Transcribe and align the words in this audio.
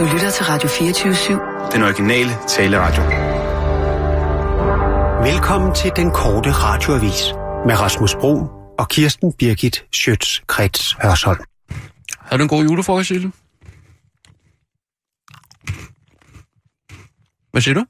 Du 0.00 0.04
lytter 0.04 0.30
til 0.30 0.44
Radio 0.44 0.68
24-7. 0.68 1.72
Den 1.72 1.82
originale 1.82 2.30
taleradio. 2.48 3.02
Velkommen 5.32 5.74
til 5.74 5.92
den 5.96 6.10
korte 6.10 6.50
radioavis 6.52 7.22
med 7.66 7.80
Rasmus 7.80 8.14
Bro 8.14 8.34
og 8.78 8.88
Kirsten 8.88 9.32
Birgit 9.32 9.84
Schøtz-Krets 9.96 11.02
Hørsholm. 11.02 11.40
Har 12.18 12.36
du 12.36 12.42
en 12.42 12.48
god 12.48 12.64
julefrokost, 12.64 13.08
Sille? 13.08 13.32
Hvad 17.50 17.60
siger 17.60 17.74
du? 17.74 17.84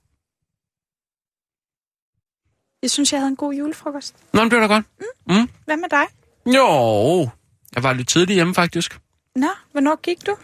Jeg 2.82 2.90
synes, 2.90 3.12
jeg 3.12 3.20
havde 3.20 3.30
en 3.30 3.36
god 3.36 3.54
julefrokost. 3.54 4.14
Nå, 4.32 4.40
det 4.40 4.50
bliver 4.50 4.66
da 4.66 4.74
godt. 4.74 4.86
Mm. 5.26 5.48
Hvad 5.64 5.76
med 5.76 5.88
dig? 5.90 6.06
Jo, 6.54 7.30
jeg 7.74 7.82
var 7.82 7.92
lidt 7.92 8.08
tidlig 8.08 8.34
hjemme, 8.34 8.54
faktisk. 8.54 9.00
Nå, 9.36 9.48
hvornår 9.72 10.00
gik 10.00 10.26
du? 10.26 10.36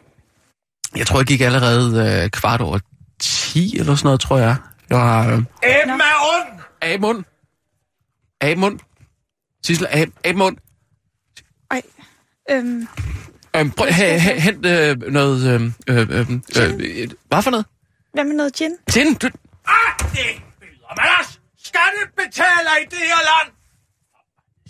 Jeg 0.96 1.06
tror, 1.06 1.18
jeg 1.18 1.26
gik 1.26 1.40
allerede 1.40 2.22
øh, 2.24 2.30
kvart 2.30 2.60
over 2.60 2.78
10 3.20 3.78
eller 3.78 3.94
sådan 3.94 4.06
noget, 4.06 4.20
tror 4.20 4.38
jeg. 4.38 4.56
Jeg 4.90 4.98
var... 4.98 5.26
Øh, 5.26 5.42
er 5.62 5.92
ond! 6.34 6.60
af 6.80 7.00
mund. 7.00 7.24
Af 8.40 8.56
mund. 8.56 8.78
Sissel, 9.64 9.86
af, 9.90 10.06
af 10.24 10.34
mund. 10.34 10.56
Ej, 11.70 11.82
øhm, 12.50 12.88
Øhm, 13.56 13.70
prøv, 13.70 13.88
ha, 13.90 14.18
ha, 14.18 14.38
hent 14.38 14.66
øh, 14.66 14.96
noget... 15.12 15.46
Øh, 15.54 15.72
øh, 15.88 16.10
øh, 16.10 16.30
øh, 16.56 17.10
hvad 17.28 17.42
for 17.42 17.50
noget? 17.50 17.66
hvad 18.12 18.24
med 18.24 18.34
noget 18.34 18.54
gin? 18.54 18.76
Tin, 18.90 19.14
du, 19.14 19.26
Ah, 19.68 19.98
det 19.98 20.42
byder 20.60 20.94
man 20.96 21.08
os! 21.20 21.40
Skattebetaler 21.64 22.74
i 22.82 22.84
det 22.90 22.98
her 22.98 23.22
land! 23.30 23.48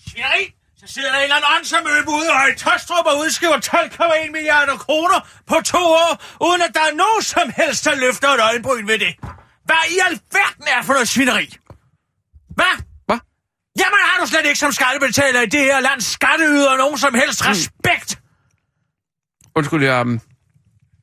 Svineri! 0.08 0.55
Så 0.86 0.92
sidder 0.94 1.10
der 1.12 1.18
en 1.18 1.22
eller 1.22 1.36
anden 1.36 1.50
åndsamøbe 1.56 2.10
ude 2.10 2.30
og 2.30 2.42
i 2.52 2.54
Tostrup 2.64 3.06
og 3.06 3.18
udskriver 3.18 3.56
12,1 3.56 4.30
milliarder 4.32 4.76
kroner 4.76 5.18
på 5.46 5.56
to 5.64 5.78
år, 5.78 6.12
uden 6.48 6.62
at 6.62 6.70
der 6.74 6.80
er 6.80 6.94
nogen 6.94 7.22
som 7.22 7.46
helst, 7.56 7.84
der 7.84 7.94
løfter 7.94 8.28
et 8.28 8.40
øjenbryn 8.40 8.86
ved 8.86 8.98
det. 8.98 9.12
Hvad 9.68 9.82
i 9.94 9.98
alverden 10.08 10.66
er 10.76 10.82
for 10.82 10.92
noget 10.92 11.08
svineri? 11.08 11.46
Hvad? 12.58 12.74
hvad? 13.06 13.18
Jamen 13.80 14.00
har 14.08 14.16
du 14.20 14.26
slet 14.26 14.46
ikke 14.46 14.58
som 14.58 14.72
skattebetaler 14.72 15.40
i 15.40 15.46
det 15.46 15.60
her 15.60 15.80
land 15.80 16.00
skatteyder 16.00 16.76
nogen 16.76 16.98
som 16.98 17.14
helst 17.14 17.46
respekt? 17.46 18.18
Undskyld, 19.56 19.84
jeg... 19.84 20.00
Um, 20.00 20.20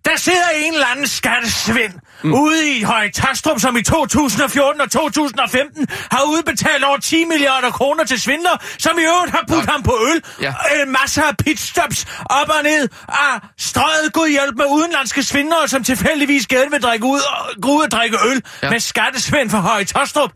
Der 0.06 0.16
sidder 0.16 0.50
en 0.56 0.74
eller 0.74 0.88
anden 0.88 1.08
skattesvind 1.08 1.94
mm. 2.24 2.34
ude 2.34 2.72
i 2.78 2.84
Høje 2.84 3.12
Tastrup, 3.12 3.60
som 3.60 3.78
i 3.78 3.84
2014 3.84 4.82
og 4.82 4.92
2015 4.92 5.88
har 6.12 6.24
udbetalt 6.24 6.84
over 6.84 6.98
10 6.98 7.26
milliarder 7.26 7.72
kroner 7.72 8.04
til 8.04 8.22
svindler, 8.22 8.58
som 8.80 8.92
i 9.00 9.02
øvrigt 9.02 9.32
har 9.32 9.44
budt 9.48 9.66
Nå. 9.66 9.72
ham 9.72 9.84
på 9.84 9.96
øl. 10.14 10.22
Ja. 10.42 10.50
Øh, 10.50 10.88
masser 10.88 11.24
af 11.24 11.38
pitstops 11.38 12.06
op 12.26 12.50
og 12.50 12.64
ned 12.64 12.88
af 13.08 13.40
strøget 13.58 14.14
god 14.14 14.28
hjælp 14.30 14.56
med 14.58 14.66
udenlandske 14.70 15.24
svindlere, 15.24 15.68
som 15.68 15.84
tilfældigvis 15.84 16.48
gerne 16.48 16.72
vil 16.72 16.82
drikke 16.82 17.06
ud 17.06 17.20
og, 17.20 17.62
gå 17.62 17.70
ud 17.78 17.84
og 17.84 17.92
drikke 17.92 18.18
øl 18.32 18.42
Ja. 18.64 18.70
med 18.70 18.80
skattesvind 18.80 19.50
for 19.50 19.58
Høje 19.58 19.84
Tastrup. 19.86 20.32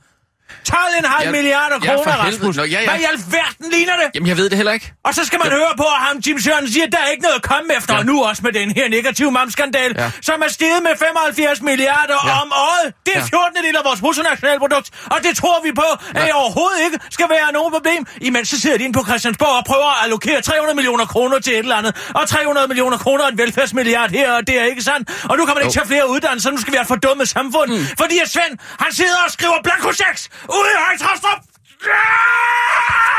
12,5 0.69 1.23
Ja, 1.23 1.31
milliarder 1.31 1.77
ja, 1.83 1.95
kroner, 1.95 2.11
helvede. 2.11 2.27
Rasmus. 2.27 2.55
Nå, 2.57 2.63
ja, 2.63 2.79
ja. 2.81 2.89
Hvad 2.89 2.99
i 2.99 3.05
alverden 3.13 3.65
ligner 3.75 3.95
det? 4.01 4.07
jamen, 4.15 4.27
jeg 4.31 4.37
ved 4.37 4.47
det 4.49 4.57
heller 4.57 4.71
ikke. 4.77 4.87
Og 5.07 5.11
så 5.17 5.21
skal 5.25 5.39
man 5.43 5.47
ja. 5.51 5.57
høre 5.59 5.73
på, 5.77 5.83
at 5.97 6.01
ham 6.07 6.15
Jim 6.27 6.39
Sørensen 6.39 6.73
siger, 6.73 6.85
at 6.85 6.91
der 6.91 7.01
er 7.05 7.09
ikke 7.13 7.23
noget 7.27 7.35
at 7.35 7.45
komme 7.51 7.67
efter, 7.77 7.93
Ja. 7.93 7.97
ja. 7.97 7.99
og 7.99 8.05
nu 8.11 8.15
også 8.29 8.41
med 8.47 8.53
den 8.59 8.71
her 8.77 8.85
negative 8.97 9.31
mamskandal, 9.31 9.91
Ja. 9.97 10.03
ja. 10.03 10.11
som 10.21 10.37
er 10.45 10.49
steget 10.57 10.83
med 10.87 10.91
75 10.99 11.61
milliarder 11.61 12.17
Ja. 12.23 12.29
ja. 12.29 12.41
om 12.41 12.49
året. 12.69 12.87
Det 13.05 13.13
er 13.15 13.19
Ja. 13.19 13.37
14 13.37 13.63
del 13.67 13.75
af 13.79 13.83
vores 13.89 13.99
bruttonationalprodukt, 14.05 14.87
og 15.13 15.17
det 15.25 15.37
tror 15.41 15.57
vi 15.67 15.71
på, 15.81 15.87
at 16.15 16.27
Ja. 16.27 16.35
overhovedet 16.41 16.79
ikke 16.85 16.97
skal 17.09 17.27
være 17.29 17.47
nogen 17.57 17.71
problem. 17.77 18.01
Imens 18.21 18.49
så 18.49 18.57
sidder 18.61 18.77
de 18.77 18.83
inde 18.83 18.95
på 18.99 19.03
Christiansborg 19.09 19.55
og 19.61 19.65
prøver 19.71 19.89
at 19.95 20.03
allokere 20.03 20.41
300 20.41 20.75
millioner 20.75 21.05
kroner 21.05 21.39
til 21.39 21.53
et 21.53 21.59
eller 21.59 21.75
andet, 21.81 21.93
og 22.15 22.23
300 22.29 22.67
millioner 22.67 22.97
kroner 22.97 23.23
og 23.23 23.31
en 23.31 23.37
velfærdsmilliard 23.37 24.09
her, 24.19 24.31
og 24.37 24.47
det 24.47 24.55
er 24.61 24.65
ikke 24.65 24.81
sandt. 24.89 25.05
Og 25.29 25.37
nu 25.37 25.45
kan 25.45 25.53
man 25.55 25.61
ikke 25.63 25.73
Jo. 25.75 25.79
tage 25.79 25.87
flere 25.87 26.09
uddannelser, 26.09 26.51
nu 26.51 26.57
skal 26.61 26.71
vi 26.73 26.77
have 26.77 26.81
et 26.81 26.87
fordummet 26.87 27.27
samfund, 27.29 27.69
mm. 27.71 27.85
fordi 28.01 28.17
at 28.23 28.29
Svend, 28.33 28.53
han 28.83 28.91
sidder 28.93 29.17
og 29.25 29.31
skriver 29.31 29.57
blankochecks 29.63 30.29
ude 30.59 30.69
i 30.75 30.77
Højtrastrup. 30.85 31.41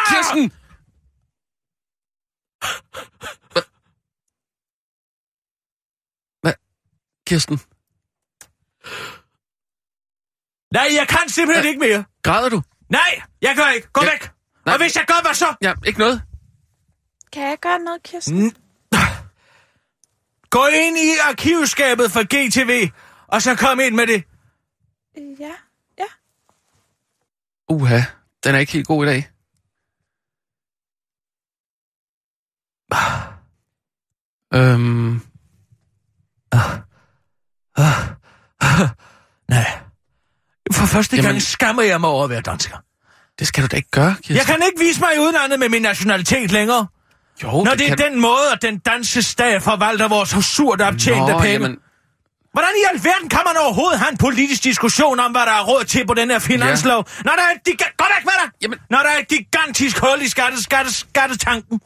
Kirsten! 0.09 0.53
Hvad? 3.53 3.63
Hvad? 6.43 6.55
Kirsten, 7.27 7.59
Nej, 10.73 10.89
jeg 10.99 11.09
kan 11.09 11.29
simpelthen 11.29 11.65
Ja. 11.65 11.69
ikke 11.69 11.81
mere. 11.81 12.05
græder 12.23 12.49
du? 12.49 12.63
Nej, 12.89 13.23
jeg 13.43 13.57
gør 13.57 13.69
ikke. 13.69 13.89
Gå 13.93 14.01
Ja. 14.05 14.11
væk. 14.11 14.31
Nej. 14.67 14.75
Og 14.75 14.81
hvis 14.81 14.97
jeg 14.97 15.05
gør, 15.07 15.23
hvad 15.23 15.35
så? 15.35 15.55
Ja, 15.63 15.75
ikke 15.87 15.99
noget. 15.99 16.23
Kan 17.33 17.43
jeg 17.43 17.59
gøre 17.59 17.79
noget, 17.79 18.03
Kirsten? 18.03 18.57
Gå 20.51 20.67
ind 20.67 20.99
i 20.99 21.09
arkivskabet 21.31 22.13
for 22.13 22.23
GTV, 22.23 22.91
og 23.27 23.43
så 23.43 23.57
kom 23.57 23.81
ind 23.81 23.95
med 23.95 24.07
det. 24.07 24.25
Ja. 25.41 25.55
Uha, 27.69 28.01
den 28.45 28.55
er 28.55 28.59
ikke 28.59 28.73
helt 28.73 28.87
god 28.87 29.05
i 29.05 29.09
dag. 29.09 29.29
Øhm, 34.55 35.21
Nej. 39.49 39.79
For 40.73 40.87
første 40.87 41.17
gang 41.17 41.27
Jamen- 41.27 41.41
skammer 41.41 41.83
jeg 41.83 42.01
mig 42.01 42.11
over 42.11 42.25
at 42.25 42.31
være 42.31 42.41
dansker. 42.41 42.77
det 43.39 43.47
skal 43.47 43.63
du 43.63 43.69
da 43.69 43.77
ikke 43.77 43.91
gøre, 43.91 44.15
Kirsten. 44.15 44.37
Jeg 44.37 44.45
kan 44.47 44.57
ikke 44.67 44.79
vise 44.85 45.01
mig 45.01 45.11
i 45.17 45.19
udlandet 45.19 45.59
med 45.59 45.69
min 45.69 45.83
nationalitet 45.83 46.51
længere. 46.53 46.87
Jo, 47.43 47.51
Når 47.65 47.75
det 47.75 47.91
er 47.91 47.97
kan... 47.97 48.13
den 48.13 48.21
måde, 48.21 48.53
at 48.53 48.63
den 48.63 48.79
danske 48.79 49.23
stat 49.23 49.63
forvalter 49.63 50.09
vores 50.09 50.29
surt 50.47 50.81
optjente 50.81 51.21
Nå, 51.33 51.39
penge. 51.41 51.53
jamen, 51.53 51.79
Hvordan 52.53 52.71
i 52.83 52.85
alverden 52.95 53.29
kan 53.29 53.41
man 53.47 53.57
overhovedet 53.65 53.99
have 53.99 54.11
en 54.13 54.19
politisk 54.19 54.65
diskussion 54.65 55.21
om, 55.21 55.31
hvad 55.33 55.41
der 55.41 55.53
er 55.53 55.65
råd 55.65 55.85
til 55.85 56.07
på 56.07 56.15
den 56.15 56.31
her 56.31 56.39
finanslov? 56.39 57.05
Ja. 57.09 57.23
Når 57.25 57.33
der 57.39 57.43
er 57.43 57.51
et 57.57 57.61
giga- 57.69 57.95
Gå 57.99 58.05
væk 58.17 58.25
med 58.25 58.33
dig! 58.43 58.51
Jamen- 58.63 58.79
Når 58.91 58.99
der 58.99 59.11
er 59.15 59.19
et 59.19 59.29
gigantisk 59.29 59.99
hul 59.99 60.23
i 60.23 60.29
skatte, 60.29 60.63
skatte, 60.63 60.93
skattetanken. 60.95 61.81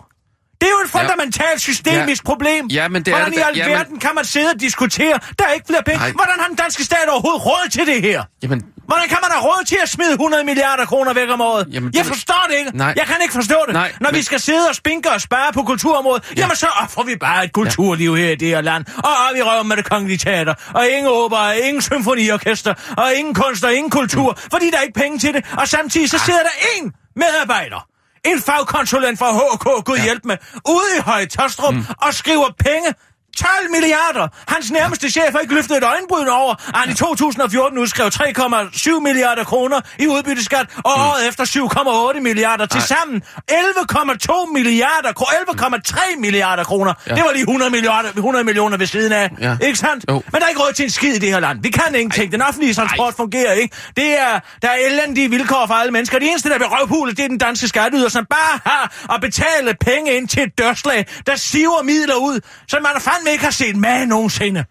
Det 0.62 0.68
er 0.70 0.74
jo 0.78 0.84
et 0.84 0.90
fundamentalt 0.90 1.60
systemisk 1.60 2.22
Ja. 2.22 2.26
problem. 2.30 2.66
Ja, 2.66 2.88
men 2.88 3.02
det 3.04 3.10
er 3.12 3.16
Hvordan 3.16 3.32
det 3.32 3.38
i 3.38 3.60
alverden 3.60 3.68
jamen- 3.86 4.00
kan 4.00 4.10
man 4.14 4.24
sidde 4.24 4.50
og 4.54 4.60
diskutere? 4.60 5.18
Der 5.38 5.44
er 5.48 5.52
ikke 5.52 5.66
flere 5.68 5.82
penge. 5.82 5.98
Nej. 5.98 6.10
Hvordan 6.20 6.36
har 6.40 6.46
den 6.52 6.56
danske 6.56 6.84
stat 6.84 7.06
overhovedet 7.08 7.46
råd 7.46 7.68
til 7.70 7.86
det 7.86 8.02
her? 8.02 8.22
jamen, 8.42 8.62
Hvordan 8.86 9.08
kan 9.08 9.18
man 9.22 9.30
have 9.30 9.42
råd 9.44 9.64
til 9.66 9.78
at 9.82 9.88
smide 9.88 10.12
100 10.12 10.44
milliarder 10.44 10.84
kroner 10.84 11.12
væk 11.14 11.28
om 11.30 11.40
året? 11.40 11.66
Jamen, 11.72 11.90
jeg 11.94 12.06
forstår 12.06 12.46
det 12.50 12.56
ikke. 12.58 12.70
Nej. 12.76 12.92
Jeg 12.96 13.06
kan 13.06 13.16
ikke 13.22 13.34
forstå 13.34 13.56
det. 13.66 13.72
Nej, 13.74 13.92
Når 14.00 14.10
vi 14.10 14.16
men- 14.16 14.22
skal 14.24 14.40
sidde 14.40 14.68
og 14.68 14.74
spinke 14.74 15.10
og 15.10 15.20
spare 15.20 15.52
på 15.52 15.62
kulturområdet, 15.62 16.24
ja. 16.36 16.40
jamen 16.40 16.56
så 16.56 16.66
offrer 16.82 17.04
vi 17.04 17.16
bare 17.16 17.44
et 17.44 17.52
kulturliv 17.52 18.16
her 18.16 18.30
i 18.30 18.34
det 18.34 18.48
her 18.48 18.60
land. 18.60 18.84
Og 18.98 19.10
op 19.30 19.36
i 19.36 19.42
røven 19.42 19.68
med 19.68 19.76
det 19.76 19.84
kongelige 19.90 20.18
teater. 20.18 20.54
Og 20.74 20.88
ingen 20.88 21.06
opera, 21.12 21.52
ingen 21.52 21.82
symfoniorkester, 21.82 22.74
og 22.96 23.14
ingen 23.14 23.34
kunst 23.34 23.64
og 23.64 23.74
ingen 23.74 23.90
kultur. 23.90 24.30
Mm. 24.44 24.50
Fordi 24.52 24.70
der 24.70 24.76
er 24.78 24.82
ikke 24.82 25.00
penge 25.00 25.18
til 25.18 25.34
det. 25.34 25.44
Og 25.58 25.68
samtidig 25.68 26.10
så 26.10 26.18
sidder 26.18 26.40
der 26.40 26.48
én 26.48 27.12
medarbejder. 27.16 27.86
En 28.24 28.40
fagkonsulent 28.40 29.18
fra 29.18 29.32
HK, 29.32 29.84
Gud 29.84 29.96
ja. 29.96 30.02
hjælp 30.02 30.24
med, 30.24 30.36
ude 30.68 30.88
i 30.98 31.00
Høje 31.00 31.26
Tostrup 31.26 31.74
mm. 31.74 31.84
og 31.98 32.14
skriver 32.14 32.48
penge 32.58 32.94
12 33.42 33.70
milliarder! 33.70 34.28
Hans 34.48 34.70
nærmeste 34.70 35.10
chef 35.10 35.32
har 35.32 35.38
ikke 35.38 35.54
løftet 35.54 35.76
et 35.76 35.84
øjenbryn 35.84 36.28
over, 36.28 36.54
at 36.68 36.76
han 36.80 36.90
i 36.90 36.94
2014 36.94 37.78
udskrev 37.78 38.06
3,7 38.14 39.00
milliarder 39.00 39.44
kroner 39.44 39.80
i 39.98 40.06
udbytteskat, 40.06 40.66
og 40.76 40.92
Mm. 40.96 41.02
året 41.02 41.28
efter 41.28 41.44
7,8 41.44 42.20
milliarder. 42.20 42.66
Til 42.66 42.82
sammen 42.82 43.22
11,2 43.50 44.46
milliarder, 44.52 45.12
kro- 45.12 45.30
11,3 45.40 46.16
milliarder 46.18 46.64
kroner. 46.64 46.94
Ja. 47.06 47.14
Det 47.14 47.24
var 47.24 47.32
lige 47.32 47.42
100 47.42 47.70
milliarder, 47.70 48.08
100 48.16 48.44
millioner 48.44 48.76
ved 48.76 48.86
siden 48.86 49.12
af. 49.12 49.30
Ja. 49.40 49.56
Ikke 49.62 49.78
sandt? 49.78 50.04
Jo. 50.08 50.22
Men 50.32 50.40
der 50.40 50.44
er 50.46 50.48
ikke 50.48 50.60
råd 50.62 50.72
til 50.72 50.84
en 50.84 50.90
skid 50.90 51.14
i 51.14 51.18
det 51.18 51.28
her 51.28 51.40
land. 51.40 51.58
Vi 51.62 51.70
kan 51.70 51.94
ingenting. 51.94 52.32
Den 52.32 52.42
offentlige 52.42 52.74
transport 52.74 53.14
fungerer 53.16 53.52
ikke. 53.52 53.76
Det 53.96 54.18
er, 54.18 54.40
der 54.62 54.68
er 54.68 54.76
elendige 54.90 55.30
vilkår 55.30 55.64
for 55.66 55.74
alle 55.74 55.92
mennesker. 55.92 56.18
Det 56.18 56.28
eneste, 56.30 56.48
der 56.48 56.58
vil 56.58 56.66
røvhule, 56.66 57.12
det 57.12 57.24
er 57.24 57.28
den 57.28 57.38
danske 57.38 57.68
skatteyder, 57.68 58.08
som 58.08 58.26
bare 58.30 58.60
har 58.66 59.14
at 59.14 59.20
betale 59.20 59.74
penge 59.80 60.12
ind 60.16 60.28
til 60.28 60.42
et 60.42 60.58
dørslag, 60.58 61.06
der 61.26 61.36
siver 61.36 61.82
midler 61.82 62.14
ud, 62.14 62.40
som 62.68 62.82
man 62.82 62.90
fandme 63.00 63.30
ikke 63.32 63.44
har 63.44 63.50
set 63.50 63.76
med 63.76 64.06
nogensinde. 64.06 64.64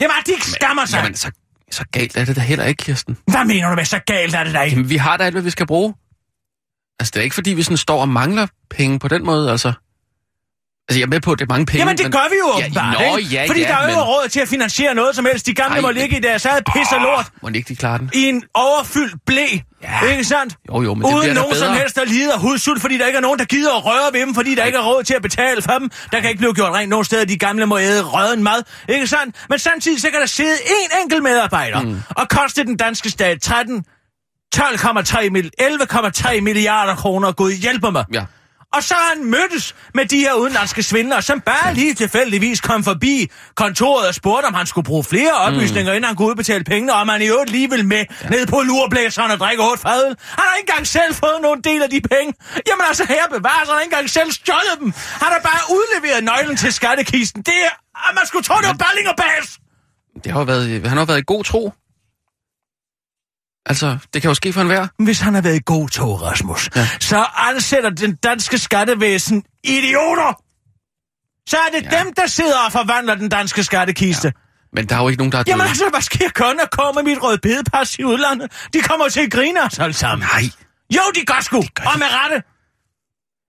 At 0.00 0.08
de 0.26 0.32
skammer 0.40 0.84
sig. 0.86 0.96
jamen 0.96 1.14
så, 1.14 1.30
så 1.70 1.84
galt 1.92 2.16
er 2.16 2.24
det 2.24 2.36
da 2.36 2.40
heller 2.40 2.64
ikke, 2.64 2.84
Kirsten. 2.84 3.16
Hvad 3.26 3.44
mener 3.44 3.68
du 3.68 3.74
med, 3.74 3.84
så 3.84 4.00
galt 4.06 4.34
er 4.34 4.44
det 4.44 4.54
da 4.54 4.60
ikke? 4.60 4.76
Jamen, 4.76 4.90
vi 4.90 4.96
har 4.96 5.16
da 5.16 5.24
alt, 5.24 5.34
hvad 5.34 5.42
vi 5.42 5.50
skal 5.50 5.66
bruge. 5.66 5.94
Altså, 7.00 7.10
det 7.14 7.20
er 7.20 7.24
ikke, 7.24 7.34
fordi 7.34 7.50
vi 7.50 7.62
sådan 7.62 7.76
står 7.76 8.00
og 8.00 8.08
mangler 8.08 8.46
penge 8.70 8.98
på 8.98 9.08
den 9.08 9.24
måde, 9.24 9.50
altså. 9.50 9.72
Altså, 10.90 10.98
jeg 11.00 11.06
er 11.06 11.10
med 11.16 11.20
på, 11.20 11.32
at 11.32 11.38
det 11.38 11.44
er 11.44 11.52
mange 11.54 11.66
penge. 11.66 11.78
Jamen, 11.78 11.96
det 11.98 12.04
men... 12.04 12.12
gør 12.12 12.26
vi 12.30 12.36
jo 12.44 12.58
Ja, 12.58 12.64
åbenbart, 12.64 12.96
nå, 13.10 13.16
ikke? 13.16 13.30
ja, 13.30 13.44
Fordi 13.48 13.60
ja, 13.60 13.68
der 13.68 13.76
er 13.76 13.82
jo 13.90 13.94
men- 13.96 14.04
råd 14.04 14.28
til 14.28 14.40
at 14.40 14.48
finansiere 14.48 14.94
noget 14.94 15.16
som 15.16 15.24
helst. 15.24 15.46
De 15.46 15.54
gamle 15.54 15.74
Ej, 15.76 15.80
må 15.80 15.90
ligge 15.90 16.16
i 16.16 16.20
deres 16.20 16.44
eget 16.44 16.64
pis 16.72 16.92
og 16.92 17.00
lort 17.00 17.26
Må 17.42 17.48
ikke 17.48 17.68
de 17.68 17.76
klare 17.76 17.98
den? 17.98 18.10
i 18.14 18.22
en 18.28 18.42
overfyldt 18.54 19.14
blæ. 19.26 19.46
Ja. 19.82 20.10
Ikke 20.10 20.24
sandt? 20.24 20.54
Jo, 20.68 20.82
jo, 20.82 20.94
men 20.94 21.02
det 21.02 21.08
Uden 21.14 21.20
bliver 21.22 21.34
da 21.34 21.40
nogen 21.40 21.54
som 21.56 21.66
bedre. 21.68 21.78
helst, 21.78 21.96
der 21.96 22.04
lider 22.04 22.38
hudsult, 22.38 22.80
fordi 22.80 22.98
der 22.98 23.06
ikke 23.06 23.16
er 23.16 23.20
nogen, 23.20 23.38
der 23.38 23.44
gider 23.44 23.76
at 23.76 23.84
røre 23.86 24.12
ved 24.12 24.20
dem, 24.20 24.34
fordi 24.34 24.54
der 24.54 24.64
ikke 24.64 24.78
er 24.78 24.82
råd 24.82 25.02
til 25.04 25.14
at 25.14 25.22
betale 25.22 25.62
for 25.62 25.72
dem. 25.78 25.90
Der 26.12 26.20
kan 26.20 26.30
ikke 26.30 26.38
blive 26.38 26.54
gjort 26.54 26.72
rent 26.72 26.88
nogen 26.90 27.04
steder, 27.04 27.24
de 27.24 27.38
gamle 27.38 27.66
må 27.66 27.78
æde 27.78 28.02
røden 28.02 28.42
mad. 28.42 28.62
Ikke 28.88 29.06
sandt? 29.06 29.36
Men 29.48 29.58
samtidig 29.58 30.00
så 30.00 30.10
kan 30.10 30.20
der 30.20 30.26
sidde 30.26 30.54
en 30.66 30.90
enkelt 31.02 31.22
medarbejder 31.22 31.80
mm. 31.80 32.02
og 32.10 32.28
koste 32.28 32.64
den 32.64 32.76
danske 32.76 33.10
stat 33.10 33.42
13 33.42 33.84
12,3 34.56 35.30
mil, 35.30 35.50
11,3 35.62 36.40
milliarder 36.40 36.94
kroner. 36.94 37.32
Gud 37.32 37.52
hjælper 37.52 37.90
mig. 37.90 38.04
Ja. 38.14 38.24
Og 38.72 38.82
så 38.82 38.94
har 38.94 39.14
han 39.14 39.24
mødtes 39.24 39.74
med 39.94 40.06
de 40.06 40.18
her 40.18 40.34
udenlandske 40.34 40.82
svindlere, 40.82 41.22
som 41.22 41.40
bare 41.40 41.74
lige 41.74 41.94
tilfældigvis 41.94 42.60
kom 42.60 42.84
forbi 42.84 43.30
kontoret 43.54 44.08
og 44.08 44.14
spurgte, 44.14 44.46
om 44.46 44.54
han 44.54 44.66
skulle 44.66 44.84
bruge 44.84 45.04
flere 45.04 45.32
oplysninger, 45.32 45.92
mm. 45.92 45.96
inden 45.96 46.04
han 46.04 46.16
kunne 46.16 46.28
udbetale 46.28 46.64
pengene, 46.64 46.92
og 46.94 47.00
om 47.00 47.08
han 47.08 47.22
i 47.22 47.26
øvrigt 47.26 47.50
lige 47.50 47.70
ville 47.70 47.86
med 47.86 48.04
ja. 48.22 48.28
ned 48.28 48.46
på 48.46 48.60
lurblæseren 48.60 49.30
og 49.30 49.38
drikke 49.38 49.62
otte 49.70 49.82
fadøl. 49.82 50.16
Han 50.38 50.44
har 50.48 50.56
ikke 50.56 50.70
engang 50.70 50.86
selv 50.86 51.14
fået 51.14 51.38
nogen 51.42 51.60
del 51.60 51.82
af 51.82 51.90
de 51.90 52.00
penge. 52.00 52.34
Jamen 52.68 52.84
altså, 52.88 53.04
her 53.08 53.24
bevares, 53.36 53.68
han 53.68 53.74
har 53.74 53.80
ikke 53.80 53.94
engang 53.94 54.10
selv 54.10 54.32
stjålet 54.32 54.76
dem. 54.80 54.92
Han 55.22 55.28
har 55.34 55.40
bare 55.50 55.62
udleveret 55.76 56.24
nøglen 56.24 56.56
til 56.56 56.72
skattekisten. 56.72 57.42
Det 57.42 57.58
er, 57.66 57.74
at 58.08 58.14
man 58.14 58.26
skulle 58.26 58.44
tro, 58.44 58.54
det 58.62 58.68
var 58.68 58.80
Balling 58.84 59.08
og 59.08 59.16
Bas. 59.16 59.58
Det 60.24 60.32
har 60.32 60.44
været, 60.44 60.88
han 60.88 60.96
har 60.98 61.00
jo 61.00 61.04
været 61.04 61.18
i 61.18 61.24
god 61.26 61.44
tro. 61.44 61.72
Altså, 63.66 63.98
det 64.14 64.22
kan 64.22 64.28
jo 64.28 64.34
ske 64.34 64.52
for 64.52 64.60
enhver. 64.60 64.86
Hvis 64.98 65.20
han 65.20 65.34
har 65.34 65.40
været 65.40 65.56
i 65.56 65.60
god 65.66 65.88
tog, 65.88 66.22
Rasmus, 66.22 66.70
ja. 66.76 66.88
så 67.00 67.24
ansætter 67.36 67.90
den 67.90 68.14
danske 68.14 68.58
skattevæsen 68.58 69.44
idioter. 69.64 70.42
Så 71.48 71.56
er 71.56 71.80
det 71.80 71.92
ja. 71.92 71.98
dem, 71.98 72.12
der 72.14 72.26
sidder 72.26 72.58
og 72.66 72.72
forvandler 72.72 73.14
den 73.14 73.28
danske 73.28 73.64
skattekiste. 73.64 74.28
Ja. 74.28 74.32
Men 74.72 74.86
der 74.86 74.96
er 74.96 75.02
jo 75.02 75.08
ikke 75.08 75.18
nogen, 75.18 75.32
der 75.32 75.38
er 75.38 75.42
døde. 75.42 75.52
Jamen 75.52 75.66
altså, 75.66 75.88
hvad 75.90 76.00
sker 76.00 76.28
kun 76.34 76.60
at 76.60 76.70
komme 76.70 77.02
med 77.02 77.12
mit 77.12 77.22
røde 77.22 77.38
bedepas 77.38 77.98
i 77.98 78.04
udlandet? 78.04 78.52
De 78.72 78.80
kommer 78.80 79.08
til 79.08 79.20
at 79.20 79.30
grine 79.30 79.62
os 79.62 79.78
alle 79.78 79.92
sammen. 79.92 80.28
Nej. 80.32 80.42
Jo, 80.96 81.00
de 81.14 81.24
gør 81.26 81.40
sgu, 81.40 81.62
gør 81.74 81.84
og 81.84 81.98
med 81.98 82.06
rette. 82.10 82.42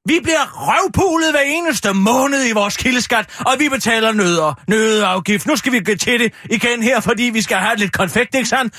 Vi 0.05 0.19
bliver 0.23 0.45
røvpulet 0.53 1.31
hver 1.31 1.41
eneste 1.45 1.93
måned 1.93 2.47
i 2.47 2.51
vores 2.51 2.77
kildeskat, 2.77 3.39
og 3.39 3.55
vi 3.59 3.69
betaler 3.69 4.11
nødder, 4.11 4.53
nøddeafgift. 4.67 5.47
Nu 5.47 5.55
skal 5.55 5.71
vi 5.71 5.79
gå 5.79 5.95
til 5.95 6.19
det 6.19 6.33
igen 6.49 6.83
her, 6.83 6.99
fordi 6.99 7.23
vi 7.23 7.41
skal 7.41 7.57
have 7.57 7.75
lidt 7.75 7.93
konfekt, 7.93 8.35
ikke 8.35 8.49
sandt? 8.49 8.73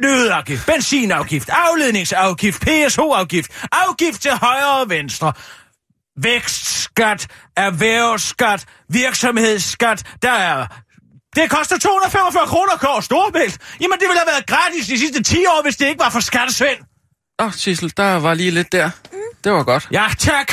Nøddeafgift, 0.00 0.66
benzinafgift, 0.66 1.48
afledningsafgift, 1.48 2.60
PSO-afgift, 2.60 3.50
afgift 3.72 4.22
til 4.22 4.30
højre 4.30 4.80
og 4.80 4.90
venstre, 4.90 5.32
vækstskat, 6.22 7.26
erhvervsskat, 7.56 8.64
virksomhedsskat, 8.88 10.06
der 10.22 10.32
er... 10.32 10.66
Det 11.36 11.50
koster 11.50 11.78
245 11.78 12.46
kroner 12.46 12.72
at 12.72 12.80
køre 12.80 13.02
Storbælt. 13.02 13.58
Jamen, 13.80 13.98
det 13.98 14.08
ville 14.08 14.18
have 14.18 14.26
været 14.26 14.46
gratis 14.46 14.86
de 14.86 14.98
sidste 14.98 15.22
10 15.22 15.36
år, 15.46 15.62
hvis 15.62 15.76
det 15.76 15.86
ikke 15.86 15.98
var 15.98 16.10
for 16.10 16.20
skattesvend. 16.20 16.78
Åh, 17.38 17.46
oh, 17.46 17.52
Sissel, 17.52 17.92
der 17.96 18.14
var 18.20 18.34
lige 18.34 18.50
lidt 18.50 18.72
der. 18.72 18.90
Det 19.44 19.52
var 19.52 19.62
godt. 19.62 19.88
Ja, 19.90 20.06
tak. 20.18 20.52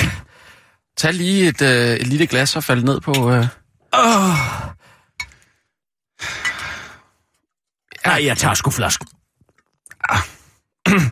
Tag 0.98 1.14
lige 1.14 1.48
et, 1.48 1.62
øh, 1.62 1.98
et 1.98 2.08
lille 2.08 2.28
glas 2.28 2.56
og 2.56 2.64
fald 2.64 2.84
ned 2.84 3.02
på... 3.02 3.31
Øh... 3.31 3.48
Oh. 3.92 4.36
Nej, 8.06 8.26
jeg 8.26 8.38
tager 8.38 8.54
sgu 8.54 8.72
flasken. 8.72 9.08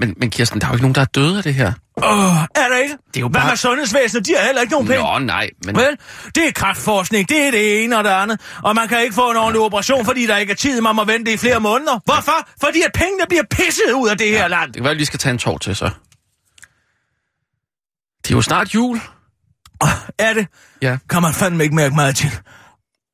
Men, 0.00 0.14
men 0.16 0.30
Kirsten, 0.30 0.60
der 0.60 0.66
er 0.66 0.70
jo 0.70 0.74
ikke 0.74 0.82
nogen, 0.82 0.94
der 0.94 1.00
er 1.00 1.04
døde 1.04 1.36
af 1.36 1.42
det 1.42 1.54
her. 1.54 1.72
Åh, 2.02 2.26
oh, 2.36 2.42
er 2.54 2.68
der 2.68 2.76
ikke? 2.76 2.96
Det 3.08 3.16
er 3.16 3.20
jo 3.20 3.28
Hvad 3.28 3.40
bare- 3.40 3.50
med 3.50 3.56
sundhedsvæsenet? 3.56 4.26
De 4.26 4.34
har 4.38 4.44
heller 4.46 4.60
ikke 4.60 4.72
nogen 4.72 4.86
penge. 4.86 5.02
Nå, 5.02 5.18
nej, 5.18 5.50
men... 5.64 5.76
Vel, 5.76 5.96
det 6.34 6.48
er 6.48 6.52
kraftforskning, 6.52 7.28
det 7.28 7.46
er 7.46 7.50
det 7.50 7.84
ene 7.84 7.98
og 7.98 8.04
det 8.04 8.10
andet. 8.10 8.40
Og 8.62 8.74
man 8.74 8.88
kan 8.88 9.02
ikke 9.02 9.14
få 9.14 9.30
en 9.30 9.36
ordentlig 9.36 9.60
operation, 9.62 10.04
fordi 10.04 10.26
der 10.26 10.36
ikke 10.36 10.50
er 10.50 10.56
tid, 10.56 10.80
man 10.80 10.96
må 10.96 11.04
vente 11.04 11.32
i 11.32 11.36
flere 11.36 11.60
måneder. 11.60 11.98
Hvorfor? 12.04 12.48
Fordi 12.60 12.82
at 12.82 12.90
pengene 12.94 13.24
bliver 13.28 13.42
pisset 13.50 13.92
ud 13.92 14.08
af 14.08 14.18
det 14.18 14.28
her 14.28 14.48
land. 14.48 14.66
Det 14.66 14.74
kan 14.76 14.82
være, 14.84 14.92
at 14.92 14.98
vi 14.98 15.04
skal 15.04 15.18
tage 15.18 15.32
en 15.32 15.38
tår 15.38 15.58
til, 15.58 15.76
så. 15.76 15.90
Det 18.24 18.30
er 18.30 18.34
jo 18.36 18.42
snart 18.42 18.74
jul. 18.74 19.00
Oh, 19.80 19.88
er 20.18 20.32
det? 20.32 20.46
Ja. 20.82 20.98
Kan 21.10 21.22
man 21.22 21.32
fandme 21.34 21.62
ikke 21.64 21.74
mærke 21.76 21.94
meget 21.94 22.16
til. 22.16 22.30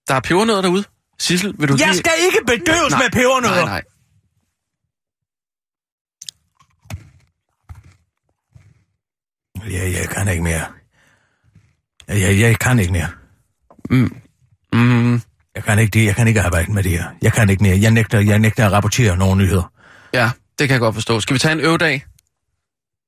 Der 0.08 0.14
er 0.14 0.20
pebernødder 0.20 0.62
derude. 0.62 0.84
Sissel, 1.18 1.54
vil 1.58 1.68
du 1.68 1.76
Jeg 1.78 1.86
lige... 1.88 1.96
skal 1.98 2.12
ikke 2.26 2.38
bedøves 2.46 2.90
Nej, 2.90 3.02
med 3.02 3.10
pebernødder. 3.10 3.54
Nej, 3.64 3.64
nej. 3.64 3.82
Ja, 9.70 9.90
jeg 10.00 10.08
kan 10.08 10.28
ikke 10.28 10.42
mere. 10.42 10.64
Jeg, 12.08 12.40
jeg 12.40 12.58
kan 12.58 12.78
ikke 12.78 12.92
mere. 12.92 13.08
Mm, 13.90 15.20
Jeg 15.54 15.64
kan 15.64 15.78
ikke 15.78 15.90
det. 15.98 16.04
Jeg 16.06 16.16
kan 16.16 16.28
ikke 16.28 16.42
arbejde 16.42 16.72
med 16.72 16.82
det 16.82 16.90
her. 16.92 17.04
Jeg 17.22 17.32
kan 17.32 17.50
ikke 17.50 17.62
mere. 17.62 17.78
Jeg 17.80 17.90
nægter, 17.90 18.20
jeg 18.20 18.38
nægter 18.38 18.66
at 18.66 18.72
rapportere 18.72 19.16
nogle 19.16 19.36
nyheder. 19.44 19.72
ja, 20.12 20.30
det 20.58 20.68
kan 20.68 20.72
jeg 20.72 20.80
godt 20.80 20.94
forstå. 20.94 21.20
Skal 21.20 21.34
vi 21.34 21.38
tage 21.38 21.52
en 21.52 21.60
øvedag? 21.60 22.04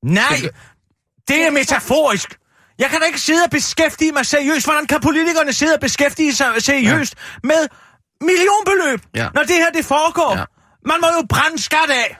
Nej! 0.04 0.36
Skal 0.36 0.50
Det 1.28 1.46
er 1.46 1.50
metaforisk. 1.50 2.38
Jeg 2.78 2.90
kan 2.90 3.00
da 3.00 3.06
ikke 3.06 3.20
sidde 3.20 3.44
og 3.44 3.50
beskæftige 3.50 4.12
mig 4.12 4.26
seriøst. 4.26 4.66
Hvordan 4.66 4.86
kan 4.86 5.00
politikerne 5.00 5.52
sidde 5.52 5.74
og 5.74 5.80
beskæftige 5.80 6.34
sig 6.34 6.46
seriøst 6.58 7.14
ja. 7.16 7.48
med 7.48 7.68
millionbeløb, 8.20 9.00
Ja. 9.14 9.28
når 9.34 9.42
det 9.42 9.54
her 9.54 9.70
det 9.70 9.84
foregår? 9.84 10.36
Ja. 10.36 10.44
Man 10.86 10.96
må 11.00 11.06
jo 11.20 11.26
brænde 11.28 11.62
skat 11.62 11.90
af. 11.90 12.16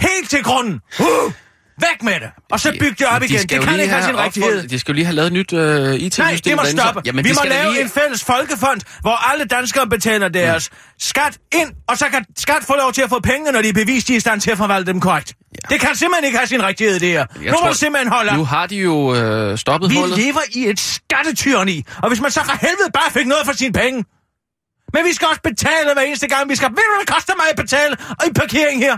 Helt 0.00 0.30
til 0.30 0.42
grunden. 0.44 0.80
Uh! 1.00 1.32
Væk 1.80 2.02
med 2.02 2.12
det. 2.20 2.30
Og 2.52 2.60
så 2.60 2.72
bygge 2.80 2.94
det 2.98 3.06
op 3.06 3.20
De 3.20 3.26
igen. 3.26 3.38
Det 3.38 3.60
kan 3.62 3.80
ikke 3.80 3.92
have 3.94 4.04
sin 4.04 4.18
rigtighed. 4.18 4.68
De 4.68 4.78
skal 4.78 4.92
jo 4.92 4.94
lige 4.94 5.04
have 5.04 5.14
lavet 5.14 5.26
et 5.26 5.32
nyt 5.32 5.52
øh, 5.52 5.94
IT-system. 5.94 6.24
Nej, 6.24 6.36
det 6.44 6.56
må 6.56 6.64
stoppe. 6.82 7.00
Jamen, 7.04 7.24
vi 7.24 7.32
må 7.32 7.40
lave 7.48 7.72
lige... 7.72 7.82
en 7.82 7.88
fælles 7.88 8.24
folkefond, 8.24 8.80
hvor 9.00 9.30
alle 9.32 9.44
danskere 9.44 9.86
betaler 9.88 10.28
deres 10.28 10.70
mm. 10.72 10.76
skat 10.98 11.38
ind, 11.54 11.70
og 11.88 11.98
så 11.98 12.04
kan 12.08 12.24
skat 12.38 12.62
få 12.66 12.76
lov 12.76 12.92
til 12.92 13.02
at 13.02 13.08
få 13.08 13.20
penge, 13.20 13.52
når 13.52 13.62
de 13.62 13.68
er 13.68 13.72
bevist, 13.72 14.08
de 14.08 14.12
er 14.12 14.16
i 14.16 14.20
stand 14.20 14.40
til 14.40 14.50
at 14.50 14.58
forvalte 14.58 14.92
dem 14.92 15.00
korrekt. 15.00 15.34
Ja. 15.52 15.74
Det 15.74 15.80
kan 15.80 15.94
simpelthen 15.94 16.24
ikke 16.24 16.38
have 16.38 16.46
sin 16.46 16.62
rigtighed, 16.62 17.00
det 17.00 17.08
her. 17.08 17.18
Jeg 17.18 17.26
Nu 17.44 17.50
må 17.50 17.56
tror- 17.58 17.68
du 17.68 17.74
simpelthen 17.74 18.12
holde 18.12 18.30
op. 18.30 18.36
Nu 18.36 18.44
har 18.44 18.66
de 18.66 18.76
jo 18.76 19.14
øh, 19.14 19.58
stoppet 19.58 19.90
Vi 19.90 19.96
hullet. 19.96 20.18
lever 20.18 20.40
i 20.52 20.66
et 20.68 20.80
skattetyrni, 20.80 21.84
og 22.02 22.08
hvis 22.08 22.20
man 22.20 22.30
så 22.30 22.40
for 22.44 22.56
helvede 22.60 22.90
bare 22.94 23.10
fik 23.10 23.26
noget 23.26 23.46
for 23.46 23.52
sine 23.52 23.72
penge. 23.72 24.04
Men 24.94 25.04
vi 25.04 25.12
skal 25.12 25.28
også 25.28 25.40
betale 25.44 25.92
hver 25.94 26.02
eneste 26.02 26.28
gang, 26.28 26.50
vi 26.50 26.56
skal... 26.56 26.68
Ved 26.68 26.76
du, 26.76 26.82
hvad 26.96 27.00
det 27.06 27.14
koster 27.14 27.32
mig 27.36 27.46
at 27.50 27.56
betale 27.56 27.96
og 28.20 28.26
i 28.26 28.32
parkering 28.32 28.80
her? 28.80 28.96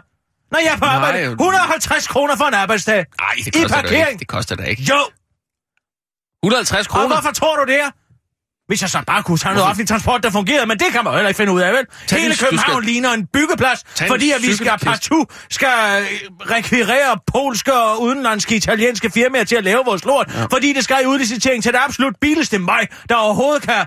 Når 0.52 0.58
jeg 0.58 0.72
er 0.72 0.76
på 0.76 0.84
Nej, 0.84 0.94
arbejde. 0.94 1.18
jo. 1.24 1.30
150 1.30 2.06
kroner 2.08 2.36
for 2.36 2.44
en 2.44 2.54
arbejdsdag. 2.54 3.06
Nej, 3.20 3.30
det 3.44 3.46
I 3.46 3.50
koster 3.50 3.68
da 3.68 3.74
parkering. 3.82 4.08
ikke. 4.08 4.18
Det 4.18 4.28
koster 4.28 4.56
da 4.56 4.62
ikke. 4.62 4.82
Jo, 4.82 5.00
150 6.42 6.86
og 6.86 6.92
kroner. 6.92 7.06
hvorfor 7.06 7.30
tror 7.32 7.56
du 7.56 7.72
det 7.72 7.80
er? 7.80 7.90
Hvis 8.68 8.82
jeg 8.82 8.90
så 8.90 9.02
bare 9.06 9.22
kunne 9.22 9.38
tage 9.38 9.54
noget 9.54 9.68
offentlig 9.68 9.88
transport, 9.88 10.22
der 10.22 10.30
fungerede, 10.30 10.66
men 10.66 10.78
det 10.78 10.86
kan 10.92 11.04
man 11.04 11.12
jo 11.12 11.16
heller 11.16 11.28
ikke 11.28 11.36
finde 11.38 11.52
ud 11.52 11.60
af, 11.60 11.72
vel? 11.72 11.86
Tag 12.06 12.20
Hele 12.20 12.36
København 12.36 12.82
skal- 12.82 12.92
ligner 12.92 13.12
en 13.12 13.26
byggeplads, 13.26 13.82
Tag 13.94 14.08
fordi 14.08 14.30
at 14.30 14.42
vi 14.42 14.54
skal 14.54 14.78
partout 14.82 15.26
skal 15.50 15.68
øh, 16.02 16.06
rekvirere 16.50 17.18
polske 17.26 17.74
og 17.74 18.02
udenlandske 18.02 18.56
italienske 18.56 19.10
firmaer 19.10 19.44
til 19.44 19.56
at 19.56 19.64
lave 19.64 19.82
vores 19.84 20.04
lort, 20.04 20.30
ja. 20.34 20.44
fordi 20.44 20.72
det 20.72 20.84
skal 20.84 20.96
i 21.02 21.06
udlicitering 21.06 21.62
til 21.62 21.72
det 21.72 21.78
absolut 21.84 22.14
billigste 22.20 22.58
mig, 22.58 22.86
der 23.08 23.14
overhovedet 23.14 23.62
kan 23.62 23.86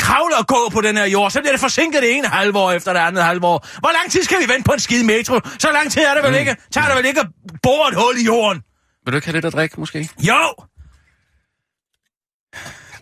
kravle 0.00 0.36
og 0.38 0.46
gå 0.46 0.68
på 0.72 0.80
den 0.80 0.96
her 0.96 1.04
jord, 1.04 1.30
så 1.30 1.40
bliver 1.40 1.52
det 1.52 1.60
forsinket 1.60 2.02
det 2.02 2.16
ene 2.16 2.28
halve 2.28 2.58
år 2.58 2.70
efter 2.72 2.92
det 2.92 3.00
andet 3.00 3.24
halve 3.24 3.46
år. 3.46 3.66
Hvor 3.80 3.90
lang 3.98 4.10
tid 4.12 4.22
skal 4.22 4.36
vi 4.42 4.48
vente 4.52 4.64
på 4.68 4.72
en 4.72 4.80
skide 4.80 5.06
metro? 5.06 5.40
Så 5.58 5.68
lang 5.72 5.90
tid 5.92 6.02
er 6.02 6.14
det 6.14 6.22
vel 6.22 6.32
Mm. 6.32 6.38
ikke? 6.38 6.56
Tager 6.72 6.86
det 6.86 6.96
vel 6.96 7.04
ikke 7.06 7.20
at 7.20 7.26
bore 7.62 7.88
et 7.88 7.94
hul 7.94 8.16
i 8.18 8.24
jorden? 8.24 8.62
Vil 9.04 9.12
du 9.12 9.16
ikke 9.16 9.26
have 9.26 9.32
lidt 9.36 9.44
at 9.44 9.52
drikke, 9.52 9.80
måske? 9.80 10.08
Jo! 10.18 10.54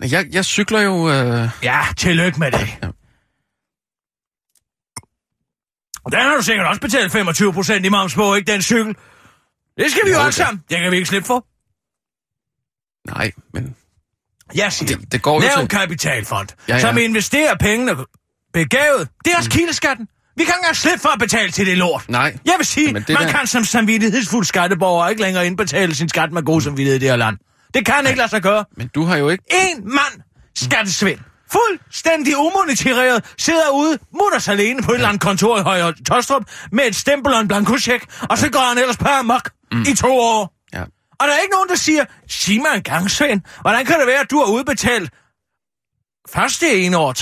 Jeg, 0.00 0.26
jeg 0.32 0.44
cykler 0.44 0.80
jo... 0.80 1.08
Øh... 1.10 1.48
Ja, 1.62 1.80
tillykke 1.96 2.38
med 2.38 2.52
det. 2.52 2.78
Ja. 2.82 2.88
Den 6.12 6.20
har 6.20 6.36
du 6.36 6.42
sikkert 6.42 6.66
også 6.66 6.80
betalt 6.80 7.12
25 7.12 7.52
procent 7.52 7.86
i 7.86 7.88
moms 7.88 8.14
på, 8.14 8.34
ikke 8.34 8.52
den 8.52 8.62
cykel? 8.62 8.96
Det 9.78 9.90
skal 9.90 10.02
vi 10.04 10.10
jo, 10.10 10.16
Jo, 10.16 10.20
alle 10.22 10.32
sammen. 10.32 10.64
Det 10.70 10.78
kan 10.78 10.90
vi 10.90 10.96
ikke 10.96 11.08
slippe 11.08 11.26
for. 11.26 11.46
Nej, 13.14 13.32
men 13.54 13.76
Jeg 14.54 14.72
siger, 14.72 14.96
det, 14.96 15.12
det 15.12 15.22
går 15.22 15.40
lav 15.40 15.60
en 15.62 15.68
kapitalfond, 15.68 16.48
Ja, 16.68 16.74
ja. 16.74 16.80
som 16.80 16.98
investerer 16.98 17.54
pengene 17.60 17.96
begavet. 18.52 19.08
Det 19.24 19.32
er 19.32 19.36
også 19.36 19.50
kildeskatten. 19.50 20.06
Vi 20.36 20.44
kan 20.44 20.50
ikke 20.52 20.58
engang 20.58 20.76
slippe 20.76 20.98
for 21.00 21.08
at 21.08 21.18
betale 21.18 21.50
til 21.50 21.66
det 21.66 21.78
lort. 21.78 22.04
Nej. 22.08 22.36
Jeg 22.44 22.54
vil 22.58 22.66
sige, 22.66 22.86
Jamen, 22.86 23.02
det 23.02 23.14
man 23.18 23.22
der- 23.28 23.32
kan 23.32 23.46
som 23.46 23.64
samvittighedsfuld 23.64 24.44
skatteborger 24.44 25.08
ikke 25.08 25.22
længere 25.22 25.46
indbetale 25.46 25.94
sin 25.94 26.08
skat 26.08 26.32
med 26.32 26.42
god 26.42 26.60
samvittighed 26.60 26.96
i 26.96 26.98
det 26.98 27.08
her 27.08 27.16
land. 27.16 27.36
Det 27.74 27.86
kan 27.86 28.06
ikke 28.06 28.18
lade 28.18 28.28
sig 28.30 28.42
gøre. 28.42 28.64
Men 28.76 28.88
du 28.94 29.04
har 29.04 29.16
jo 29.16 29.28
ikke... 29.28 29.44
En 29.50 29.84
mand 29.84 30.20
skattesvind. 30.56 31.18
Fuldstændig 31.52 32.36
umonitoreret, 32.36 33.24
sidder 33.38 33.70
ude 33.74 33.98
mutters 34.22 34.48
alene 34.48 34.82
på 34.82 34.90
et 34.90 34.94
eller 34.94 35.08
andet 35.08 35.22
kontor 35.22 35.58
i 35.58 35.62
Høje 35.62 35.92
Tostrup 36.08 36.42
med 36.72 36.84
et 36.84 36.96
stempel 36.96 37.32
og 37.34 37.40
en 37.40 37.48
blankocheck, 37.48 38.04
og 38.30 38.38
så 38.38 38.50
går 38.50 38.68
han 38.68 38.78
ellers 38.78 38.96
på 38.96 39.08
amok 39.08 39.50
mm. 39.72 39.80
i 39.82 39.94
to 39.96 40.18
år. 40.18 40.54
Og 41.20 41.28
der 41.28 41.34
er 41.34 41.38
ikke 41.38 41.52
nogen, 41.54 41.68
der 41.68 41.74
siger, 41.74 42.04
sig 42.28 42.60
mig 42.60 42.68
en 42.76 42.82
gang, 42.82 43.10
Svend, 43.10 43.40
hvordan 43.60 43.86
kan 43.86 43.98
det 43.98 44.06
være, 44.06 44.20
at 44.20 44.30
du 44.30 44.38
har 44.38 44.46
udbetalt 44.52 45.10
først 46.34 46.60
det 46.60 46.86
ene 46.86 46.96
år 46.98 47.12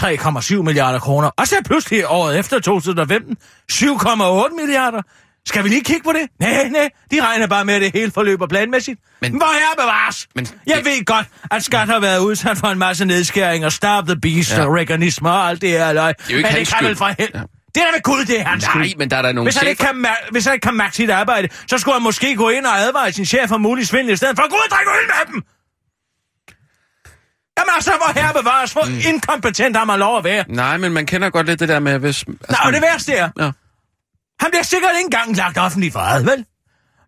3,7 0.56 0.62
milliarder 0.62 0.98
kroner, 0.98 1.30
og 1.36 1.48
så 1.48 1.56
pludselig 1.64 2.04
året 2.08 2.38
efter 2.38 2.60
2015 2.60 3.36
7,8 3.72 4.56
milliarder? 4.56 5.02
Skal 5.46 5.64
vi 5.64 5.68
lige 5.68 5.84
kigge 5.84 6.02
på 6.02 6.12
det? 6.12 6.28
Nej, 6.40 6.68
nej, 6.68 6.90
de 7.10 7.22
regner 7.26 7.46
bare 7.46 7.64
med, 7.64 7.74
at 7.74 7.80
det 7.82 7.92
hele 7.92 8.12
forløber 8.12 8.46
planmæssigt. 8.46 9.00
Men, 9.20 9.32
Hvor 9.36 9.46
er 9.46 9.76
bevares? 9.76 10.28
Men 10.34 10.48
Jeg 10.66 10.76
det- 10.76 10.84
ved 10.84 11.04
godt, 11.04 11.26
at 11.50 11.64
skat 11.64 11.88
har 11.88 12.00
været 12.00 12.18
udsat 12.18 12.58
for 12.58 12.66
en 12.68 12.78
masse 12.78 13.04
nedskæringer, 13.04 13.68
stop 13.68 14.06
the 14.06 14.16
beast 14.20 14.52
Ja. 14.52 14.64
og 14.66 14.74
reganisme 14.74 15.30
og 15.30 15.48
alt 15.48 15.60
det 15.62 15.70
her 15.70 15.92
løg. 15.92 16.10
er 16.10 16.14
jo 16.30 16.36
ikke 16.36 16.48
Men 16.52 16.58
det 16.58 16.68
kan 16.68 16.86
vel 16.88 16.96
for 16.96 17.06
hel... 17.18 17.30
Ja. 17.34 17.40
Det 17.76 17.82
er 17.84 17.90
da 17.90 17.92
ved 17.96 18.02
Gud, 18.02 18.24
det 18.24 18.40
er 18.40 18.44
hans 18.44 18.64
Nej, 18.64 18.84
skyld. 18.86 18.96
men 18.98 19.10
der 19.10 19.16
er 19.16 19.22
der 19.22 19.32
nogle 19.32 19.46
Hvis 19.50 19.56
han, 19.56 19.68
ikke 19.68 19.82
chefer- 19.82 19.92
kan, 19.92 20.06
ma- 20.06 20.30
hvis 20.30 20.44
han 20.44 20.54
ikke 20.54 20.64
kan 20.64 20.74
magte 20.74 20.96
sit 20.96 21.10
arbejde, 21.10 21.48
så 21.66 21.78
skulle 21.78 21.94
han 21.94 22.02
måske 22.02 22.36
gå 22.36 22.48
ind 22.48 22.66
og 22.66 22.78
advare 22.78 23.12
sin 23.12 23.26
chef 23.26 23.52
om 23.52 23.60
mulig 23.60 23.86
svindel, 23.86 24.12
i 24.12 24.16
stedet 24.16 24.36
for 24.36 24.42
at 24.42 24.50
gå 24.50 24.56
ud 24.56 24.60
og 24.64 24.70
drikke 24.76 24.90
øl 24.90 25.06
med 25.06 25.32
dem. 25.34 25.42
Jamen 27.58 27.70
altså, 27.74 27.90
hvor 27.90 28.20
her 28.20 28.32
bevares, 28.32 28.72
hvor 28.72 28.84
mm. 28.84 29.00
inkompetent 29.14 29.76
har 29.76 29.84
man 29.84 29.98
lov 29.98 30.18
at 30.18 30.24
være. 30.24 30.44
Nej, 30.48 30.76
men 30.76 30.92
man 30.92 31.06
kender 31.06 31.30
godt 31.30 31.46
lidt 31.46 31.60
det 31.60 31.68
der 31.68 31.78
med, 31.78 31.98
hvis... 31.98 32.24
Altså, 32.28 32.36
Nå, 32.50 32.56
og 32.66 32.72
det 32.72 32.82
værste 32.82 33.12
er, 33.12 33.28
Ja. 33.40 33.50
han 34.40 34.50
bliver 34.50 34.62
sikkert 34.62 34.90
ikke 34.96 35.04
engang 35.04 35.36
lagt 35.36 35.58
offentligt 35.58 35.92
for 35.92 36.00
ad, 36.00 36.22
vel? 36.24 36.44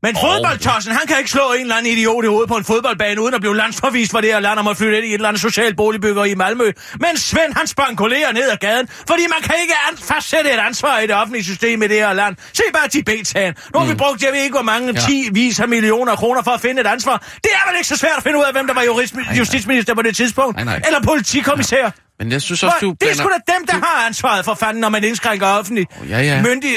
Men 0.03 0.17
Åh, 0.17 0.23
fodboldtossen, 0.23 0.93
han 0.93 1.07
kan 1.07 1.19
ikke 1.19 1.31
slå 1.31 1.53
en 1.53 1.61
eller 1.61 1.75
anden 1.77 1.93
idiot 1.93 2.25
i 2.25 2.27
hovedet 2.29 2.49
på 2.49 2.57
en 2.57 2.65
fodboldbane, 2.65 3.21
uden 3.23 3.35
at 3.35 3.41
blive 3.41 3.57
landsforvist 3.57 4.11
for 4.11 4.21
det 4.21 4.33
her 4.33 4.41
land, 4.41 4.59
og 4.59 4.65
må 4.65 4.75
flytte 4.75 4.97
ind 4.99 5.07
i 5.07 5.09
et 5.09 5.15
eller 5.15 5.29
andet 5.29 5.43
socialt 5.43 5.77
boligbygger 5.77 6.25
i 6.25 6.35
Malmø. 6.35 6.73
Men 7.01 7.17
Svend, 7.17 7.53
han 7.57 7.67
spankulerer 7.67 8.33
ned 8.33 8.51
ad 8.51 8.57
gaden, 8.57 8.89
fordi 9.09 9.23
man 9.35 9.43
kan 9.43 9.55
ikke 9.63 9.75
fastsætte 10.03 10.51
et 10.53 10.59
ansvar 10.59 10.99
i 10.99 11.07
det 11.07 11.15
offentlige 11.15 11.45
system 11.45 11.83
i 11.83 11.87
det 11.87 11.97
her 11.97 12.13
land. 12.13 12.37
Se 12.53 12.63
bare 12.75 12.89
Tibet-sagen. 12.89 13.55
Nu 13.75 13.79
har 13.79 13.87
mm. 13.87 13.93
vi 13.93 13.97
brugt, 13.97 14.23
jeg 14.23 14.33
ved 14.33 14.41
ikke 14.43 14.55
hvor 14.55 14.63
mange, 14.63 14.93
Ja. 14.95 15.01
10 15.01 15.29
vis 15.33 15.61
af 15.61 15.69
millioner 15.69 16.17
kroner 16.17 16.43
for 16.43 16.51
at 16.51 16.61
finde 16.61 16.81
et 16.81 16.87
ansvar. 16.87 17.17
Det 17.45 17.51
er 17.53 17.69
vel 17.71 17.77
ikke 17.77 17.89
så 17.89 17.97
svært 17.97 18.17
at 18.17 18.23
finde 18.23 18.39
ud 18.39 18.45
af, 18.45 18.53
hvem 18.53 18.67
der 18.67 18.75
var 18.75 18.83
jurist, 18.83 19.15
justitsminister 19.39 19.95
på 19.95 20.03
det 20.03 20.17
tidspunkt? 20.17 20.57
Nej, 20.57 20.65
nej. 20.65 20.81
Eller 20.87 21.01
politikommissær? 21.03 21.91
Men 22.19 22.33
jeg 22.33 22.43
synes 22.43 22.63
også, 22.63 22.77
Hvor, 22.81 22.89
du 22.89 22.97
det 23.01 23.11
er 23.11 23.15
sgu 23.15 23.29
da 23.29 23.53
dem, 23.53 23.67
der 23.67 23.73
har 23.87 24.07
ansvaret 24.07 24.45
for 24.45 24.55
fanden, 24.55 24.81
når 24.81 24.89
man 24.89 25.05
indskrænker 25.05 25.47
offentlig 25.47 25.87
Ja, 26.09 26.21
ja. 26.21 26.43
myndig 26.43 26.71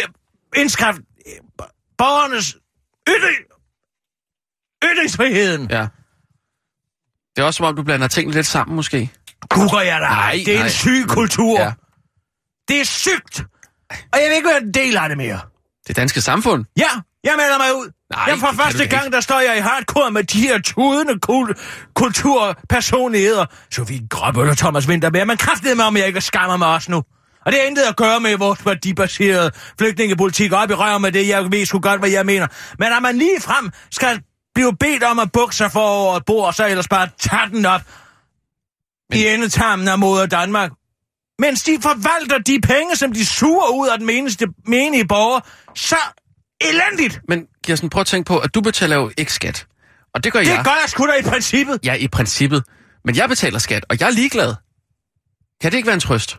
indskrift 0.56 0.98
borgernes 1.98 2.56
ytring, 3.10 3.38
ytringsfriheden. 4.84 5.68
Ja. 5.72 5.88
Det 7.36 7.42
er 7.42 7.46
også 7.46 7.58
som 7.58 7.66
om, 7.66 7.76
du 7.76 7.84
blander 7.84 8.08
tingene 8.08 8.36
lidt 8.36 8.48
sammen, 8.48 8.76
måske. 8.76 9.12
Kukker 9.50 9.80
jeg 9.80 10.00
dig? 10.00 10.10
Nej, 10.10 10.32
det 10.46 10.54
er 10.54 10.58
nej. 10.58 10.66
en 10.66 10.72
syg 10.72 11.06
kultur. 11.08 11.60
Ja. 11.60 11.74
Det 12.68 12.82
er 12.82 12.86
sygt. 12.86 13.44
Og 13.90 14.20
jeg 14.22 14.30
vil 14.30 14.36
ikke 14.36 14.48
være 14.50 14.62
en 14.64 14.74
del 14.74 14.98
af 14.98 15.10
det 15.10 15.18
mere. 15.18 15.40
Det 15.88 15.96
danske 15.96 16.22
samfund. 16.22 16.66
Ja, 16.78 16.90
jeg 17.24 17.34
melder 17.38 17.58
mig 17.58 17.76
ud. 17.76 17.92
Nej, 18.16 18.24
jeg 18.28 18.38
for 18.38 18.52
første 18.56 18.78
du 18.78 18.84
ikke. 18.84 18.96
gang, 18.96 19.12
der 19.14 19.22
står 19.22 19.40
jeg 19.40 19.58
i 19.58 19.60
hardcore 19.60 20.12
med 20.12 20.24
de 20.24 20.42
her 20.42 20.62
tudende 20.62 21.14
kul- 21.14 21.54
kulturpersonligheder. 21.96 23.46
Sofie 23.72 24.08
Grøbbel 24.08 24.50
og 24.50 24.58
Thomas 24.58 24.88
Winterberg. 24.88 25.28
Man 25.28 25.38
kraftede 25.38 25.76
mig 25.76 25.86
om, 25.86 25.98
jeg 25.98 26.08
ikke 26.08 26.22
skammer 26.22 26.58
mig 26.58 26.68
også 26.68 26.92
nu. 26.92 27.04
Og 27.46 27.52
det 27.52 27.60
har 27.60 27.68
intet 27.68 27.84
at 27.84 27.96
gøre 27.96 28.20
med 28.20 28.38
vores 28.38 28.66
værdibaserede 28.66 29.52
flygtningepolitik 29.80 30.52
op 30.54 30.70
i 30.70 30.74
røven 30.74 31.02
med 31.02 31.12
det, 31.12 31.28
jeg 31.28 31.52
ved 31.52 31.66
sgu 31.66 31.80
godt, 31.80 32.00
hvad 32.00 32.10
jeg 32.10 32.26
mener. 32.26 32.48
Men 32.80 32.94
at 32.94 33.02
man 33.02 33.18
lige 33.18 33.42
frem 33.42 33.72
skal 33.92 34.22
blive 34.56 34.78
bedt 34.78 35.04
om 35.04 35.20
at 35.20 35.32
bukke 35.32 35.56
sig 35.56 35.72
for 35.72 35.80
over 35.88 36.18
et 36.18 36.26
bord, 36.26 36.48
og 36.48 36.54
så 36.54 36.68
ellers 36.68 36.88
bare 36.88 37.10
tage 37.20 37.50
den 37.50 37.66
op 37.66 37.82
Men... 39.10 39.20
i 39.20 39.28
endetarmen 39.28 39.88
af 39.88 40.00
moder 40.00 40.26
Danmark. 40.26 40.72
Mens 41.40 41.64
de 41.64 41.78
forvalter 41.82 42.38
de 42.38 42.62
penge, 42.62 42.96
som 42.96 43.14
de 43.14 43.26
suger 43.26 43.68
ud 43.74 43.88
af 43.88 43.98
den 43.98 44.08
menigste, 44.08 44.48
menige 44.68 45.08
borger, 45.08 45.40
så 45.76 45.96
elendigt. 46.62 47.22
Men 47.28 47.46
Kirsten, 47.64 47.90
prøv 47.90 48.02
at 48.02 48.08
tænke 48.08 48.28
på, 48.28 48.38
at 48.40 48.56
du 48.56 48.62
betaler 48.62 48.96
jo 48.96 49.12
ikke 49.18 49.34
skat. 49.34 49.68
Og 50.14 50.24
det 50.24 50.34
gør 50.34 50.40
Det 50.40 50.48
jeg. 50.48 50.62
gør 50.64 50.78
jeg 50.82 50.90
sgu 50.90 51.08
da 51.08 51.14
i 51.20 51.22
princippet. 51.22 51.80
Ja, 51.86 51.94
i 51.94 52.08
princippet. 52.08 52.64
Men 53.06 53.16
jeg 53.16 53.30
betaler 53.30 53.60
skat, 53.60 53.86
og 53.90 54.00
jeg 54.00 54.06
er 54.08 54.12
ligeglad. 54.12 54.56
Kan 55.62 55.72
det 55.72 55.78
ikke 55.78 55.88
være 55.88 55.94
en 55.94 56.00
trøst? 56.00 56.38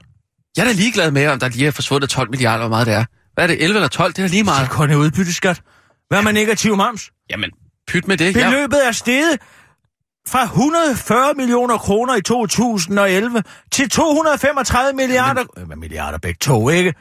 Jeg 0.57 0.63
er 0.63 0.67
da 0.67 0.73
ligeglad 0.73 1.11
med, 1.11 1.27
om 1.29 1.39
der 1.39 1.49
lige 1.49 1.67
er 1.67 1.71
forsvundet 1.71 2.11
12 2.11 2.31
milliarder, 2.31 2.59
hvor 2.59 2.69
meget 2.69 2.87
det 2.87 2.95
er. 2.95 3.05
Hvad 3.35 3.45
er 3.45 3.49
det, 3.49 3.63
11 3.65 3.77
eller 3.77 3.89
12? 3.89 4.13
Det 4.13 4.25
er 4.25 4.29
lige 4.29 4.39
Det 4.39 4.45
meget. 4.45 4.65
er 4.65 4.69
kun 4.69 4.91
en 4.91 4.97
udbytteskat. 4.97 5.63
Hvad 6.09 6.23
med 6.23 6.33
negativ 6.33 6.77
moms? 6.77 7.11
Jamen, 7.31 7.51
pyt 7.89 8.09
med 8.09 8.17
det. 8.17 8.37
Jeg, 8.37 8.51
Beløbet 8.51 8.87
er 8.89 8.93
steget 8.93 9.39
fra 10.29 10.43
140 10.45 11.35
millioner 11.37 11.79
kroner 11.79 12.17
i 12.17 12.23
2011 12.23 13.43
til 13.73 13.91
235 13.91 14.93
milliarder... 14.97 15.65
Hvad 15.67 15.77
milliarder 15.77 16.19
begge 16.19 16.39
to, 16.41 16.69
ikke? 16.69 16.95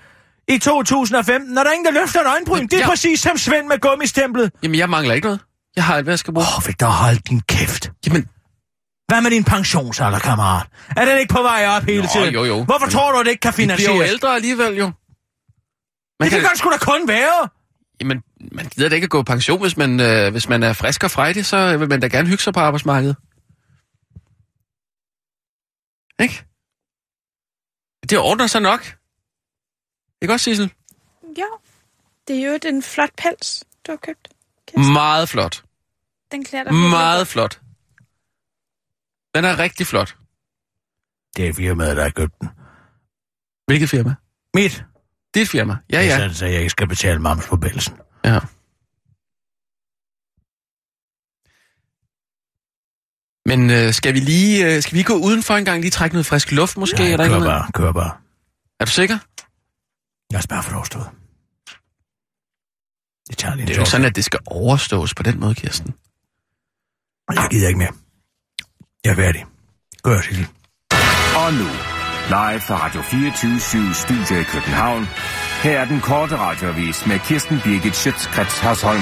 I 0.48 0.58
2015, 0.58 1.54
når 1.54 1.64
der 1.64 1.70
er 1.70 1.74
ingen, 1.74 1.86
der 1.94 2.02
løfter 2.02 2.20
en 2.22 2.28
øjenbryn. 2.28 2.64
Det 2.68 2.74
er 2.74 2.78
Ja. 2.78 2.88
præcis 2.88 3.20
som 3.20 3.38
Svend 3.38 3.68
med 3.68 3.80
gummistemplet. 3.80 4.52
jamen, 4.64 4.78
jeg 4.78 4.90
mangler 4.90 5.14
ikke 5.14 5.26
noget. 5.28 5.40
Jeg 5.76 5.84
har 5.84 5.96
alt, 5.96 6.04
hvad 6.06 6.12
jeg 6.12 6.20
skal 6.20 6.34
bruge. 6.34 6.46
Åh, 6.48 6.58
oh, 6.58 6.68
vil 6.68 6.76
du 6.80 6.86
holde 6.86 7.20
din 7.30 7.42
kæft? 7.50 7.92
Jamen, 8.08 8.26
Hvad 9.12 9.22
med 9.22 9.32
din 9.32 9.44
pensionsalder, 9.44 10.20
kammerat? 10.20 10.68
Er 10.98 11.06
den 11.06 11.18
ikke 11.20 11.34
på 11.34 11.42
vej 11.42 11.68
op 11.68 11.84
hele 11.84 12.02
Nå, 12.02 12.08
tiden? 12.14 12.34
jo, 12.34 12.44
jo. 12.44 12.64
Hvorfor 12.64 12.86
Men 12.86 12.92
tror 12.92 13.12
du, 13.12 13.20
at 13.20 13.26
det 13.26 13.32
ikke 13.32 13.42
kan 13.42 13.54
vi 13.58 13.66
bliver 13.66 13.74
jo 13.74 13.78
finansieres? 13.78 14.12
ældre 14.12 14.36
alligevel, 14.36 14.74
jo. 14.78 14.86
Man 14.86 14.94
Det 16.20 16.30
kan, 16.30 16.40
kan 16.40 16.50
godt 16.50 16.58
sgu 16.58 16.70
da 16.72 16.78
kun 16.78 17.08
være. 17.08 17.50
jamen, 18.02 18.24
man 18.52 18.66
gider 18.66 18.90
da 18.90 18.96
ikke 18.96 19.06
at 19.06 19.10
gå 19.10 19.20
på 19.22 19.24
pension, 19.24 19.62
hvis 19.62 19.78
man, 19.78 20.00
øh, 20.00 20.32
hvis 20.32 20.50
man 20.50 20.64
er 20.64 20.74
frisk 20.74 21.04
og 21.04 21.12
frejdig, 21.12 21.46
så 21.46 21.78
vil 21.78 21.90
man 21.90 22.00
da 22.00 22.08
gerne 22.08 22.28
hygge 22.30 22.44
sig 22.44 22.54
på 22.54 22.60
arbejdsmarkedet. 22.60 23.16
Ikke? 26.20 26.46
Det 28.10 28.18
ordner 28.20 28.48
sig 28.48 28.62
nok. 28.62 28.96
Ikke 30.22 30.34
også, 30.34 30.44
Sissel? 30.44 30.74
Ja. 31.38 31.44
Det 32.28 32.44
er 32.44 32.52
jo 32.52 32.60
en 32.66 32.84
flot 32.84 33.12
pels, 33.18 33.64
du 33.88 33.92
har 33.92 33.98
købt. 33.98 34.28
Kirsten. 34.68 34.94
Meget 34.94 35.30
flot. 35.30 35.64
Den 36.32 36.44
klæder 36.46 36.64
dig 36.64 36.74
Meget 36.74 37.28
flot. 37.28 37.62
Den 39.36 39.46
er 39.46 39.60
rigtig 39.60 39.88
flot. 39.88 40.18
Det 41.36 41.48
er 41.50 41.54
firmaet, 41.54 41.98
der 41.98 42.04
har 42.04 42.10
købt 42.10 42.34
den. 42.42 42.50
Hvilket 43.68 43.90
firma? 43.90 44.16
Mit. 44.56 44.84
Dit 45.36 45.50
firma. 45.50 45.78
Ja, 45.92 46.02
Ja. 46.02 46.18
Sådan, 46.18 46.34
så 46.34 46.46
jeg 46.46 46.58
ikke 46.58 46.70
skal 46.70 46.88
betale 46.88 47.20
moms 47.20 47.48
på 47.48 47.58
pelsen. 47.58 47.96
ja. 48.26 48.40
Men 53.46 53.70
øh, 53.70 53.94
skal 53.94 54.14
vi 54.14 54.20
lige 54.20 54.76
øh, 54.76 54.82
skal 54.82 54.98
vi 54.98 55.04
gå 55.04 55.14
udenfor 55.14 55.54
en 55.56 55.66
gang, 55.66 55.82
lige 55.82 55.92
trække 55.92 56.14
noget 56.16 56.26
frisk 56.26 56.52
luft 56.52 56.78
måske? 56.78 57.04
Ja, 57.04 57.14
er, 57.14 57.18
kør 57.28 57.40
bare, 57.40 57.72
kør 57.74 57.92
bare. 57.92 58.18
er 58.80 58.86
du 58.86 58.92
sikker? 58.92 59.18
Jeg 60.32 60.44
bare 60.50 60.64
få 60.64 60.70
det 60.70 60.76
overstået. 60.76 61.10
Det 63.28 63.38
tager 63.38 63.56
lige 63.56 63.62
en 63.64 63.68
Det 63.68 63.74
er 63.74 63.78
jo 63.78 63.82
ikke 63.82 63.92
sådan, 63.92 64.06
at 64.08 64.16
det 64.16 64.26
skal 64.26 64.40
overstås 64.46 65.14
på 65.14 65.24
den 65.24 65.40
måde, 65.40 65.56
Kirsten. 65.56 65.94
Jeg 67.34 67.48
gider 67.52 67.68
ikke 67.68 67.78
mere. 67.78 67.94
Jeg 69.06 69.12
er 69.12 69.16
færdig. 69.16 69.46
Gør, 70.04 70.22
Sissel. 70.22 70.48
Og 71.46 71.54
nu, 71.54 71.68
live 72.30 72.62
fra 72.68 72.86
Radio 72.86 73.02
24 73.02 73.94
Studio 73.94 74.42
i 74.42 74.44
København. 74.44 75.08
Her 75.64 75.80
er 75.80 75.86
den 75.86 76.00
korte 76.02 76.38
radiovis 76.38 77.08
med 77.08 77.20
Kirsten 77.20 77.60
Birgit 77.64 77.96
Schøtzgrads 77.96 78.60
Hasholm. 78.60 79.02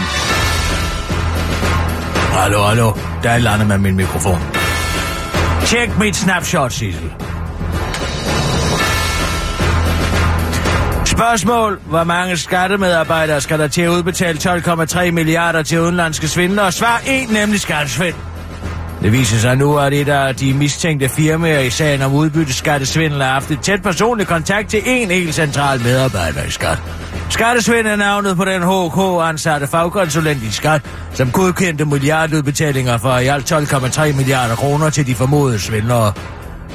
Hallo, 2.39 2.61
hallo. 2.63 2.91
Der 3.23 3.29
er 3.29 3.33
et 3.33 3.37
eller 3.37 3.51
andet 3.51 3.67
med 3.67 3.77
min 3.77 3.95
mikrofon. 3.95 4.39
Tjek 5.65 5.97
mit 5.97 6.15
snapshot, 6.15 6.71
Sissel. 6.71 7.13
Spørgsmål. 11.05 11.81
Hvor 11.85 12.03
mange 12.03 12.37
skattemedarbejdere 12.37 13.41
skal 13.41 13.59
der 13.59 13.67
til 13.67 13.81
at 13.81 13.89
udbetale 13.89 14.39
12,3 14.39 15.11
milliarder 15.11 15.63
til 15.63 15.79
udenlandske 15.79 16.27
svindlere? 16.27 16.71
Svar 16.71 17.01
1, 17.07 17.29
nemlig 17.29 17.59
skattesvind. 17.59 18.15
Det 19.01 19.11
viser 19.11 19.37
sig 19.37 19.55
nu, 19.57 19.77
at 19.77 19.93
et 19.93 20.09
af 20.09 20.35
de 20.35 20.53
mistænkte 20.53 21.09
firmaer 21.09 21.59
i 21.59 21.69
sagen 21.69 22.01
om 22.01 22.13
udbytteskattesvindel 22.13 23.21
har 23.21 23.33
haft 23.33 23.51
et 23.51 23.61
tæt 23.61 23.81
personlig 23.81 24.27
kontakt 24.27 24.69
til 24.69 24.81
en 24.85 25.11
helt 25.11 25.35
central 25.35 25.81
medarbejder 25.81 26.43
i 26.43 26.51
skat. 26.51 26.77
Skattesvind 27.29 27.87
er 27.87 27.95
navnet 27.95 28.37
på 28.37 28.45
den 28.45 28.61
HK-ansatte 28.63 29.67
fagkonsulent 29.67 30.43
i 30.43 30.51
skat, 30.51 30.81
som 31.13 31.31
godkendte 31.31 31.85
milliardudbetalinger 31.85 32.97
for 32.97 33.17
i 33.17 33.27
alt 33.27 33.51
12,3 33.51 34.15
milliarder 34.15 34.55
kroner 34.55 34.89
til 34.89 35.07
de 35.07 35.15
formodede 35.15 35.59
svindlere. 35.59 36.13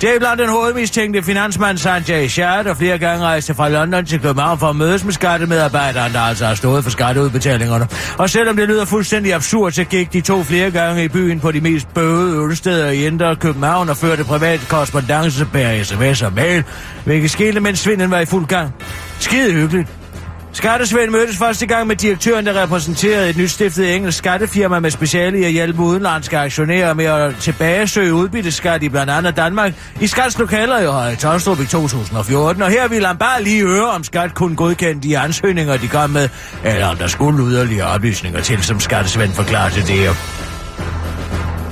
Det 0.01 0.15
er 0.15 0.19
blandt 0.19 0.41
den 0.41 0.49
hovedmistænkte 0.49 1.23
finansmand 1.23 1.79
Sanjay 1.79 2.27
Shah, 2.29 2.65
der 2.65 2.75
flere 2.75 2.99
gange 2.99 3.25
rejste 3.25 3.55
fra 3.55 3.69
London 3.69 4.05
til 4.07 4.21
København 4.21 4.59
for 4.59 4.67
at 4.67 4.77
mødes 4.77 5.05
med 5.05 5.13
skattemedarbejderen, 5.13 6.13
der 6.13 6.21
altså 6.21 6.47
har 6.47 6.55
stået 6.55 6.85
for 6.85 6.91
skatteudbetalingerne. 6.91 7.89
Og 8.19 8.31
selvom 8.31 8.57
det 8.57 8.69
lyder 8.69 8.85
fuldstændig 8.85 9.35
absurd, 9.35 9.73
så 9.73 9.85
gik 9.85 10.13
de 10.13 10.21
to 10.21 10.43
flere 10.43 10.71
gange 10.71 11.05
i 11.05 11.09
byen 11.09 11.41
på 11.41 11.53
de 11.53 11.61
mest 11.61 11.95
bøvede 11.95 12.45
ølsteder 12.45 12.91
i 12.91 13.07
Indre 13.07 13.37
København 13.37 13.89
og 13.89 13.97
førte 13.97 14.25
privat 14.25 14.61
korrespondence 14.69 15.47
per 15.47 15.83
sms 15.83 16.23
og 16.23 16.33
mail, 16.33 16.65
hvilket 17.05 17.31
skete, 17.31 17.61
mens 17.61 17.79
svinden 17.79 18.11
var 18.11 18.21
i 18.21 18.27
fuld 18.27 18.47
gang. 18.47 18.75
Skide 19.19 19.53
hyggeligt. 19.53 20.04
Skattesvend 20.55 21.11
mødtes 21.11 21.37
første 21.37 21.67
gang 21.67 21.87
med 21.87 21.97
direktøren, 21.97 22.47
der 22.47 22.63
repræsenterede 22.63 23.31
et 23.31 23.37
nystiftet 23.37 23.97
engelsk 23.97 24.19
skattefirma 24.19 24.81
med 24.81 24.91
speciale 24.91 25.41
i 25.41 25.45
at 25.45 25.53
hjælpe 25.53 25.83
udenlandske 25.83 26.39
aktionærer 26.39 26.95
med 26.95 27.05
at 27.05 27.37
tilbagesøge 27.41 28.15
udbytteskat 28.15 28.83
i 28.83 28.89
blandt 28.89 29.13
andet 29.13 29.37
Danmark 29.37 29.73
i 30.01 30.07
Skats 30.07 30.39
lokaler 30.39 30.81
i 30.81 30.87
Høje 30.87 31.17
Tostrup 31.17 31.61
i 31.61 31.67
2014. 31.67 32.63
Og 32.63 32.71
her 32.71 32.89
ville 32.89 33.07
han 33.07 33.17
bare 33.17 33.43
lige 33.43 33.67
høre, 33.67 33.91
om 33.91 34.05
Skat 34.05 34.35
kunne 34.35 34.57
godkende 34.57 35.09
de 35.09 35.19
ansøgninger, 35.19 35.77
de 35.77 35.89
kom 35.89 36.11
med, 36.11 36.29
eller 36.65 36.87
om 36.87 36.97
der 36.97 37.07
skulle 37.07 37.47
yderligere 37.47 37.87
oplysninger 37.87 38.41
til, 38.41 38.63
som 38.63 38.81
Skattesvend 38.81 39.33
forklarede 39.33 39.81
det. 39.81 40.09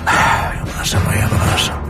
Ah, 0.06 0.56
jamen, 0.56 0.84
så 0.84 0.98
må 0.98 1.10
jeg 1.10 1.28
bare 1.30 1.81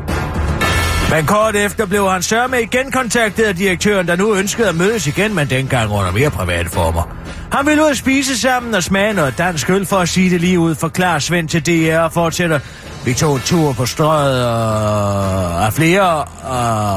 men 1.13 1.27
kort 1.27 1.57
efter 1.57 1.87
blev 1.87 2.11
han 2.11 2.23
sørme 2.23 2.63
igen 2.63 2.91
kontaktet 2.91 3.45
af 3.45 3.57
direktøren, 3.57 4.09
der 4.09 4.17
nu 4.17 4.35
ønskede 4.35 4.69
at 4.69 4.75
mødes 4.75 5.07
igen, 5.07 5.35
men 5.35 5.51
dengang 5.51 5.91
under 5.91 6.11
mere 6.11 6.31
private 6.31 6.71
former. 6.71 7.17
Han 7.53 7.67
ville 7.67 7.83
ud 7.85 7.91
at 7.91 7.97
spise 7.97 8.41
sammen 8.41 8.75
og 8.75 8.83
smage 8.83 9.13
noget 9.13 9.35
dansk 9.39 9.71
øl 9.71 9.87
for 9.87 9.97
at 9.97 10.09
sige 10.09 10.31
det 10.31 10.41
lige 10.41 10.59
ud, 10.59 10.75
forklarer 10.75 11.19
Svend 11.19 11.49
til 11.49 11.67
DR 11.67 11.99
og 11.99 12.13
fortsætter. 12.13 12.61
Vi 13.05 13.15
tog 13.15 13.35
en 13.35 13.43
tur 13.45 13.73
på 13.73 13.87
strøget 13.87 14.41
øh, 14.41 15.67
af 15.67 15.73
flere. 15.73 16.25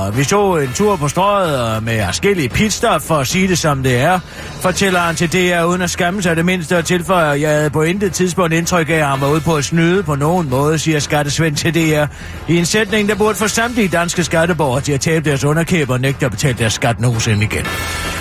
Øh, 0.09 0.17
vi 0.17 0.25
tog 0.25 0.63
en 0.63 0.73
tur 0.73 0.95
på 0.95 1.07
strøget 1.07 1.77
øh, 1.77 1.83
med 1.83 2.05
forskellige 2.05 2.49
pitstop 2.49 3.01
for 3.01 3.15
at 3.15 3.27
sige 3.27 3.47
det 3.47 3.57
som 3.57 3.83
det 3.83 3.97
er. 3.97 4.19
Fortæller 4.61 4.99
han 4.99 5.15
til 5.15 5.33
DR 5.33 5.63
uden 5.63 5.81
at 5.81 5.89
skamme 5.89 6.21
sig 6.21 6.35
det 6.35 6.45
mindste 6.45 6.77
og 6.77 6.85
tilføjer, 6.85 7.33
jeg 7.33 7.49
havde 7.49 7.69
på 7.69 7.81
intet 7.81 8.13
tidspunkt 8.13 8.53
indtryk 8.53 8.89
af, 8.89 8.93
at 8.93 9.05
han 9.05 9.21
var 9.21 9.29
ude 9.31 9.41
på 9.41 9.55
at 9.55 9.65
snyde 9.65 10.03
på 10.03 10.15
nogen 10.15 10.49
måde, 10.49 10.79
siger 10.79 10.99
skattesvend 10.99 11.55
til 11.55 11.73
DR. 11.73 12.05
I 12.47 12.57
en 12.57 12.65
sætning, 12.65 13.09
der 13.09 13.15
burde 13.15 13.35
få 13.35 13.47
samtlige 13.47 13.87
danske 13.87 14.23
skatteborgere 14.23 14.81
til 14.81 14.91
at 14.91 15.01
tabe 15.01 15.29
deres 15.29 15.43
underkæb 15.43 15.89
og 15.89 16.01
nægte 16.01 16.25
at 16.25 16.31
betale 16.31 16.57
deres 16.57 16.73
skat 16.73 16.99
nogensinde 16.99 17.43
igen. 17.43 17.65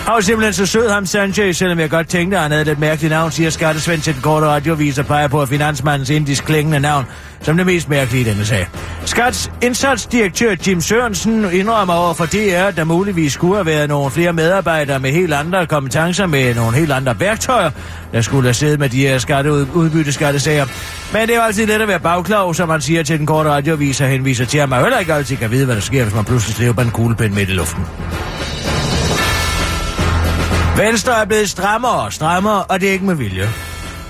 Han 0.05 0.15
var 0.15 0.21
simpelthen 0.21 0.53
så 0.53 0.67
sød 0.67 0.91
ham 0.91 1.07
Sanjay, 1.07 1.53
selvom 1.53 1.79
jeg 1.79 1.91
godt 1.91 2.09
tænkte, 2.09 2.37
at 2.37 2.43
han 2.43 2.51
havde 2.51 2.65
lidt 2.65 2.79
mærkeligt 2.79 3.11
navn, 3.11 3.31
siger 3.31 3.51
skattesvend 3.51 4.01
til 4.01 4.15
den 4.15 4.23
korte 4.23 4.47
radiovis 4.47 4.99
og 4.99 5.07
peger 5.07 5.29
på 5.29 5.43
at 5.43 5.49
finansmandens 5.49 6.11
indisk 6.11 6.45
klingende 6.45 6.81
navn 6.81 7.05
som 7.45 7.57
det 7.57 7.67
mest 7.75 7.89
mærkelige 7.89 8.21
i 8.21 8.25
denne 8.25 8.45
sag. 8.45 8.69
Skats 9.05 9.51
indsatsdirektør 9.63 10.55
Jim 10.67 10.81
Sørensen 10.81 11.53
indrømmer 11.53 11.95
over 11.95 12.15
for 12.15 12.27
DR, 12.27 12.71
der 12.77 12.85
muligvis 12.85 13.33
skulle 13.33 13.55
have 13.55 13.67
været 13.67 13.89
nogle 13.89 14.11
flere 14.11 14.33
medarbejdere 14.33 15.01
med 15.01 15.13
helt 15.13 15.35
andre 15.35 15.67
kompetencer, 15.67 16.27
med 16.27 16.55
nogle 16.55 16.77
helt 16.77 16.93
andre 16.93 17.21
værktøjer, 17.21 17.71
der 18.13 18.21
skulle 18.21 18.45
have 18.47 18.55
siddet 18.55 18.81
med 18.81 18.89
de 18.89 19.01
her 19.01 19.19
skatteudbytte 19.19 20.13
skattesager. 20.13 20.67
Men 21.13 21.23
det 21.23 21.31
er 21.31 21.37
jo 21.37 21.43
altid 21.43 21.67
let 21.67 21.81
at 21.81 21.89
være 21.89 22.01
bagklog, 22.01 22.57
som 22.57 22.69
man 22.69 22.81
siger 22.81 23.03
til 23.03 23.19
den 23.19 23.27
korte 23.27 23.51
radioavis 23.51 24.01
og 24.01 24.09
henviser 24.09 24.45
til, 24.45 24.59
at 24.59 24.69
man 24.69 24.81
heller 24.81 24.99
ikke 24.99 25.15
altid 25.15 25.37
kan 25.37 25.51
vide, 25.51 25.65
hvad 25.65 25.75
der 25.75 25.83
sker, 25.83 26.03
hvis 26.03 26.15
man 26.15 26.25
pludselig 26.25 26.57
slæber 26.57 26.83
en 26.83 26.91
kuglepen 26.91 27.35
midt 27.35 27.49
i 27.49 27.53
luften. 27.53 27.85
Venstre 30.77 31.21
er 31.21 31.25
blevet 31.25 31.51
strammere 31.51 31.93
og 31.93 32.13
strammere, 32.13 32.63
og 32.63 32.81
det 32.81 32.89
er 32.89 32.93
ikke 32.93 33.05
med 33.05 33.15
vilje. 33.15 33.49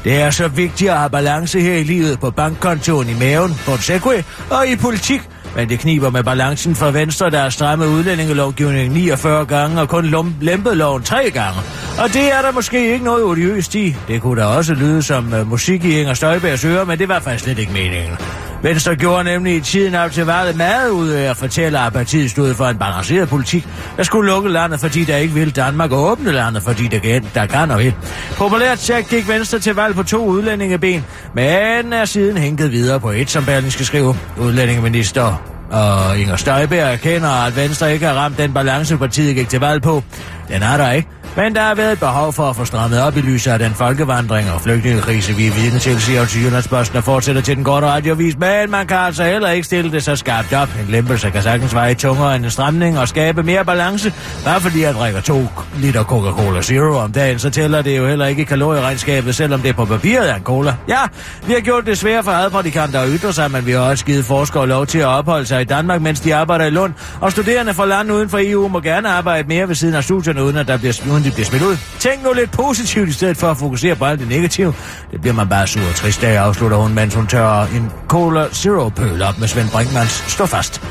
Det 0.04 0.20
er 0.20 0.30
så 0.30 0.48
vigtigt 0.48 0.90
at 0.90 0.98
have 0.98 1.10
balance 1.10 1.60
her 1.60 1.74
i 1.74 1.82
livet 1.82 2.20
på 2.20 2.30
bankkontoen 2.30 3.08
i 3.08 3.14
maven, 3.18 3.54
på 3.66 3.76
Segway 3.76 4.22
og 4.50 4.68
i 4.68 4.76
politik, 4.76 5.20
men 5.56 5.68
det 5.68 5.78
kniber 5.78 6.10
med 6.10 6.24
balancen 6.24 6.74
for 6.74 6.90
Venstre, 6.90 7.30
der 7.30 7.42
har 7.42 7.50
strammet 7.50 7.86
udlændingelovgivningen 7.86 8.92
49 8.92 9.46
gange 9.46 9.80
og 9.80 9.88
kun 9.88 10.34
lempet 10.40 10.76
loven 10.76 11.02
3 11.02 11.30
gange. 11.30 11.60
Og 11.98 12.08
det 12.12 12.32
er 12.32 12.42
der 12.42 12.52
måske 12.52 12.92
ikke 12.92 13.04
noget 13.04 13.24
odiøst 13.24 13.74
i. 13.74 13.96
Det 14.08 14.22
kunne 14.22 14.40
da 14.40 14.46
også 14.46 14.74
lyde 14.74 15.02
som 15.02 15.32
uh, 15.32 15.50
musik 15.50 15.84
i 15.84 16.00
Inger 16.00 16.14
Støjbergs 16.14 16.64
ører, 16.64 16.84
men 16.84 16.98
det 16.98 17.08
var 17.08 17.20
faktisk 17.20 17.44
slet 17.44 17.58
ikke 17.58 17.72
meningen. 17.72 18.16
Venstre 18.64 18.96
gjorde 18.96 19.24
nemlig 19.24 19.56
i 19.56 19.60
tiden 19.60 19.94
op 19.94 20.12
til 20.12 20.26
valget 20.26 20.56
meget 20.56 20.90
ud 20.90 21.08
af 21.08 21.30
at 21.30 21.36
fortælle, 21.36 21.80
at 21.80 21.92
partiet 21.92 22.30
stod 22.30 22.54
for 22.54 22.64
en 22.64 22.78
balanceret 22.78 23.28
politik, 23.28 23.66
der 23.96 24.02
skulle 24.02 24.30
lukke 24.30 24.48
landet, 24.48 24.80
fordi 24.80 25.04
der 25.04 25.16
ikke 25.16 25.34
ville 25.34 25.50
Danmark, 25.50 25.92
og 25.92 25.98
åbne 25.98 26.32
landet, 26.32 26.62
fordi 26.62 26.88
der 26.88 26.98
kan, 26.98 27.24
der 27.34 27.46
kan 27.46 27.70
og 27.70 27.78
vil. 27.78 27.94
Populært 28.36 28.78
sagt 28.78 29.08
gik 29.08 29.28
Venstre 29.28 29.58
til 29.58 29.74
valg 29.74 29.94
på 29.94 30.02
to 30.02 30.26
udlændingeben, 30.26 31.04
men 31.34 31.92
er 31.92 32.04
siden 32.04 32.36
hænket 32.36 32.72
videre 32.72 33.00
på 33.00 33.10
et, 33.10 33.30
som 33.30 33.44
Berlingske 33.44 33.84
skrive. 33.84 34.16
Udlændingeminister 34.38 35.42
og 35.70 36.18
Inger 36.18 36.36
Støjberg 36.36 36.92
erkender, 36.92 37.28
at 37.46 37.56
Venstre 37.56 37.92
ikke 37.92 38.06
har 38.06 38.14
ramt 38.14 38.38
den 38.38 38.54
balance, 38.54 38.96
partiet 38.96 39.34
gik 39.34 39.48
til 39.48 39.60
valg 39.60 39.82
på. 39.82 40.02
Den 40.48 40.62
er 40.62 40.76
der 40.76 40.90
ikke. 40.90 41.08
Men 41.36 41.54
der 41.54 41.60
har 41.60 41.74
været 41.74 41.92
et 41.92 41.98
behov 41.98 42.32
for 42.32 42.50
at 42.50 42.56
få 42.56 42.64
strammet 42.64 43.02
op 43.02 43.16
i 43.16 43.20
lyset 43.20 43.50
af 43.50 43.58
den 43.58 43.74
folkevandring 43.74 44.50
og 44.50 44.60
flygtningekrise, 44.60 45.36
vi 45.36 45.46
er 45.46 45.50
vidne 45.50 45.78
til, 45.78 46.00
siger 46.00 46.24
til 46.24 46.44
Jyllandsposten 46.44 46.96
og 46.96 47.04
fortsætter 47.04 47.42
til 47.42 47.56
den 47.56 47.64
korte 47.64 47.86
radiovis. 47.86 48.38
Men 48.38 48.70
man 48.70 48.86
kan 48.86 48.96
altså 48.96 49.24
heller 49.24 49.50
ikke 49.50 49.64
stille 49.64 49.92
det 49.92 50.02
så 50.02 50.16
skarpt 50.16 50.52
op. 50.52 50.68
En 50.80 50.92
lempelse 50.92 51.30
kan 51.30 51.42
sagtens 51.42 51.74
veje 51.74 51.94
tungere 51.94 52.36
end 52.36 52.44
en 52.44 52.50
stramning 52.50 52.98
og 52.98 53.08
skabe 53.08 53.42
mere 53.42 53.64
balance. 53.64 54.12
Bare 54.44 54.60
fordi 54.60 54.82
jeg 54.82 54.94
drikker 54.94 55.20
to 55.20 55.46
liter 55.76 56.04
Coca-Cola 56.04 56.62
Zero 56.62 56.96
om 56.96 57.12
dagen, 57.12 57.38
så 57.38 57.50
tæller 57.50 57.82
det 57.82 57.96
jo 57.96 58.08
heller 58.08 58.26
ikke 58.26 58.42
i 58.42 58.44
kalorieregnskabet, 58.44 59.34
selvom 59.34 59.60
det 59.60 59.76
på 59.76 59.84
papiret 59.84 60.30
er 60.30 60.34
en 60.34 60.42
cola. 60.42 60.76
Ja, 60.88 61.00
vi 61.46 61.52
har 61.52 61.60
gjort 61.60 61.86
det 61.86 61.98
svært 61.98 62.24
for 62.24 62.32
hadprædikanter 62.32 63.00
at 63.00 63.08
ytre 63.12 63.32
sig, 63.32 63.50
men 63.50 63.66
vi 63.66 63.72
har 63.72 63.80
også 63.80 64.04
givet 64.04 64.24
forskere 64.24 64.68
lov 64.68 64.86
til 64.86 64.98
at 64.98 65.06
opholde 65.06 65.46
sig 65.46 65.60
i 65.60 65.64
Danmark, 65.64 66.02
mens 66.02 66.20
de 66.20 66.34
arbejder 66.34 66.64
i 66.64 66.70
Lund. 66.70 66.92
Og 67.20 67.32
studerende 67.32 67.74
fra 67.74 67.86
lande 67.86 68.14
uden 68.14 68.28
for 68.28 68.38
EU 68.42 68.68
må 68.68 68.80
gerne 68.80 69.08
arbejde 69.08 69.48
mere 69.48 69.68
ved 69.68 69.74
siden 69.74 69.94
af 69.94 70.04
studierne, 70.04 70.43
uden 70.44 70.56
at 70.56 70.68
der 70.68 70.76
bliver, 70.76 71.02
uden 71.10 71.24
de 71.24 71.30
bliver 71.30 71.46
smidt 71.46 71.62
ud. 71.62 71.76
Tænk 71.98 72.22
nu 72.22 72.32
lidt 72.32 72.50
positivt 72.50 73.08
i 73.08 73.12
stedet 73.12 73.36
for 73.36 73.50
at 73.50 73.56
fokusere 73.56 73.96
på 73.96 74.04
alt 74.04 74.20
det 74.20 74.28
negative. 74.28 74.74
Det 75.10 75.20
bliver 75.20 75.34
man 75.34 75.48
bare 75.48 75.66
sur 75.66 75.82
og 75.82 75.94
trist 75.94 76.24
af, 76.24 76.40
afslutter 76.40 76.76
hun, 76.76 76.94
mens 76.94 77.14
hun 77.14 77.26
tørrer 77.26 77.66
en 77.66 77.90
Cola 78.08 78.48
Zero 78.52 78.88
pøl 78.88 79.22
op 79.22 79.38
med 79.38 79.48
Svend 79.48 79.70
Brinkmans 79.70 80.10
Stå 80.10 80.46
fast. 80.46 80.82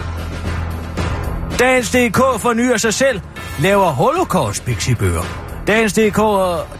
Dagens 1.59 1.89
DK 1.89 2.17
fornyer 2.17 2.77
sig 2.77 2.93
selv, 2.93 3.21
laver 3.59 3.85
holocaust-pixibøger. 3.85 5.52
Dagens.dk 5.67 6.17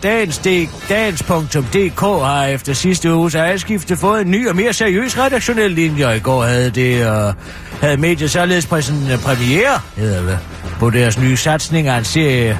Dagens 0.04 0.38
Dagens, 0.38 0.84
Dagens.dk 0.90 2.00
har 2.00 2.46
efter 2.46 2.74
sidste 2.74 3.14
uges 3.14 3.36
ejerskifte 3.36 3.98
fået 3.98 4.22
en 4.22 4.32
ny 4.32 4.50
og 4.50 4.56
mere 4.56 4.74
seriøs 4.74 5.18
redaktionel 5.20 5.72
linje, 5.72 6.08
og 6.08 6.16
i 6.16 6.20
går 6.20 6.44
havde 6.44 6.70
det 6.70 6.96
uh, 7.08 7.34
havde 7.82 7.98
mediet 7.98 8.32
således 8.32 8.66
præsen 8.66 9.20
premiere, 9.26 9.80
hedder 9.96 10.22
det, 10.22 10.40
på 10.80 10.90
deres 10.90 11.20
nye 11.20 11.38
satsning 11.38 11.88
af 11.88 11.98
en 11.98 12.06
serie 12.06 12.60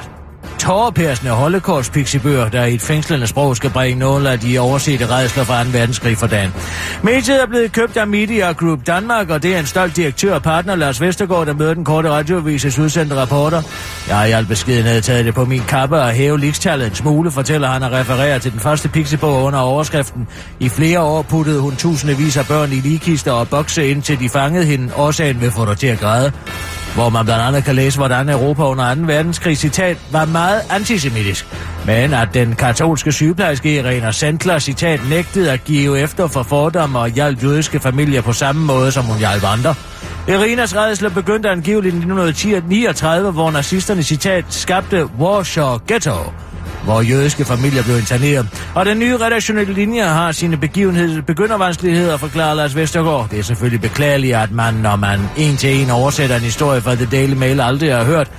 tårerpærsende 0.58 1.32
holocaust 1.32 1.94
der 1.94 2.64
i 2.64 2.74
et 2.74 2.80
fængslende 2.80 3.26
sprog 3.26 3.56
skal 3.56 3.70
bringe 3.70 3.98
nogle 3.98 4.30
af 4.30 4.40
de 4.40 4.58
oversete 4.58 5.06
redsler 5.10 5.44
fra 5.44 5.64
2. 5.64 5.70
verdenskrig 5.72 6.18
for 6.18 6.26
dagen. 6.26 6.54
Mediet 7.02 7.42
er 7.42 7.46
blevet 7.46 7.72
købt 7.72 7.96
af 7.96 8.06
Media 8.06 8.52
Group 8.52 8.86
Danmark, 8.86 9.30
og 9.30 9.42
det 9.42 9.54
er 9.54 9.58
en 9.58 9.66
stolt 9.66 9.96
direktør 9.96 10.34
og 10.34 10.42
partner, 10.42 10.74
Lars 10.74 11.00
Vestergaard, 11.00 11.46
der 11.46 11.54
møder 11.54 11.74
den 11.74 11.84
korte 11.84 12.10
radioavises 12.10 12.78
udsendte 12.78 13.16
rapporter. 13.16 13.62
Jeg 14.08 14.16
har 14.16 14.24
i 14.24 14.30
al 14.30 14.46
beskedenhed 14.46 15.02
taget 15.02 15.24
det 15.24 15.34
på 15.34 15.44
min 15.44 15.62
kappe 15.68 15.96
og 15.96 16.10
hæve 16.10 16.40
likstallet 16.40 16.86
en 16.86 16.94
smule, 16.94 17.30
fortæller 17.30 17.68
han 17.68 17.82
og 17.82 17.92
refererer 17.92 18.38
til 18.38 18.52
den 18.52 18.60
første 18.60 18.88
pixiebog 18.88 19.44
under 19.44 19.58
overskriften. 19.58 20.28
I 20.60 20.68
flere 20.68 21.00
år 21.00 21.22
puttede 21.22 21.60
hun 21.60 21.76
tusindvis 21.76 22.36
af 22.36 22.46
børn 22.46 22.72
i 22.72 22.74
ligkister 22.74 23.32
og 23.32 23.48
bokse 23.48 23.88
indtil 23.88 24.20
de 24.20 24.28
fangede 24.28 24.64
hende. 24.64 24.92
Årsagen 24.96 25.40
vil 25.40 25.50
få 25.50 25.66
dig 25.66 25.78
til 25.78 25.86
at 25.86 25.98
græde 26.00 26.32
hvor 26.94 27.08
man 27.08 27.24
blandt 27.24 27.42
andet 27.42 27.64
kan 27.64 27.74
læse, 27.74 27.98
hvordan 27.98 28.28
Europa 28.28 28.62
under 28.62 28.94
2. 28.94 29.00
verdenskrig 29.00 29.58
citat 29.58 29.96
var 30.10 30.24
meget 30.24 30.60
antisemitisk, 30.70 31.46
men 31.86 32.14
at 32.14 32.28
den 32.34 32.54
katolske 32.54 33.12
sygeplejerske 33.12 33.76
Irena 33.76 34.12
Sandler 34.12 34.58
citat 34.58 35.00
nægtede 35.08 35.52
at 35.52 35.64
give 35.64 35.98
efter 35.98 36.28
for 36.28 36.42
fordomme 36.42 36.98
og 36.98 37.08
hjalp 37.08 37.42
jødiske 37.42 37.80
familier 37.80 38.20
på 38.20 38.32
samme 38.32 38.64
måde, 38.64 38.92
som 38.92 39.04
hun 39.04 39.18
hjalp 39.18 39.44
andre. 39.44 39.74
Irinas 40.28 40.76
redsler 40.76 41.10
begyndte 41.10 41.50
angiveligt 41.50 41.94
i 41.94 41.98
1939, 41.98 43.30
hvor 43.30 43.50
nazisterne 43.50 44.02
citat 44.02 44.44
skabte 44.48 45.06
Warsaw 45.20 45.78
Ghetto, 45.88 46.32
hvor 46.84 47.00
jødiske 47.00 47.44
familier 47.44 47.82
blev 47.82 47.96
interneret. 47.96 48.46
Og 48.74 48.86
den 48.86 48.98
nye 48.98 49.16
redaktionelle 49.16 49.74
linje 49.74 50.02
har 50.02 50.32
sine 50.32 50.56
begivenheder, 50.56 51.22
begyndervanskeligheder, 51.22 52.16
forklarer 52.16 52.54
Lars 52.54 52.76
Vestergaard. 52.76 53.28
Det 53.30 53.38
er 53.38 53.42
selvfølgelig 53.42 53.80
beklageligt, 53.80 54.36
at 54.36 54.52
man, 54.52 54.74
når 54.74 54.96
man 54.96 55.20
en 55.36 55.56
til 55.56 55.82
en 55.82 55.90
oversætter 55.90 56.36
en 56.36 56.42
historie 56.42 56.80
fra 56.80 56.94
The 56.94 57.08
Daily 57.12 57.34
Mail, 57.34 57.60
aldrig 57.60 57.94
har 57.96 58.04
hørt 58.04 58.30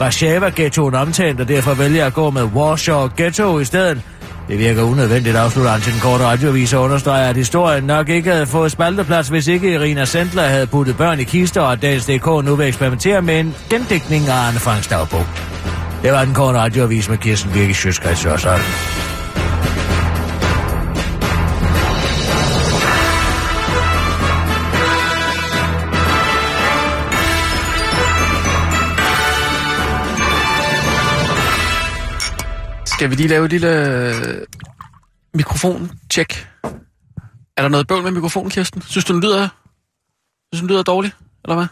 Warszawa-ghettoen 0.00 0.94
omtalt, 0.94 1.40
og 1.40 1.48
derfor 1.48 1.74
vælger 1.74 2.06
at 2.06 2.14
gå 2.14 2.30
med 2.30 2.42
Warsaw 2.42 3.08
Ghetto 3.16 3.58
i 3.58 3.64
stedet. 3.64 4.02
Det 4.48 4.58
virker 4.58 4.82
unødvendigt, 4.82 5.36
afslutter 5.36 5.70
han 5.70 5.80
til 5.80 5.92
den 5.92 6.00
korte 6.00 6.24
radiovis 6.24 6.72
og 6.72 6.82
understreger, 6.82 7.28
at 7.28 7.36
historien 7.36 7.84
nok 7.84 8.08
ikke 8.08 8.30
havde 8.30 8.46
fået 8.46 8.72
spalteplads, 8.72 9.28
hvis 9.28 9.46
ikke 9.46 9.74
Irina 9.74 10.04
Sendler 10.04 10.42
havde 10.42 10.66
puttet 10.66 10.96
børn 10.96 11.20
i 11.20 11.24
kister, 11.24 11.60
og 11.60 11.82
Dagens 11.82 12.06
DK 12.06 12.26
nu 12.26 12.54
vil 12.54 12.68
eksperimentere 12.68 13.22
med 13.22 13.40
en 13.40 13.54
gendækning 13.70 14.28
af 14.28 14.34
Arne 14.34 14.58
Franks 14.58 14.86
dagbog. 14.86 15.26
Det 16.02 16.12
var 16.12 16.24
den 16.24 16.34
korte 16.34 16.58
radioavis 16.58 17.08
med 17.08 17.18
Kirsten 17.18 17.52
Birke 17.52 17.74
Sjøskreds 17.74 18.24
og 18.24 18.40
sådan. 18.40 18.60
Skal 32.86 33.10
vi 33.10 33.14
lige 33.14 33.28
lave 33.28 33.44
et 33.44 33.50
lille 33.50 33.68
øh, 33.68 34.46
mikrofon-check? 35.34 36.48
Er 37.56 37.62
der 37.62 37.68
noget 37.68 37.86
bøvl 37.86 38.02
med 38.02 38.10
mikrofonen, 38.10 38.50
Kirsten? 38.50 38.82
Synes 38.82 39.04
du, 39.04 39.12
den 39.12 39.22
lyder, 39.22 39.48
synes, 40.54 40.60
den 40.60 40.68
lyder 40.68 40.82
dårligt, 40.82 41.16
eller 41.44 41.54
hvad? 41.54 41.66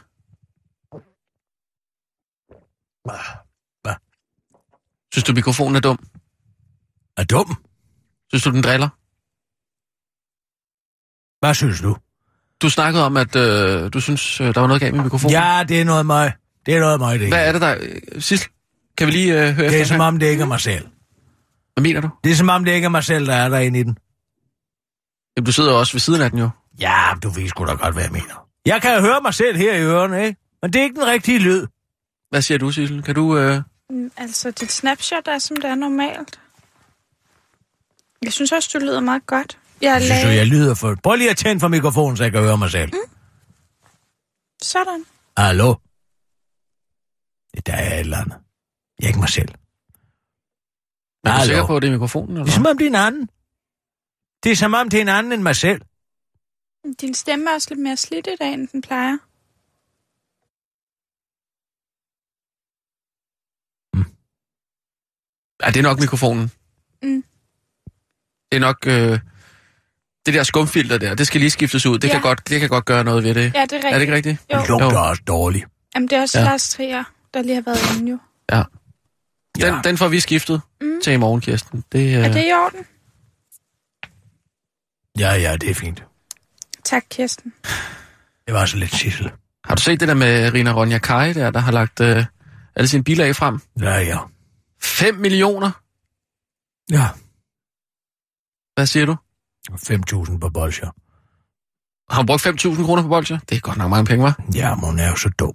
Hvad? 3.05 3.38
Synes 5.19 5.27
du, 5.27 5.33
mikrofonen 5.33 5.77
er 5.77 5.81
dum? 5.81 5.99
Er 7.17 7.25
dum? 7.25 7.57
Synes 8.29 8.43
du, 8.43 8.51
den 8.51 8.63
driller? 8.63 8.89
Hvad 11.41 11.55
synes 11.55 11.81
du? 11.81 11.97
Du 12.63 12.71
snakkede 12.71 13.05
om, 13.05 13.17
at 13.17 13.37
øh, 13.37 13.93
du 13.93 14.01
synes, 14.01 14.41
øh, 14.41 14.55
der 14.55 14.61
var 14.61 14.67
noget 14.67 14.81
galt 14.81 14.95
med 14.95 15.05
mikrofonen. 15.05 15.33
Ja, 15.33 15.65
det 15.69 15.81
er 15.81 15.85
noget 15.85 16.07
mig. 16.07 16.33
Det 16.67 16.75
er 16.77 16.81
noget 16.81 17.01
mig, 17.01 17.21
det 17.21 17.29
Hvad 17.29 17.49
er 17.49 17.53
det 17.53 17.61
der? 17.61 17.77
Øh, 17.81 18.23
Sissel, 18.23 18.51
kan 18.99 19.07
vi 19.07 19.13
lige 19.13 19.49
øh, 19.49 19.55
høre 19.55 19.71
Det 19.71 19.81
er 19.81 19.85
som 19.85 20.01
om, 20.01 20.19
det 20.19 20.27
ikke 20.27 20.43
er 20.43 20.47
mig 20.47 20.61
selv. 20.61 20.87
Hvad 21.75 21.83
mener 21.83 22.01
du? 22.01 22.11
Det 22.25 22.33
er 22.33 22.37
som 22.37 22.49
om, 22.49 22.65
det 22.65 22.73
ikke 22.73 22.85
er 22.85 22.89
mig 22.89 23.05
selv, 23.05 23.27
der 23.27 23.35
er 23.35 23.49
derinde 23.49 23.81
i 23.81 23.83
den. 23.83 23.99
Jamen, 25.37 25.47
du 25.47 25.53
sidder 25.53 25.73
også 25.73 25.93
ved 25.93 26.01
siden 26.01 26.23
af 26.23 26.31
den 26.31 26.39
jo. 26.39 26.51
Ja, 26.81 27.03
du 27.23 27.29
ved 27.29 27.49
sgu 27.49 27.65
da 27.67 27.73
godt, 27.73 27.95
hvad 27.95 28.03
jeg 28.03 28.13
mener. 28.13 28.49
Jeg 28.67 28.83
kan 28.83 29.01
høre 29.01 29.21
mig 29.23 29.35
selv 29.35 29.57
her 29.57 29.75
i 29.75 29.83
ørerne, 29.83 30.27
ikke? 30.27 30.41
Men 30.63 30.73
det 30.73 30.79
er 30.79 30.83
ikke 30.83 31.01
den 31.01 31.07
rigtige 31.07 31.39
lyd. 31.39 31.67
Hvad 32.31 32.43
siger 32.43 32.59
du, 32.59 32.71
Sissel? 32.71 33.03
Kan 33.03 33.15
du... 33.15 33.39
Øh... 33.39 33.63
Altså, 34.17 34.51
dit 34.51 34.73
snapshot 34.73 35.29
er, 35.29 35.39
som 35.39 35.57
det 35.57 35.65
er 35.65 35.75
normalt. 35.75 36.41
Jeg 38.23 38.33
synes 38.33 38.53
også, 38.53 38.71
du 38.73 38.79
lyder 38.79 39.01
meget 39.01 39.27
godt. 39.27 39.59
Jeg 39.81 40.01
Synes 40.03 40.21
du, 40.21 40.27
lagde... 40.27 40.37
jeg 40.39 40.47
lyder 40.47 40.75
for... 40.75 40.97
Prøv 41.03 41.15
lige 41.17 41.31
at 41.31 41.37
tænde 41.37 41.61
for 41.61 41.69
mikrofonen, 41.69 42.17
så 42.17 42.23
jeg 42.23 42.33
kan 42.33 42.41
høre 42.43 42.59
mig 42.59 42.71
selv. 42.71 42.91
Mm. 42.93 43.15
Sådan. 44.63 45.05
Hallo? 45.37 45.75
Der 47.67 47.73
er 47.73 47.95
et 47.95 48.01
eller 48.01 48.17
andet. 48.19 48.37
Jeg 48.99 49.05
er 49.05 49.09
ikke 49.09 49.19
mig 49.21 49.29
selv. 49.29 49.49
Er 51.25 51.39
du 51.39 51.45
sikker 51.45 51.67
på, 51.67 51.77
at 51.77 51.83
det 51.83 51.89
er 51.89 51.93
mikrofonen? 51.93 52.37
Eller? 52.37 52.45
Det 52.45 52.51
er 52.53 52.57
som 52.57 52.67
om, 52.67 52.79
det 52.79 52.85
er 52.85 52.89
en 52.89 52.95
anden. 52.95 53.29
Det 54.43 54.53
er 54.53 54.57
som 54.57 54.75
om, 54.75 54.89
det 54.89 54.97
er 54.99 55.03
en 55.03 55.09
anden 55.09 55.33
end 55.33 55.43
mig 55.43 55.57
selv. 55.57 55.83
Din 57.01 57.15
stemme 57.15 57.51
er 57.51 57.55
også 57.55 57.71
lidt 57.71 57.81
mere 57.81 57.97
slidt 57.97 58.27
i 58.27 58.37
dag, 58.41 58.53
end 58.53 58.69
den 58.69 58.83
plejer. 58.83 59.17
Ja, 65.63 65.67
det 65.71 65.77
er 65.77 65.83
nok 65.83 66.01
mikrofonen. 66.01 66.51
Mm. 67.03 67.25
Det 68.53 68.57
er 68.57 68.61
nok... 68.61 68.87
Øh, 68.87 69.19
det 70.27 70.35
der 70.35 70.43
skumfilter 70.43 70.99
der, 70.99 71.15
det 71.15 71.27
skal 71.27 71.41
lige 71.41 71.51
skiftes 71.51 71.87
ud. 71.87 71.99
Det, 71.99 72.09
Ja. 72.09 72.13
kan, 72.13 72.23
godt, 72.23 72.49
det 72.49 72.61
kan 72.61 72.69
godt 72.69 72.85
gøre 72.85 73.05
noget 73.05 73.25
ved 73.25 73.35
det. 73.35 73.53
Ja, 73.55 73.63
det 73.63 73.73
er 73.73 73.77
rigtigt. 73.77 73.85
Er 73.85 73.93
det 73.93 74.01
ikke 74.01 74.15
rigtigt? 74.15 74.39
Jo. 74.55 74.59
Det 74.61 74.69
lugter 74.69 74.99
også 74.99 75.23
dårligt. 75.27 75.65
Jamen, 75.95 76.09
det 76.09 76.17
er 76.19 76.21
også 76.23 76.39
Ja. 76.39 76.45
ja. 76.45 76.51
Lars 76.51 76.69
Trier, 76.71 77.05
der 77.35 77.43
lige 77.43 77.55
har 77.55 77.63
været 77.63 77.97
inde 78.01 78.11
jo. 78.11 78.19
Ja. 78.53 78.63
Den, 79.55 79.63
Ja. 79.75 79.81
den 79.85 79.99
får 79.99 80.09
vi 80.09 80.21
skiftet 80.21 80.61
Mm. 80.81 81.01
til 81.05 81.13
i 81.13 81.17
morgen, 81.17 81.41
Kirsten. 81.41 81.85
Det, 81.93 81.99
øh, 82.19 82.25
Er 82.25 82.33
det 82.33 82.45
i 82.49 82.53
orden? 82.53 82.87
Ja, 85.19 85.33
ja, 85.35 85.57
det 85.57 85.71
er 85.71 85.75
fint. 85.75 86.05
Tak, 86.85 87.03
Kirsten. 87.11 87.53
Det 88.47 88.55
var 88.55 88.67
så 88.67 88.77
lidt 88.77 88.95
sissel. 88.95 89.31
Har 89.65 89.75
du 89.75 89.83
set 89.83 90.01
det 90.01 90.09
der 90.09 90.15
med 90.15 90.55
Rina 90.55 90.73
Ronja 90.73 90.99
Kai 90.99 91.33
der, 91.33 91.51
der 91.51 91.61
har 91.61 91.73
lagt 91.73 92.01
øh, 92.01 92.25
alle 92.77 92.89
sine 92.89 93.05
bilag 93.05 93.37
frem? 93.37 93.61
Ja, 93.81 93.95
ja. 93.99 94.19
5 94.81 95.15
millioner? 95.15 95.71
Ja, 96.91 97.09
Hvad 98.75 98.87
siger 98.87 99.07
du? 99.07 99.17
5.000 99.71 100.39
på 100.39 100.49
bolsjer. 100.49 100.91
Har 102.13 102.17
hun 102.17 102.27
brugt 102.27 102.47
5.000 102.47 102.85
kroner 102.85 103.03
på 103.03 103.09
bolcher? 103.09 103.39
Det 103.49 103.57
er 103.57 103.61
godt 103.61 103.79
nok 103.79 103.91
mange 103.91 104.05
penge, 104.07 104.25
var. 104.25 104.45
Ja, 104.55 104.75
men 104.75 104.85
hun 104.85 104.99
er 104.99 105.09
jo 105.11 105.17
så 105.17 105.29
dum. 105.39 105.55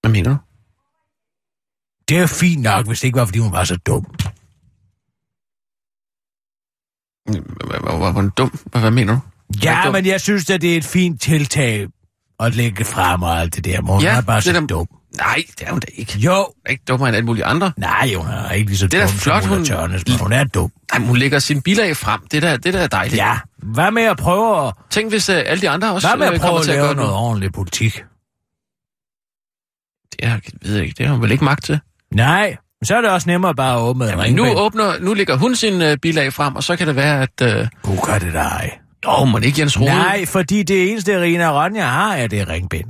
Hvad 0.00 0.10
mener 0.10 0.30
du? 0.30 0.36
Det 2.08 2.18
er 2.18 2.26
fint 2.26 2.62
nok, 2.62 2.86
hvis 2.86 3.00
det 3.00 3.08
ikke 3.08 3.18
var, 3.18 3.24
fordi 3.26 3.38
hun 3.38 3.52
var 3.52 3.64
så 3.64 3.76
dum. 3.76 4.04
Hvor 8.10 8.30
dum? 8.36 8.50
Hvad, 8.64 8.90
mener 8.90 9.14
du? 9.14 9.20
Ja, 9.62 9.90
men 9.90 10.06
jeg 10.06 10.20
synes, 10.20 10.50
at 10.50 10.60
det 10.62 10.72
er 10.72 10.76
et 10.76 10.84
fint 10.84 11.20
tiltag 11.20 11.88
at 12.40 12.54
lægge 12.54 12.84
frem 12.84 13.22
og 13.22 13.40
alt 13.40 13.56
det 13.56 13.64
der. 13.64 13.80
Hun 13.80 14.00
Ja, 14.02 14.16
er 14.16 14.20
bare 14.22 14.42
så 14.42 14.66
dum. 14.66 14.88
Nej, 15.16 15.42
det 15.58 15.66
er 15.66 15.70
hun 15.70 15.80
da 15.80 15.86
ikke. 15.94 16.18
Jo, 16.18 16.34
Hun 16.34 16.44
er 16.66 16.70
ikke 16.70 16.82
dummere 16.88 17.08
end 17.08 17.16
alle 17.16 17.26
mulige 17.26 17.44
andre. 17.44 17.72
nej, 17.76 18.14
hun 18.16 18.26
er 18.26 18.50
ikke 18.50 18.70
lige 18.70 18.78
så 18.78 18.86
Det 18.86 19.00
er 19.00 19.06
dum 19.06 19.14
flot, 19.14 19.42
som 19.42 19.50
Ulla 19.52 19.56
hun- 19.58 19.64
Tørnes, 19.66 20.02
men 20.08 20.18
hun 20.18 20.32
er 20.32 20.44
dum. 20.44 20.72
Ej, 20.92 20.98
men 20.98 21.08
hun 21.08 21.16
lægger 21.16 21.38
sine 21.38 21.62
bilag 21.62 21.96
frem. 21.96 22.20
Det 22.30 22.42
der, 22.42 22.56
det 22.56 22.74
der 22.74 22.80
er 22.80 22.86
dejligt. 22.86 23.16
Ja, 23.16 23.38
hvad 23.56 23.90
med 23.90 24.02
at 24.02 24.16
prøve 24.16 24.66
at, 24.68 24.74
Tænk, 24.90 25.10
hvis 25.10 25.28
uh, 25.28 25.34
alle 25.46 25.60
de 25.60 25.70
andre 25.70 25.92
også 25.92 26.08
hvad 26.08 26.16
med 26.16 26.26
øh, 26.28 26.34
at 26.34 26.40
prøve 26.40 26.54
at 26.54 26.60
at 26.60 26.66
lave 26.66 26.80
noget 26.82 26.96
noget. 26.96 27.12
ordentligt 27.14 27.54
politik? 27.54 27.92
Det 30.12 30.18
er, 30.22 30.28
jeg 30.28 30.40
ved 30.62 30.76
ikke, 30.80 30.94
det 30.98 31.06
har 31.06 31.12
hun 31.14 31.22
vel 31.22 31.32
ikke 31.32 31.44
magt 31.44 31.64
til. 31.64 31.80
Nej, 32.10 32.56
men 32.80 32.86
så 32.86 32.96
er 32.96 33.00
det 33.00 33.10
også 33.10 33.28
nemmere 33.30 33.54
bare 33.54 33.74
at 33.76 33.80
åbne 33.80 34.04
en 34.04 34.10
Jamen, 34.10 34.34
nu, 34.34 34.46
åbner, 34.58 34.98
nu 35.00 35.14
lægger 35.14 35.36
hun 35.36 35.54
sin 35.56 35.82
uh, 35.82 35.92
bilag 36.02 36.32
frem, 36.32 36.56
og 36.56 36.62
så 36.64 36.76
kan 36.76 36.86
det 36.86 36.96
være, 36.96 37.22
at... 37.22 37.60
Uh, 37.60 37.68
Hun 37.84 37.98
kan 38.06 38.20
det 38.20 38.34
ej. 38.36 38.78
jo, 39.06 39.24
men 39.24 39.42
ikke 39.44 39.60
Jens 39.60 39.80
Rode. 39.80 39.90
Nej, 39.90 40.26
fordi 40.26 40.62
det 40.62 40.90
eneste, 40.90 41.20
Rina 41.20 41.64
Ronja 41.64 41.84
har, 41.84 42.14
er 42.14 42.26
det 42.26 42.48
ringbind. 42.48 42.88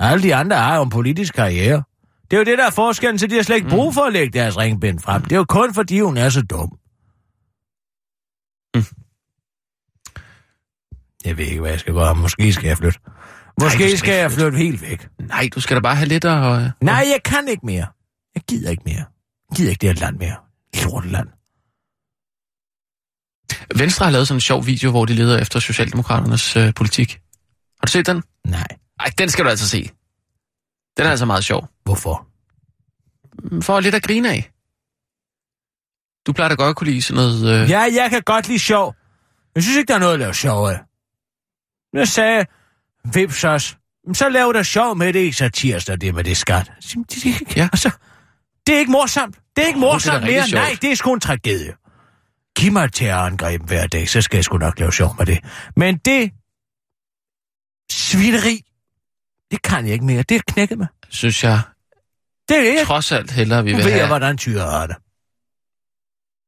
Alle 0.00 0.22
de 0.22 0.34
andre 0.34 0.56
har 0.56 0.76
jo 0.76 0.82
en 0.82 0.90
politisk 0.90 1.34
karriere. 1.34 1.82
Det 2.30 2.36
er 2.36 2.38
jo 2.40 2.44
det, 2.44 2.58
der 2.58 2.66
er 2.66 2.70
forskellen 2.70 3.18
til, 3.18 3.30
de 3.30 3.34
har 3.34 3.42
slet 3.42 3.56
ikke 3.56 3.68
brug 3.68 3.94
for 3.94 4.00
at 4.00 4.12
lægge 4.12 4.38
deres 4.38 4.56
ringbind 4.58 4.98
frem. 5.00 5.22
Det 5.22 5.32
er 5.32 5.36
jo 5.36 5.44
kun, 5.44 5.74
fordi 5.74 6.00
hun 6.00 6.16
er 6.16 6.28
så 6.28 6.42
dum. 6.42 6.78
Mm. 8.74 8.84
Jeg 11.24 11.36
ved 11.38 11.44
ikke, 11.44 11.60
hvad 11.60 11.70
jeg 11.70 11.80
skal 11.80 11.94
gøre. 11.94 12.14
Måske 12.14 12.52
skal 12.52 12.68
jeg 12.68 12.76
flytte. 12.78 12.98
Måske 13.60 13.78
skal 13.78 13.98
skal 13.98 14.12
ikke 14.12 14.22
jeg 14.22 14.32
flytte. 14.32 14.58
helt 14.58 14.82
væk. 14.82 15.08
Nej, 15.18 15.48
du 15.54 15.60
skal 15.60 15.74
da 15.76 15.80
bare 15.80 15.96
have 15.96 16.08
lidt 16.08 16.24
og... 16.24 16.52
Uh, 16.56 16.62
Nej, 16.80 17.04
jeg 17.06 17.20
kan 17.24 17.48
ikke 17.48 17.66
mere. 17.66 17.86
Jeg 18.34 18.42
gider 18.48 18.70
ikke 18.70 18.82
mere. 18.86 19.04
Jeg 19.50 19.56
gider 19.56 19.70
ikke 19.70 19.80
det 19.80 19.88
her 19.88 20.06
land 20.06 20.16
mere. 20.18 20.36
Lorteland. 20.84 21.28
Venstre 23.76 24.04
har 24.04 24.12
lavet 24.12 24.28
sådan 24.28 24.36
en 24.36 24.40
sjov 24.40 24.66
video, 24.66 24.90
hvor 24.90 25.04
de 25.04 25.14
leder 25.14 25.38
efter 25.38 25.60
Socialdemokraternes 25.60 26.56
uh, 26.56 26.62
politik. 26.76 27.20
Har 27.80 27.86
du 27.86 27.90
set 27.90 28.06
den? 28.06 28.22
Nej. 28.46 28.66
Nej, 29.00 29.10
den 29.18 29.28
skal 29.30 29.44
du 29.44 29.50
altså 29.50 29.68
se. 29.68 29.90
Den 30.96 31.06
er 31.06 31.10
altså 31.10 31.26
meget 31.26 31.44
sjov. 31.44 31.68
Hvorfor? 31.84 32.26
For 33.62 33.80
lidt 33.80 33.94
at 33.94 34.02
grine 34.02 34.30
af. 34.30 34.50
Du 36.26 36.32
plejer 36.32 36.48
da 36.48 36.54
godt 36.54 36.70
at 36.70 36.76
kunne 36.76 36.90
lide 36.90 37.02
sådan 37.02 37.16
noget... 37.16 37.62
Uh, 37.64 37.70
Ja, 37.70 37.80
jeg 37.80 38.10
kan 38.10 38.22
godt 38.22 38.48
lide 38.48 38.58
sjov. 38.58 38.94
Jeg 39.54 39.62
synes 39.62 39.76
ikke, 39.78 39.88
der 39.88 39.94
er 39.94 39.98
noget 39.98 40.12
at 40.12 40.18
lave 40.18 40.34
sjov 40.34 40.66
af. 40.68 40.80
Nu 41.94 42.06
sagde 42.06 42.46
Vips 43.14 43.44
"Men 44.06 44.14
så 44.14 44.28
lav 44.28 44.52
der 44.54 44.62
sjov 44.62 44.96
med 44.96 45.12
det 45.12 45.26
i 45.26 45.32
satirsdag, 45.32 46.00
det 46.00 46.14
med 46.14 46.24
det 46.24 46.36
skat. 46.36 46.72
Jamen, 46.94 47.04
Det, 47.10 47.22
det, 47.24 47.56
Ja. 47.56 47.62
altså, 47.72 47.90
det 48.66 48.74
er 48.74 48.78
ikke 48.78 48.90
morsomt. 48.92 49.36
Det 49.56 49.62
er 49.62 49.66
ikke 49.68 49.80
det 49.80 49.86
er 49.86 49.92
morsomt 49.92 50.22
mere. 50.24 50.46
sjovt. 50.48 50.62
Nej, 50.62 50.76
det 50.82 50.90
er 50.90 50.94
sgu 50.94 51.14
en 51.14 51.20
tragedie. 51.20 51.74
Giv 52.58 52.72
mig 52.72 52.84
et 52.84 52.92
terrorangreb 52.92 53.62
hver 53.62 53.86
dag, 53.86 54.08
så 54.08 54.22
skal 54.22 54.36
jeg 54.36 54.44
sgu 54.44 54.58
nok 54.58 54.78
lave 54.78 54.92
sjov 54.92 55.14
med 55.18 55.26
det. 55.26 55.44
Men 55.76 55.96
det 55.98 56.32
svineri, 57.92 58.60
det 59.50 59.62
kan 59.62 59.84
jeg 59.84 59.92
ikke 59.92 60.04
mere. 60.04 60.22
Det 60.22 60.36
er 60.36 60.40
knækket 60.48 60.78
mig. 60.78 60.86
synes 61.08 61.44
jeg 61.44 61.60
Det 62.48 62.56
er 62.56 62.78
det. 62.78 62.86
trods 62.86 63.12
alt 63.12 63.30
hellere, 63.30 63.64
vi 63.64 63.70
Nu 63.70 63.76
vil 63.76 63.84
ved 63.84 63.92
jeg, 63.92 64.00
have... 64.00 64.08
hvordan 64.08 64.38
tyre 64.38 64.60
har 64.70 64.86
det. 64.86 64.96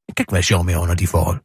Det 0.07 0.17
kan 0.17 0.23
ikke 0.23 0.33
være 0.33 0.43
sjov 0.43 0.65
mere 0.65 0.79
under 0.81 0.95
de 0.95 1.07
forhold. 1.07 1.41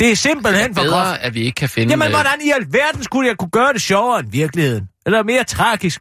Det 0.00 0.10
er 0.12 0.16
simpelthen 0.16 0.74
for 0.74 0.82
groft. 0.82 0.90
bedre, 0.90 1.18
at 1.22 1.34
vi 1.34 1.40
ikke 1.40 1.54
kan 1.56 1.68
finde... 1.68 1.90
Jamen, 1.92 2.06
øh, 2.08 2.12
hvordan 2.12 2.40
i 2.44 2.50
alverden 2.50 3.02
skulle 3.02 3.28
jeg 3.28 3.36
kunne 3.36 3.50
gøre 3.50 3.72
det 3.72 3.82
sjovere 3.82 4.20
end 4.20 4.30
virkeligheden? 4.30 4.88
Eller 5.06 5.22
mere 5.22 5.44
tragisk? 5.44 6.00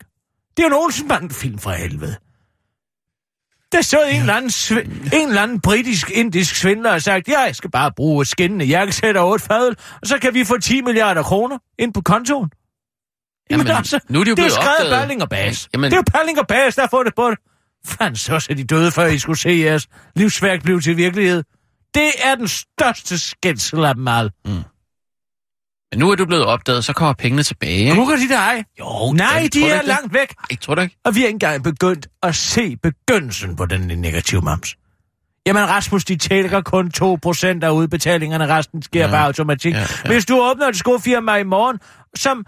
Det 0.58 0.64
er 0.64 0.68
jo 0.68 0.70
nogen 0.70 1.32
film 1.32 1.60
fra 1.60 1.76
helvede. 1.76 2.16
Der 3.72 3.82
stod 3.82 4.06
en 4.12 4.20
eller 4.20 4.34
anden, 4.34 4.50
sv- 4.52 5.16
en 5.16 5.28
eller 5.28 5.42
anden 5.42 5.62
britisk-indisk 5.62 6.56
svindler 6.56 6.92
og 6.92 7.02
sagt, 7.02 7.28
ja, 7.28 7.40
jeg 7.40 7.56
skal 7.56 7.72
bare 7.72 7.92
bruge 7.96 8.22
et 8.22 8.28
skinnende 8.28 8.66
jakkesæt 8.66 9.18
og 9.18 9.30
otte 9.30 9.46
fadel, 9.46 9.76
og 10.02 10.08
så 10.08 10.20
kan 10.20 10.34
vi 10.34 10.44
få 10.46 10.58
10 10.58 10.82
milliarder 10.82 11.24
kroner 11.24 11.58
ind 11.80 11.94
på 11.94 12.02
kontoen. 12.02 12.50
Jamen, 13.52 13.68
altså, 13.68 14.00
nu 14.10 14.20
er 14.20 14.24
de 14.24 14.30
jo 14.30 14.36
det 14.36 14.46
er 14.46 14.50
skrevet. 14.50 14.92
Balling 14.92 15.22
og 15.22 15.30
Bas. 15.30 15.70
Jamen- 15.74 15.92
Det 15.92 15.98
er 15.98 16.02
jo 16.08 16.20
Balling 16.20 16.40
og 16.40 16.48
Bas, 16.48 16.76
der 16.76 16.82
har 16.82 16.90
fået 16.90 17.06
det 17.06 17.16
på 17.16 17.30
det. 17.30 17.38
Fanden, 17.86 18.16
så 18.16 18.48
er 18.50 18.54
de 18.54 18.64
døde, 18.64 18.92
før 18.92 19.06
I 19.06 19.20
skulle 19.20 19.40
se 19.40 19.50
jeres 19.50 19.88
livsværk 20.16 20.64
blive 20.64 20.82
til 20.82 20.98
virkelighed. 20.98 21.44
Det 21.94 22.12
er 22.24 22.36
den 22.36 22.48
største 22.48 23.20
skændsel 23.20 23.86
af 23.86 23.96
dem 23.96 24.08
alle. 24.08 24.32
Men 25.92 26.00
nu 26.00 26.12
er 26.12 26.16
du 26.16 26.26
blevet 26.26 26.46
opdaget, 26.46 26.86
så 26.86 26.94
kommer 26.94 27.14
pengene 27.14 27.44
tilbage. 27.44 27.72
ikke? 27.78 27.96
Kukker 27.96 28.16
de 28.16 28.30
dig? 28.30 28.66
Jo, 28.80 29.12
Nej, 29.14 29.40
det- 29.44 29.54
de 29.54 29.60
er 29.62 29.66
ikke 29.66 29.78
det? 29.78 29.86
langt 29.86 30.14
væk. 30.14 30.34
Nej, 30.52 30.58
tror 30.62 30.76
du 30.76 30.82
ikke? 30.82 30.98
Og 31.06 31.16
vi 31.16 31.20
har 31.20 31.28
ikke 31.28 31.36
engang 31.36 31.64
begyndt 31.64 32.08
at 32.24 32.36
se 32.36 32.78
begyndelsen 32.84 33.56
på 33.56 33.66
den 33.66 33.82
negative 33.82 34.42
mams. 34.42 34.76
Jamen 35.48 35.70
Rasmus, 35.70 36.06
de 36.06 36.16
tæller 36.16 36.62
kun 36.62 36.92
2% 36.92 37.64
af 37.64 37.70
udbetalingerne, 37.70 38.48
resten 38.48 38.82
sker 38.82 39.06
Ja. 39.06 39.12
bare 39.12 39.26
automatik. 39.26 39.74
Ja, 39.74 39.80
ja. 39.80 39.86
ja. 40.04 40.10
Hvis 40.10 40.26
du 40.26 40.42
åbner 40.42 40.68
et 40.68 40.76
skofirma 40.76 41.36
i 41.36 41.44
morgen, 41.44 41.80
som 42.16 42.46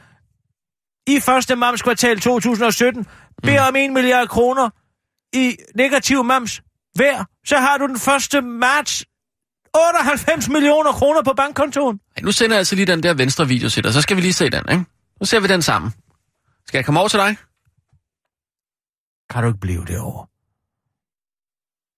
i 1.10 1.20
første 1.20 1.56
mams 1.56 1.82
kvartal 1.82 2.20
2017 2.20 3.06
beder 3.44 3.62
om 3.62 3.76
1 3.76 3.92
milliard 3.92 4.28
kroner 4.28 4.70
i 5.34 5.56
negativ 5.76 6.24
mams 6.24 6.62
hver, 6.96 7.26
så 7.46 7.58
har 7.58 7.78
du 7.78 7.88
den 7.88 7.96
1. 8.40 8.44
marts 8.44 9.06
98 9.76 10.50
millioner 10.50 10.92
kroner 10.92 11.24
på 11.24 11.34
bankkontoen. 11.34 12.00
Ej, 12.18 12.24
nu 12.24 12.32
sender 12.32 12.56
jeg 12.56 12.60
altså 12.60 12.76
lige 12.76 12.86
den 12.86 13.04
der 13.04 13.14
venstre 13.14 13.48
video 13.48 13.70
til 13.70 13.84
dig, 13.84 13.94
så 13.94 14.02
skal 14.02 14.18
vi 14.18 14.22
lige 14.22 14.34
se 14.34 14.50
den, 14.50 14.64
ikke? 14.72 14.86
Nu 15.20 15.26
ser 15.26 15.40
vi 15.40 15.48
den 15.48 15.62
sammen. 15.62 15.92
Skal 16.68 16.78
jeg 16.78 16.86
komme 16.86 17.00
over 17.00 17.10
til 17.10 17.20
dig? 17.20 17.38
Kan 19.30 19.44
du 19.44 19.48
ikke 19.48 19.60
blive 19.60 19.86
det 19.86 20.00
over? 20.00 20.26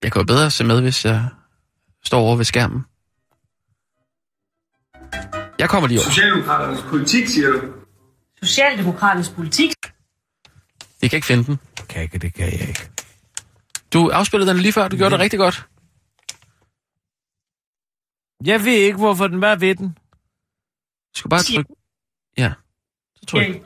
Jeg 0.02 0.12
kan 0.12 0.20
jo 0.20 0.26
bedre 0.26 0.50
se 0.50 0.64
med, 0.64 0.80
hvis 0.80 1.04
jeg 1.04 1.28
står 2.04 2.20
over 2.20 2.36
ved 2.36 2.44
skærmen. 2.44 2.84
Jeg 5.58 5.68
kommer 5.70 5.88
lige 5.88 6.00
over. 6.00 6.08
Socialdemokraternes 6.10 6.82
politik, 6.82 7.28
siger 7.28 7.50
du? 7.50 7.81
Socialdemokraternes 8.42 9.30
politik. 9.30 9.72
Jeg 11.02 11.10
kan 11.10 11.16
ikke 11.16 11.26
finde 11.26 11.44
den. 11.44 11.58
Kan 11.88 12.02
ikke, 12.02 12.18
det 12.18 12.34
kan 12.34 12.44
jeg 12.44 12.68
ikke. 12.68 12.90
Du 13.92 14.10
afspillede 14.10 14.50
den 14.50 14.60
lige 14.60 14.72
før, 14.72 14.88
du 14.88 14.96
gjorde 14.96 15.12
det 15.12 15.20
rigtig 15.20 15.38
godt. 15.38 15.66
Jeg 18.44 18.64
ved 18.64 18.72
ikke, 18.72 18.98
hvorfor 18.98 19.26
den 19.26 19.40
var 19.40 19.56
ved 19.56 19.74
den. 19.74 19.88
Du 19.88 21.18
skal 21.18 21.28
bare 21.28 21.42
trykke... 21.42 21.74
Ja, 22.38 22.52
så 23.14 23.26
tryk. 23.26 23.40
Okay. 23.40 23.60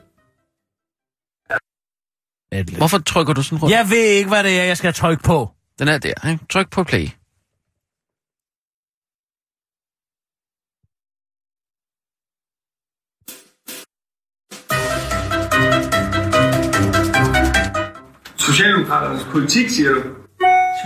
Hvorfor 2.77 2.99
trykker 2.99 3.33
du 3.35 3.43
sådan 3.43 3.63
rundt? 3.63 3.73
Jeg 3.75 3.91
ved 3.91 4.05
ikke, 4.19 4.29
hvad 4.29 4.45
det 4.45 4.61
er, 4.61 4.65
jeg 4.65 4.77
skal 4.77 4.95
trykke 4.95 5.23
på. 5.23 5.51
Den 5.79 5.89
er 5.89 5.99
der, 5.99 6.29
ikke? 6.31 6.47
Tryk 6.51 6.71
på 6.71 6.85
play. 6.85 7.09
Socialdemokraternes 18.57 19.25
politik, 19.33 19.71
siger 19.71 19.91
du? 19.91 20.01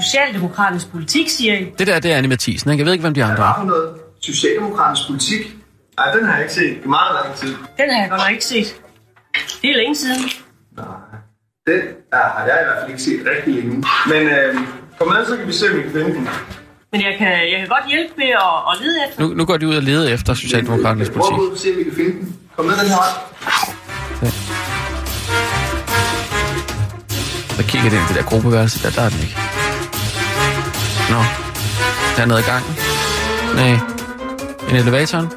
Socialdemokraternes 0.02 0.85
politik, 0.85 1.28
siger 1.28 1.54
I. 1.59 1.66
Det 1.78 1.87
der, 1.87 2.00
det 2.00 2.12
er 2.12 2.16
Annie 2.16 2.28
Mathisen, 2.28 2.70
ikke? 2.70 2.80
Jeg 2.80 2.87
ved 2.87 2.92
ikke, 2.92 3.02
hvem 3.02 3.14
de 3.14 3.24
andre 3.24 3.48
er. 3.48 3.54
for 3.59 3.64
noget? 3.64 3.88
Socialdemokraternes 4.22 5.06
politik. 5.06 5.56
Nej, 5.98 6.14
den 6.14 6.24
har 6.24 6.33
jeg 6.33 6.42
ikke 6.42 6.54
set 6.54 6.78
i 6.85 6.88
meget 6.88 7.12
lang 7.24 7.37
tid. 7.37 7.48
Den 7.48 7.90
har 7.90 8.00
jeg 8.00 8.11
godt 8.11 8.20
nok 8.20 8.30
ikke 8.30 8.44
set. 8.44 8.68
Det 9.62 9.70
er 9.70 9.76
længe 9.76 9.96
siden. 9.96 10.22
Nej, 10.76 10.87
den 11.66 11.80
ja, 12.12 12.18
har 12.37 12.44
jeg 12.46 12.59
i 12.62 12.64
hvert 12.66 12.78
fald 12.80 12.90
ikke 12.90 13.02
set 13.02 13.20
rigtig 13.33 13.54
længe. 13.54 13.85
Men 14.12 14.22
øh, 14.37 14.54
kom 14.98 15.09
med, 15.09 15.26
så 15.26 15.37
kan 15.37 15.46
vi 15.46 15.52
se, 15.52 15.70
om 15.70 15.76
vi 15.76 15.83
kan 15.83 15.92
finde 15.92 16.11
den. 16.16 16.28
Men 16.92 17.00
jeg 17.02 17.14
kan, 17.18 17.33
jeg 17.52 17.59
kan 17.61 17.68
godt 17.68 17.87
hjælpe 17.88 18.12
med 18.16 18.30
at, 18.48 18.56
at 18.70 18.74
lede 18.83 18.96
efter. 19.09 19.22
Nu, 19.22 19.35
nu 19.35 19.44
går 19.44 19.56
de 19.56 19.68
ud 19.68 19.74
og 19.74 19.83
leder 19.83 20.09
efter 20.14 20.35
Socialdemokraternes 20.35 21.11
Prøv 21.11 21.22
politik. 21.22 21.52
at 21.52 21.59
se, 21.61 21.68
om 21.72 21.78
vi 21.78 21.85
kan 21.85 21.92
finde 21.92 22.12
den. 22.12 22.37
Kom 22.56 22.64
med 22.64 22.74
den 22.80 22.88
her 22.92 22.96
vej. 23.02 24.69
Så 27.61 27.66
kigger 27.66 27.90
det 27.90 27.96
ind 27.96 28.05
i 28.05 28.09
det 28.09 28.16
der 28.16 28.23
gruppeværelse, 28.23 28.83
der, 28.83 28.90
der 28.90 29.03
er 29.03 29.09
den 29.09 29.20
ikke. 29.20 29.37
Nå, 31.11 31.20
der 32.16 32.23
er 32.23 32.27
noget 32.27 32.42
i 32.42 32.46
gangen. 32.51 32.77
Nej. 33.55 33.70
En 34.70 34.77
elevatoren. 34.77 35.29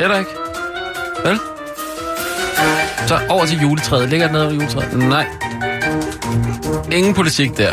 Heller 0.00 0.18
ikke. 0.18 0.30
Vel? 1.24 1.38
Så 3.06 3.20
over 3.28 3.46
til 3.46 3.60
juletræet. 3.60 4.08
Ligger 4.08 4.26
den 4.26 4.32
nede 4.32 4.44
over 4.44 4.54
juletræet? 4.54 4.98
Nej. 4.98 5.26
Ingen 6.92 7.14
politik 7.14 7.56
der. 7.56 7.72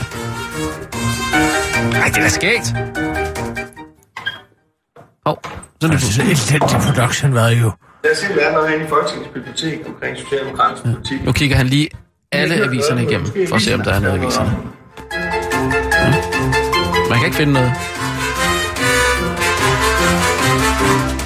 Ej, 1.94 2.08
det 2.08 2.18
er 2.18 2.22
da 2.22 2.30
skægt. 2.30 2.74
Hov, 5.26 5.40
så 5.82 5.88
er 5.88 5.92
det 5.92 5.94
Altså, 5.94 6.22
elendig 6.22 6.80
production 6.82 7.34
var 7.34 7.50
jo... 7.50 7.72
Der 8.04 8.10
er 8.42 8.52
noget 8.54 8.70
herinde 8.70 8.86
i 8.86 8.90
Folketingets 8.90 9.30
bibliotek 9.34 9.80
omkring 9.88 10.18
Socialdemokraternes 10.18 10.82
politik. 10.82 11.26
Nu 11.26 11.32
kigger 11.32 11.58
han 11.58 11.68
lige 11.68 11.90
alle 12.32 12.56
aviserne 12.66 13.04
igennem, 13.04 13.28
for 13.48 13.56
at 13.56 13.62
se, 13.62 13.74
om 13.74 13.82
der 13.82 13.94
er 13.94 14.00
noget 14.00 14.16
i 14.16 14.20
aviserne. 14.22 14.58
Ja. 15.94 16.14
Man 17.10 17.18
kan 17.18 17.26
ikke 17.26 17.38
finde 17.38 17.54
noget. 17.54 17.72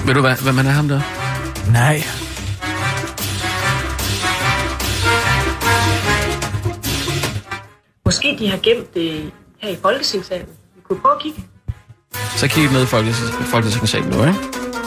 Ved 0.05 0.13
du, 0.13 0.21
hvad, 0.21 0.35
hvad 0.43 0.53
man 0.53 0.65
er 0.65 0.71
ham 0.71 0.87
der? 0.87 1.01
Nej. 1.71 2.03
Måske 8.05 8.35
de 8.39 8.49
har 8.49 8.57
gemt 8.57 8.93
det 8.93 9.31
her 9.61 9.69
i 9.69 9.77
Folketingssalen. 9.81 10.45
Vi 10.75 10.81
kunne 10.87 10.99
prøve 11.01 11.15
at 11.15 11.21
kigge. 11.21 11.43
Så 12.35 12.47
kig 12.47 12.71
ned 12.71 12.81
i 12.81 12.85
Folketings- 12.85 13.43
Folketingssalen 13.51 14.09
nu, 14.09 14.21
ikke? 14.21 14.39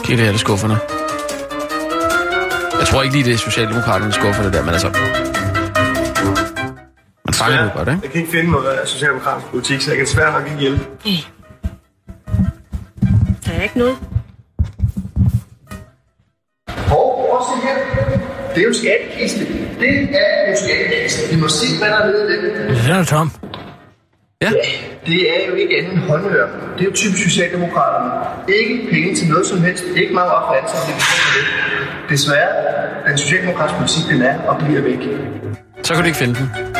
Kig 0.03 0.17
det 0.17 0.25
her, 0.25 0.31
det 0.31 0.39
skufferne. 0.41 0.77
Jeg 2.79 2.87
tror 2.87 3.03
ikke 3.03 3.15
lige, 3.15 3.25
det 3.25 3.33
er 3.33 3.37
Socialdemokraternes 3.37 4.15
skuffer, 4.15 4.43
det 4.43 4.53
der, 4.53 4.61
men 4.63 4.73
altså... 4.73 4.87
Fanger 7.37 7.63
det 7.63 7.73
godt, 7.73 7.87
ikke? 7.87 7.99
Jeg 8.03 8.11
kan 8.11 8.21
ikke 8.21 8.31
finde 8.31 8.51
noget 8.51 8.67
af 8.67 8.87
Socialdemokraternes 8.87 9.45
politik, 9.51 9.81
så 9.81 9.91
jeg 9.91 9.97
kan 9.97 10.05
desværre 10.05 10.31
nok 10.31 10.45
ikke 10.47 10.59
hjælpe. 10.59 10.83
Der 13.45 13.51
er 13.57 13.63
ikke 13.63 13.77
noget. 13.77 13.97
At 17.37 17.43
se 17.49 17.67
her. 17.67 17.77
Det 18.55 18.61
er 18.63 18.67
jo 18.67 18.73
skattekiste. 18.73 19.39
Det 19.79 19.89
er 19.89 20.49
jo 20.49 20.55
skattekiste. 20.63 21.35
Vi 21.35 21.41
må 21.41 21.47
se, 21.47 21.65
hvad 21.79 21.89
der 21.89 21.97
er 21.97 22.07
nede 22.07 22.33
i 22.33 22.41
den. 22.41 22.75
Den 22.85 22.91
er 22.91 23.03
tom. 23.03 23.31
Ja. 24.41 24.49
Det 25.05 25.21
er 25.35 25.47
jo 25.47 25.53
ikke 25.53 25.77
andet 25.77 25.93
end 25.93 26.01
håndværk. 26.01 26.49
Det 26.77 26.81
er 26.81 26.85
jo 26.85 26.93
typisk 26.93 27.23
Socialdemokraterne. 27.23 28.11
Ikke 28.59 28.87
penge 28.91 29.15
til 29.15 29.27
noget 29.27 29.45
som 29.45 29.61
helst. 29.61 29.83
Ikke 29.83 30.19
ansatte, 30.19 30.87
det 30.87 30.95
det. 31.35 32.09
Desværre, 32.09 32.49
den 33.09 33.17
socialdemokratiske 33.17 33.77
politik, 33.77 34.03
den 34.09 34.21
er 34.21 34.41
og 34.41 34.57
bliver 34.57 34.81
væk. 34.81 34.99
Så 35.83 35.93
kan 35.93 36.03
du 36.03 36.07
ikke 36.07 36.17
finde 36.17 36.35
den. 36.35 36.76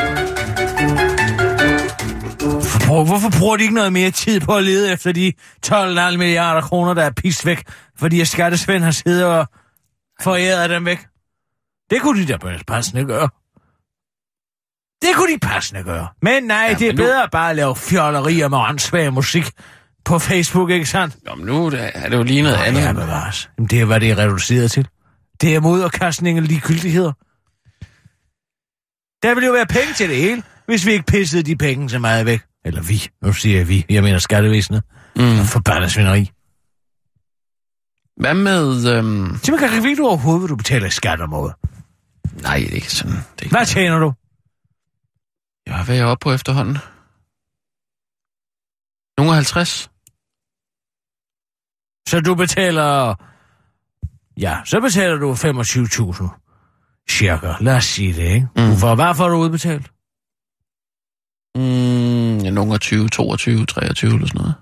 Hvorfor, 2.88 3.04
hvorfor 3.04 3.38
bruger 3.38 3.56
de 3.56 3.62
ikke 3.62 3.74
noget 3.74 3.92
mere 3.92 4.10
tid 4.10 4.40
på 4.40 4.56
at 4.56 4.64
lede 4.64 4.92
efter 4.92 5.12
de 5.12 5.32
12,5 5.66 6.16
milliarder 6.16 6.60
kroner, 6.60 6.94
der 6.94 7.04
er 7.04 7.10
pist 7.10 7.46
væk, 7.46 7.62
fordi 7.98 8.24
skattesvend 8.24 8.84
har 8.84 8.90
siddet 8.90 9.24
og 9.24 9.46
foræret 10.20 10.70
dem 10.70 10.84
væk? 10.86 10.98
Det 11.90 12.00
kunne 12.02 12.22
de 12.26 12.26
da 12.32 12.36
passende 12.66 13.04
gøre. 13.04 13.28
Det 15.02 15.16
kunne 15.16 15.34
de 15.34 15.38
passende 15.38 15.82
gøre. 15.82 16.08
Men 16.22 16.42
nej, 16.44 16.56
Ja, 16.56 16.62
ja, 16.68 16.74
det 16.74 16.82
er 16.82 16.92
men 16.92 16.96
nu- 16.96 17.02
bedre 17.04 17.28
bare 17.32 17.50
at 17.50 17.56
lave 17.56 17.76
fjollerier 17.76 18.48
med 18.48 18.58
åndssvag 18.58 19.12
musik 19.12 19.50
på 20.04 20.18
Facebook, 20.18 20.70
ikke 20.70 20.86
sandt? 20.86 21.16
Nå, 21.24 21.34
men 21.34 21.46
nu 21.46 21.66
er 21.66 22.08
det 22.08 22.16
jo 22.16 22.22
lige 22.22 22.42
noget 22.42 22.56
andet. 22.56 22.80
Ja, 22.82 22.92
bevares. 22.92 23.50
Jamen, 23.58 23.68
det 23.68 23.80
er, 23.80 23.84
hvad 23.84 24.00
det 24.00 24.10
er 24.10 24.18
reduceret 24.18 24.70
til. 24.70 24.88
Det 25.40 25.54
er 25.54 25.60
moderkastning 25.60 26.38
og 26.38 26.44
ligegyldigheder. 26.44 27.12
Der 29.22 29.34
vil 29.34 29.44
jo 29.44 29.52
være 29.52 29.66
penge 29.66 29.94
til 29.94 30.08
det 30.08 30.16
hele, 30.16 30.42
hvis 30.66 30.86
vi 30.86 30.92
ikke 30.92 31.04
pissede 31.06 31.42
de 31.42 31.56
penge 31.56 31.90
så 31.90 31.98
meget 31.98 32.26
væk. 32.26 32.40
Eller 32.64 32.82
vi. 32.82 33.08
Nu 33.22 33.32
siger 33.32 33.56
jeg 33.56 33.68
vi. 33.68 33.86
Jeg 33.88 34.02
mener 34.02 34.18
skattevæsenet. 34.18 34.82
Mm. 35.16 35.44
Forbandet 35.44 35.90
svineri. 35.92 36.30
Hvad 38.16 38.34
med... 38.34 38.86
Øhm... 38.96 39.36
Simpelthen 39.42 39.82
kan 39.82 39.96
du 39.96 40.06
overhovedet, 40.06 40.40
hvad 40.40 40.48
du 40.48 40.56
betaler 40.56 40.88
skat 40.88 41.20
om 41.20 41.34
året. 41.34 41.54
Nej, 42.42 42.56
det 42.56 42.70
er 42.70 42.74
ikke 42.74 42.92
sådan. 42.92 43.12
Det 43.12 43.38
er 43.38 43.42
ikke 43.42 43.56
Hvad 43.56 43.66
tjener 43.66 43.98
du? 43.98 44.12
Ja, 45.66 45.84
hvad 45.84 45.94
er 45.94 45.98
jeg 45.98 46.06
oppe 46.06 46.22
på 46.22 46.32
efterhånden? 46.32 46.78
Nogle 49.18 49.34
50? 49.34 49.90
Så 52.08 52.20
du 52.20 52.34
betaler... 52.34 53.14
Ja, 54.36 54.58
så 54.64 54.80
betaler 54.80 55.16
du 55.16 55.32
25.000. 55.32 57.04
Cirka. 57.10 57.54
Lad 57.60 57.76
os 57.76 57.84
sige 57.84 58.14
det, 58.14 58.22
ikke? 58.22 58.48
Mm. 58.56 58.76
For 58.76 58.94
hvad 58.94 59.14
får 59.14 59.28
du 59.28 59.36
udbetalt? 59.36 59.90
Mm, 61.56 62.38
ja, 62.38 62.50
nogle 62.50 62.74
af 62.74 62.80
20, 62.80 63.08
22, 63.08 63.66
23 63.66 64.14
eller 64.14 64.26
sådan 64.26 64.40
noget. 64.40 64.54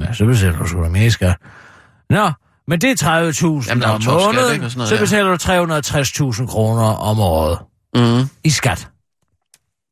Ja, 0.00 0.12
så 0.12 0.24
betaler 0.26 0.58
du 0.58 0.66
sgu 0.68 0.82
da 0.82 0.88
mere 0.88 1.06
i 1.06 1.10
skat. 1.10 1.36
Nå, 2.10 2.32
men 2.68 2.80
det 2.80 2.90
er 3.02 3.30
30.000 3.62 3.68
Jamen, 3.68 3.82
der 3.82 3.88
er 3.88 3.92
om 3.92 4.00
topskat, 4.00 4.34
måneden, 4.34 4.52
ikke, 4.54 4.64
og 4.64 4.70
sådan 4.70 4.78
noget, 4.78 4.88
så 4.88 4.94
ja. 4.94 5.00
betaler 5.00 5.30
du 5.30 6.42
360.000 6.44 6.46
kroner 6.46 6.82
om 6.82 7.20
året 7.20 7.58
Mm. 7.96 8.28
i 8.44 8.50
skat. 8.50 8.88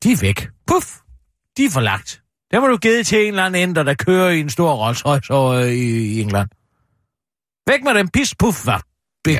De 0.03 0.13
er 0.13 0.17
væk. 0.21 0.49
Puff! 0.67 0.87
De 1.57 1.65
er 1.65 1.71
forlagt. 1.71 2.23
Der 2.51 2.61
må 2.61 2.67
du 2.67 2.77
give 2.77 3.05
til 3.05 3.19
en 3.21 3.27
eller 3.29 3.45
anden 3.45 3.69
ender, 3.69 3.83
der 3.83 3.95
kører 3.95 4.31
i 4.31 4.41
en 4.41 4.51
stor 4.51 4.73
Rolls 4.75 5.07
Royce 5.07 5.33
over 5.33 5.59
i, 5.59 5.79
i 5.79 6.21
England. 6.21 6.49
Væk 7.71 7.83
med 7.85 7.95
dem. 7.95 8.09
Pis, 8.09 8.35
puff, 8.35 8.67
vaf. 8.67 8.81
Bip. 9.25 9.33
Ja. 9.35 9.39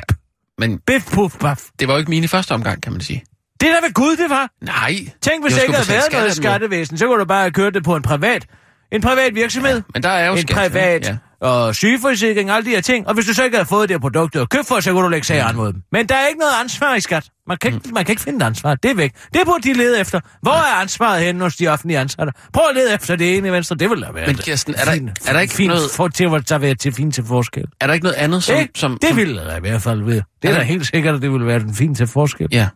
Men 0.57 0.79
Bip, 0.79 1.01
puff, 1.13 1.43
vaf. 1.43 1.69
det 1.79 1.87
var 1.87 1.93
jo 1.93 1.97
ikke 1.99 2.09
mine 2.09 2.23
i 2.23 2.27
første 2.27 2.51
omgang, 2.51 2.81
kan 2.83 2.91
man 2.91 3.01
sige. 3.01 3.23
Det 3.63 3.71
er 3.71 3.79
da 3.79 3.85
ved 3.85 3.93
Gud, 3.93 4.15
det 4.15 4.29
var. 4.29 4.49
Nej. 4.61 4.95
Tænk, 5.21 5.43
hvis 5.43 5.53
der 5.53 5.61
ikke 5.61 5.73
havde 5.73 5.89
været 5.89 6.03
skat 6.03 6.19
noget 6.19 6.33
skattevæsen, 6.35 6.97
så 6.97 7.07
kunne 7.07 7.19
du 7.19 7.25
bare 7.25 7.41
have 7.41 7.51
kørt 7.51 7.73
det 7.73 7.83
på 7.83 7.95
en 7.95 8.01
privat. 8.01 8.45
En 8.91 9.01
privat 9.01 9.35
virksomhed. 9.35 9.81
Men 9.93 10.03
der 10.03 10.09
er 10.09 10.25
jo 10.27 10.31
en 10.33 10.37
skat. 10.39 10.55
privat 10.57 11.07
Ja. 11.41 11.47
og 11.47 11.75
sygeforsikring, 11.75 12.49
alle 12.49 12.65
de 12.65 12.69
her 12.69 12.81
ting. 12.81 13.07
Og 13.07 13.13
hvis 13.13 13.25
du 13.25 13.33
så 13.33 13.43
ikke 13.43 13.57
havde 13.57 13.67
fået 13.67 13.89
det 13.89 13.93
her 13.95 13.99
produkt 13.99 14.35
og 14.35 14.49
købt 14.49 14.67
for, 14.67 14.79
så 14.79 14.91
kunne 14.91 15.03
du 15.03 15.09
lægge 15.09 15.27
sager 15.27 15.45
an 15.45 15.55
mod 15.55 15.73
dem. 15.73 15.81
Men 15.91 16.09
der 16.09 16.15
er 16.15 16.27
ikke 16.27 16.39
noget 16.39 16.53
ansvar 16.63 16.95
i 16.95 16.99
skat. 17.01 17.23
Man 17.47 17.57
kan, 17.57 17.73
ikke, 17.73 17.89
man 17.93 18.05
kan 18.05 18.11
ikke 18.13 18.21
finde 18.21 18.37
et 18.37 18.43
ansvar. 18.47 18.75
Det 18.75 18.91
er 18.91 18.95
væk. 18.95 19.11
Det 19.33 19.41
burde 19.45 19.63
de 19.69 19.73
lede 19.73 19.99
efter. 19.99 20.19
Hvor 20.41 20.51
er 20.51 20.81
ansvaret 20.81 21.23
henne 21.23 21.43
hos 21.43 21.55
de 21.55 21.67
offentlige 21.67 21.99
ansatte? 21.99 22.33
Prøv 22.53 22.63
at 22.69 22.75
lede 22.75 22.93
efter 22.93 23.15
det 23.15 23.37
ene 23.37 23.47
i 23.47 23.51
venstre. 23.51 23.75
Det 23.75 23.89
vil 23.89 24.01
da 24.01 24.07
være 24.13 24.27
Men. 24.27 24.35
Kirsten, 24.35 24.75
er 24.77 24.85
der, 24.85 24.91
Fint- 24.91 25.29
er 25.29 25.33
der 25.33 25.39
ikke 25.39 25.53
fint 25.53 25.67
noget, 25.69 25.91
For, 25.95 26.07
til, 26.07 26.23
at 26.53 26.61
være 26.61 26.75
til 26.75 26.93
fint 26.93 27.15
til 27.15 27.23
forskel. 27.27 27.65
er 27.81 27.87
der 27.87 27.93
ikke 27.93 28.03
noget 28.03 28.15
andet, 28.17 28.43
som... 28.43 28.55
Som, 28.57 28.67
som, 28.75 28.97
det 29.01 29.09
som, 29.09 29.17
ville 29.17 29.35
der 29.35 29.57
i 29.57 29.59
hvert 29.59 29.81
fald 29.81 30.03
være. 30.03 30.15
Det 30.15 30.23
er, 30.43 30.47
Er 30.49 30.51
da 30.53 30.57
der- 30.59 30.63
helt 30.65 30.87
sikkert, 30.87 31.15
at 31.15 31.21
det 31.21 31.31
ville 31.31 31.47
være 31.47 31.59
den 31.59 31.75
fint 31.75 31.97
til 31.97 32.07
forskel. 32.07 32.47
Ja. 32.51 32.67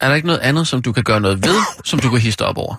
Er 0.00 0.08
der 0.08 0.14
ikke 0.14 0.26
noget 0.26 0.40
andet, 0.40 0.68
som 0.68 0.82
du 0.82 0.92
kan 0.92 1.04
gøre 1.04 1.20
noget 1.20 1.42
ved, 1.44 1.56
som 1.84 1.98
du 1.98 2.10
kan 2.10 2.18
histe 2.20 2.44
op 2.46 2.56
over? 2.58 2.74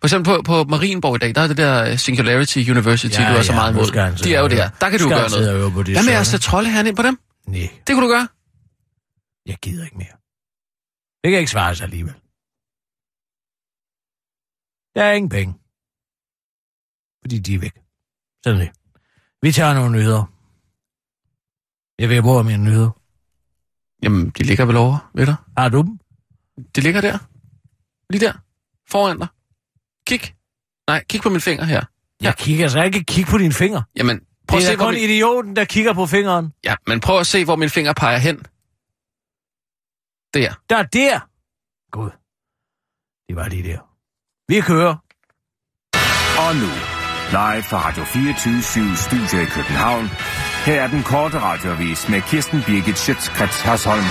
For 0.00 0.06
eksempel 0.06 0.34
på, 0.34 0.42
på 0.42 0.64
Marienborg 0.64 1.16
i 1.16 1.18
dag, 1.18 1.34
der 1.34 1.40
er 1.40 1.46
det 1.46 1.56
der 1.56 1.96
Singularity 1.96 2.58
University, 2.70 3.18
ja, 3.20 3.32
du 3.32 3.38
er 3.38 3.42
så 3.42 3.52
meget 3.52 3.72
imod. 3.72 4.16
De 4.24 4.34
er 4.34 4.40
jo 4.40 4.48
der. 4.48 4.68
Der 4.80 4.90
kan 4.90 4.98
du 4.98 5.08
gøre 5.08 5.30
noget. 5.30 5.72
Hvad 5.72 6.04
med 6.04 6.12
at 6.12 6.26
sætte 6.26 6.46
trolde 6.46 6.70
herinde 6.70 6.88
ind 6.88 6.96
på 6.96 7.02
dem? 7.02 7.18
Nej, 7.46 7.68
Det 7.86 7.94
kunne 7.94 8.06
du 8.06 8.12
gøre. 8.12 8.28
jeg 9.46 9.56
gider 9.62 9.84
ikke 9.84 9.96
mere. 9.96 10.14
Det 11.24 11.30
kan 11.30 11.38
ikke 11.38 11.50
svare 11.50 11.74
sig 11.74 11.84
alligevel. 11.84 12.14
Der 14.94 15.02
er 15.04 15.12
ingen 15.12 15.28
penge. 15.28 15.54
Fordi 17.22 17.38
de 17.38 17.54
er 17.54 17.58
væk. 17.58 17.74
Sådan 18.44 18.60
det. 18.60 18.70
Vi 19.42 19.52
tager 19.52 19.74
nogle 19.74 19.92
nyheder. 19.92 20.24
Jeg 21.98 22.08
vil 22.08 22.22
bruge 22.22 22.44
mine 22.44 22.64
nyheder. 22.64 22.90
Jamen, 24.02 24.30
de 24.30 24.42
ligger 24.42 24.64
vel 24.64 24.76
over, 24.76 25.10
ved 25.14 25.26
du? 25.26 25.34
Har 25.56 25.68
du 25.68 25.82
dem? 25.82 25.99
Det 26.74 26.84
ligger 26.84 27.00
der. 27.00 27.18
Lige 28.10 28.26
der. 28.26 28.32
Foran 28.88 29.18
dig. 29.18 29.28
Kig. 30.06 30.34
Nej, 30.86 31.04
kig 31.08 31.20
på 31.20 31.30
min 31.30 31.40
finger 31.40 31.64
her. 31.64 31.84
Jeg 32.22 32.36
kigger 32.36 32.68
så 32.68 32.82
ikke 32.82 33.04
kig 33.04 33.26
på 33.26 33.38
dine 33.38 33.52
fingre. 33.52 33.82
Jamen, 33.96 34.20
prøv 34.48 34.56
at 34.56 34.60
det 34.60 34.66
se, 34.66 34.72
er 34.72 34.76
hvor 34.76 34.84
kun 34.84 34.94
min... 34.94 35.02
idioten, 35.02 35.56
der 35.56 35.64
kigger 35.64 35.92
på 35.92 36.06
fingeren. 36.06 36.52
Ja, 36.64 36.74
men 36.86 37.00
prøv 37.00 37.18
at 37.20 37.26
se, 37.26 37.44
hvor 37.44 37.56
min 37.56 37.70
finger 37.70 37.92
peger 37.92 38.18
hen. 38.18 38.36
Der. 40.34 40.54
Der 40.70 40.76
er 40.76 40.82
der. 40.82 41.20
Gud. 41.92 42.10
Det 43.28 43.36
var 43.36 43.48
lige 43.48 43.62
der. 43.62 43.78
Vi 44.48 44.60
kører. 44.60 44.96
Og 46.44 46.56
nu, 46.56 46.70
live 47.30 47.62
fra 47.62 47.88
Radio 47.88 48.04
24 48.04 48.96
Studio 48.96 49.38
i 49.42 49.44
København. 49.44 50.06
Her 50.66 50.82
er 50.82 50.88
den 50.88 51.02
korte 51.02 51.38
radiovis 51.40 52.08
med 52.08 52.22
Kirsten 52.22 52.62
Birgit 52.66 52.98
Schøtzgrads 52.98 53.60
Hasholm. 53.60 54.04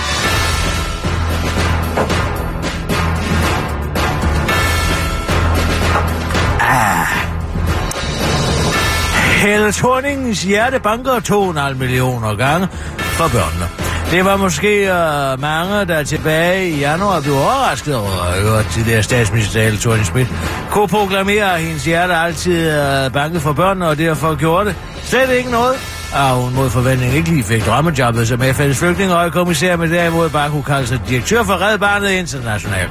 Helle 9.40 9.72
Thorningens 9.72 10.42
hjerte 10.42 10.80
banker 10.80 11.12
2,5 11.12 11.74
millioner 11.74 12.34
gange 12.34 12.68
for 13.00 13.28
børnene. 13.28 13.66
Det 14.10 14.24
var 14.24 14.36
måske 14.36 14.82
uh, 14.82 15.40
mange, 15.40 15.84
der 15.84 16.02
tilbage 16.02 16.70
i 16.70 16.78
januar 16.78 17.20
blev 17.20 17.34
overrasket 17.34 17.96
over 17.96 18.56
at 18.58 18.66
til 18.66 18.86
der 18.86 19.02
statsminister 19.02 19.62
Helle 19.62 19.78
thorning 19.78 20.06
Schmidt 20.06 20.28
kunne 20.70 20.88
proklamere, 20.88 21.54
at 21.54 21.60
hendes 21.60 21.84
hjerte 21.84 22.14
altid 22.14 22.70
øh, 22.70 23.06
uh, 23.06 23.12
banket 23.12 23.42
for 23.42 23.52
børnene, 23.52 23.88
og 23.88 23.98
derfor 23.98 24.34
gjorde 24.34 24.68
det 24.68 24.76
slet 25.04 25.30
ikke 25.30 25.50
noget. 25.50 25.74
Og 26.14 26.36
hun 26.36 26.54
mod 26.54 26.70
forventning 26.70 27.14
ikke 27.14 27.30
lige 27.30 27.44
fik 27.44 27.66
drømmejobbet 27.66 28.28
som 28.28 28.42
FN's 28.42 28.72
flygtningehøjkommissær, 28.72 29.76
men 29.76 29.90
derimod 29.90 30.30
bare 30.30 30.50
kunne 30.50 30.62
kalde 30.62 30.86
sig 30.86 31.00
direktør 31.08 31.42
for 31.42 31.68
Red 31.68 31.78
Barnet 31.78 32.10
International. 32.10 32.88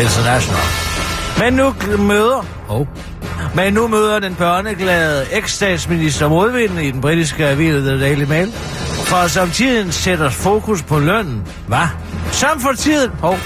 International. 0.00 0.62
Men 1.38 1.52
nu 1.52 1.74
møder... 1.98 2.46
Oh. 2.68 2.86
Men 3.54 3.72
nu 3.72 3.88
møder 3.88 4.18
den 4.18 4.34
børneglade 4.34 5.26
eks-statsminister 5.32 6.28
modvinden 6.28 6.78
i 6.78 6.90
den 6.90 7.00
britiske 7.00 7.46
avis 7.46 7.74
The 7.74 8.00
Daily 8.00 8.24
Mail. 8.24 8.52
For 9.06 9.26
som 9.26 9.50
tiden 9.50 9.92
sætter 9.92 10.30
fokus 10.30 10.82
på 10.82 10.98
lønnen. 10.98 11.42
Hvad? 11.66 11.86
Som 12.32 12.60
for 12.60 12.72
tiden... 12.72 13.10
hov, 13.20 13.38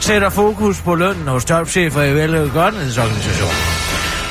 sætter 0.00 0.30
fokus 0.30 0.80
på 0.80 0.94
lønnen 0.94 1.28
hos 1.28 1.44
topchefer 1.44 2.02
i 2.02 2.14
velgørenhedsorganisationen. 2.14 3.56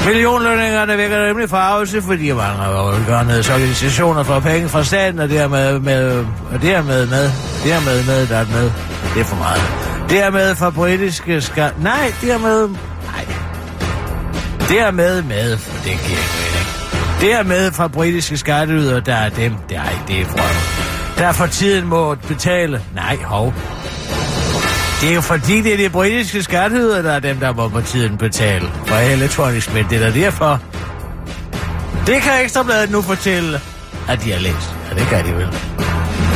Millionlønningerne 0.06 0.98
vækker 0.98 1.28
nemlig 1.28 1.50
farvelse, 1.50 2.02
fordi 2.02 2.32
mange 2.32 2.64
af 2.64 2.94
velgørenhedsorganisationer 2.94 4.24
får 4.24 4.40
penge 4.40 4.70
fra 4.70 4.84
staten, 4.84 5.20
og 5.20 5.30
dermed 5.30 5.80
med, 5.80 6.26
og 6.54 6.62
dermed 6.62 7.08
med, 7.08 7.32
dermed 7.64 8.06
med, 8.06 8.28
der 8.28 8.38
er 8.38 8.46
med. 8.46 8.72
Det 9.14 9.22
er 9.22 9.26
for 9.26 9.36
meget. 9.36 9.62
Dermed 10.10 10.56
for 10.56 10.70
britiske 10.70 11.42
skal... 11.42 11.72
Nej, 11.82 12.14
dermed... 12.22 12.70
Dermed 14.70 15.22
med, 15.22 15.58
for 15.58 15.74
det 15.74 15.84
giver 15.84 15.96
ikke 15.96 16.36
mening. 16.42 17.32
Dermed 17.32 17.72
fra 17.72 17.88
britiske 17.88 18.38
skatteydere, 18.38 19.00
der 19.00 19.16
er 19.16 19.30
dem. 19.30 19.54
Det 19.70 19.78
er 19.78 19.90
ikke 19.90 20.04
det, 20.08 20.22
er 20.22 20.26
frø. 20.26 21.24
Der 21.24 21.32
for 21.32 21.46
tiden 21.46 21.86
må 21.88 22.16
betale. 22.16 22.82
Nej, 22.96 23.16
hov. 23.16 23.54
Det 25.02 25.10
er 25.10 25.16
jo 25.16 25.22
fordi, 25.22 25.62
det 25.62 25.74
er 25.74 25.78
de 25.78 25.90
britiske 25.90 26.44
skatteydere, 26.44 27.04
der 27.04 27.12
er 27.12 27.20
dem, 27.20 27.38
der 27.38 27.54
må 27.54 27.70
på 27.70 27.82
tiden 27.82 28.18
betale 28.18 28.68
for 28.86 28.96
elektronisk, 28.96 29.74
men 29.74 29.86
det 29.90 30.02
er 30.02 30.06
der 30.06 30.14
derfor. 30.14 30.62
Det 32.08 32.22
kan 32.22 32.44
Ekstrabladet 32.44 32.92
nu 32.92 33.02
fortælle, 33.02 33.60
at 34.10 34.24
de 34.24 34.32
har 34.32 34.40
læst. 34.40 34.76
Ja, 34.90 35.00
det 35.00 35.08
kan 35.08 35.26
de 35.26 35.36
vel. 35.36 35.48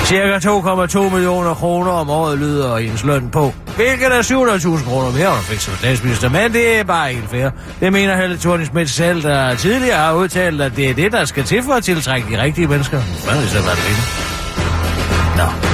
Cirka 0.06 0.38
2,2 0.38 1.14
millioner 1.14 1.54
kroner 1.54 1.92
om 1.92 2.10
året 2.10 2.38
lyder 2.40 2.78
ens 2.78 3.04
løn 3.04 3.30
på. 3.30 3.54
Hvilket 3.76 4.08
er 4.08 4.22
700.000 4.22 4.90
kroner 4.90 5.12
mere, 5.12 5.30
hun 5.30 5.44
fik 5.44 5.60
som 5.60 5.74
statsminister. 5.76 6.30
Men 6.30 6.54
det 6.54 6.80
er 6.80 6.84
bare 6.84 7.14
helt 7.14 7.30
fair. 7.30 7.50
Det 7.80 7.94
mener 7.94 8.16
Helle 8.18 8.38
thorning 8.38 8.68
Schmidt 8.68 8.90
selv, 8.90 9.24
der 9.24 9.56
tidligere 9.56 9.98
har 9.98 10.14
udtalt, 10.14 10.62
at 10.62 10.76
det 10.76 10.90
er 10.90 10.94
det, 10.94 11.12
der 11.12 11.26
skal 11.26 11.44
til 11.44 11.64
for 11.64 11.74
at 11.74 11.84
tiltrække 11.84 12.28
de 12.32 12.42
rigtige 12.42 12.68
mennesker. 12.68 13.02
Hvad 13.26 13.36
er 13.36 13.42
det 13.42 13.50
så, 13.50 13.62
hvad 13.62 13.72
det 13.72 14.30
Nå. 15.38 15.70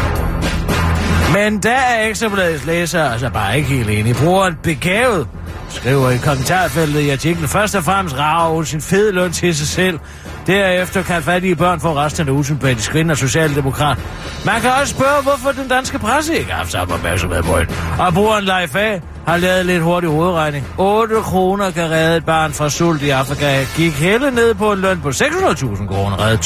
Men 1.34 1.60
der 1.64 1.70
er 1.72 2.08
Ekstrabladets 2.10 2.66
læser 2.66 3.04
altså 3.04 3.30
bare 3.30 3.58
ikke 3.58 3.70
helt 3.70 3.90
enige. 3.90 4.16
Brugeren 4.16 4.56
begavet 4.64 5.28
skriver 5.70 6.10
i 6.10 6.18
kommentarfeltet 6.18 7.00
i 7.00 7.10
artiklen 7.10 7.48
først 7.48 7.76
og 7.76 7.84
fremmest 7.84 8.18
rave 8.18 8.66
sin 8.66 8.82
fede 8.82 9.12
løn 9.12 9.32
til 9.32 9.56
sig 9.56 9.68
selv. 9.68 10.00
Derefter 10.48 11.04
kan 11.04 11.24
fattige 11.24 11.56
børn 11.56 11.80
få 11.80 11.94
resten 11.96 12.28
af 12.28 12.32
usympatisk 12.32 12.92
kvinde 12.92 13.12
og 13.12 13.18
socialdemokrat. 13.18 13.98
Man 14.46 14.62
kan 14.62 14.72
også 14.82 14.94
spørge, 14.94 15.24
hvorfor 15.24 15.52
den 15.52 15.68
danske 15.68 16.00
presse 16.00 16.38
ikke 16.38 16.52
har 16.52 16.58
haft 16.58 16.72
samme 16.72 16.94
opmærksomhed 16.94 17.44
på 17.44 17.60
det. 17.60 17.70
Og 18.00 18.14
brugeren 18.14 18.44
Leif 18.44 18.76
A. 18.76 19.00
har 19.28 19.38
lavet 19.38 19.66
lidt 19.66 19.84
hurtig 19.84 20.10
hovedregning. 20.10 20.68
8 20.78 21.16
kroner 21.16 21.72
kan 21.72 21.92
redde 21.92 22.18
et 22.18 22.26
barn 22.26 22.54
fra 22.54 22.70
sult 22.70 23.02
i 23.02 23.10
Afrika. 23.10 23.66
Gik 23.76 23.94
hele 23.94 24.32
ned 24.32 24.54
på 24.54 24.72
en 24.72 24.80
løn 24.80 25.02
på 25.02 25.10
600.000 25.10 25.88
kroner. 25.88 26.20
Redde 26.20 26.38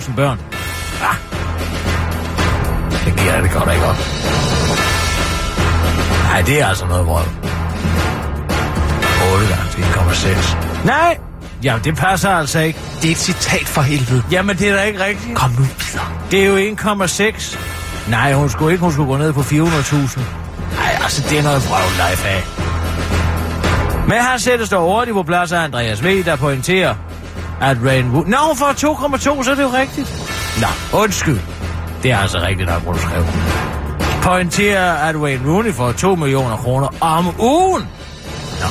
200.000 0.00 0.16
børn. 0.16 0.40
Ah, 1.02 1.16
det 3.04 3.20
giver 3.20 3.40
det 3.40 3.50
godt 3.52 3.72
ikke 3.72 3.86
op. 3.86 3.96
Nej, 6.30 6.42
det 6.42 6.60
er 6.60 6.66
altså 6.66 6.86
noget 6.86 7.06
vrøv. 7.06 7.24
8 9.34 9.46
gange 9.48 10.12
1,6. 10.12 10.86
Nej! 10.86 11.29
Ja, 11.64 11.78
det 11.84 11.96
passer 11.96 12.30
altså 12.30 12.58
ikke. 12.58 12.78
Det 13.02 13.08
er 13.08 13.12
et 13.12 13.18
citat 13.18 13.66
for 13.68 13.82
helvede. 13.82 14.22
Jamen, 14.30 14.56
det 14.56 14.68
er 14.68 14.76
da 14.76 14.82
ikke 14.82 15.04
rigtigt. 15.04 15.36
Kom 15.36 15.50
nu 15.50 15.56
videre. 15.56 16.06
Det 16.30 16.42
er 16.42 16.46
jo 16.46 16.74
1,6. 16.74 17.58
Nej, 18.10 18.32
hun 18.32 18.50
skulle 18.50 18.72
ikke. 18.72 18.82
Hun 18.82 18.92
skulle 18.92 19.08
gå 19.08 19.16
ned 19.16 19.32
på 19.32 19.40
400.000. 19.40 20.20
Nej, 20.76 20.98
altså, 21.02 21.24
det 21.30 21.38
er 21.38 21.42
noget 21.42 21.68
vrøv, 21.68 22.10
life 22.10 22.28
af. 22.28 22.42
Men 24.08 24.12
her 24.12 24.38
sættes 24.38 24.68
der 24.68 24.78
hurtigt 24.78 25.14
på 25.14 25.22
plads 25.22 25.52
af 25.52 25.58
Andreas 25.64 26.04
V., 26.04 26.24
der 26.24 26.36
pointerer, 26.36 26.94
at 27.60 27.76
Rainwood... 27.86 28.24
Nå, 28.26 28.36
hun 28.46 28.56
får 28.56 28.72
2,2, 29.16 29.44
så 29.44 29.50
er 29.50 29.54
det 29.54 29.62
jo 29.62 29.68
rigtigt. 29.68 30.14
Nå, 30.60 30.98
undskyld. 30.98 31.38
Det 32.02 32.10
er 32.10 32.18
altså 32.18 32.38
rigtigt 32.40 32.68
nok, 32.68 32.82
hvor 32.82 32.92
du 32.92 32.98
skrev. 32.98 33.24
Pointerer, 34.22 34.92
at 34.92 35.16
Wayne 35.16 35.52
Rooney 35.52 35.72
får 35.72 35.92
2 35.92 36.14
millioner 36.14 36.56
kroner 36.56 36.88
om 37.00 37.34
ugen. 37.38 37.88
Nå. 38.60 38.66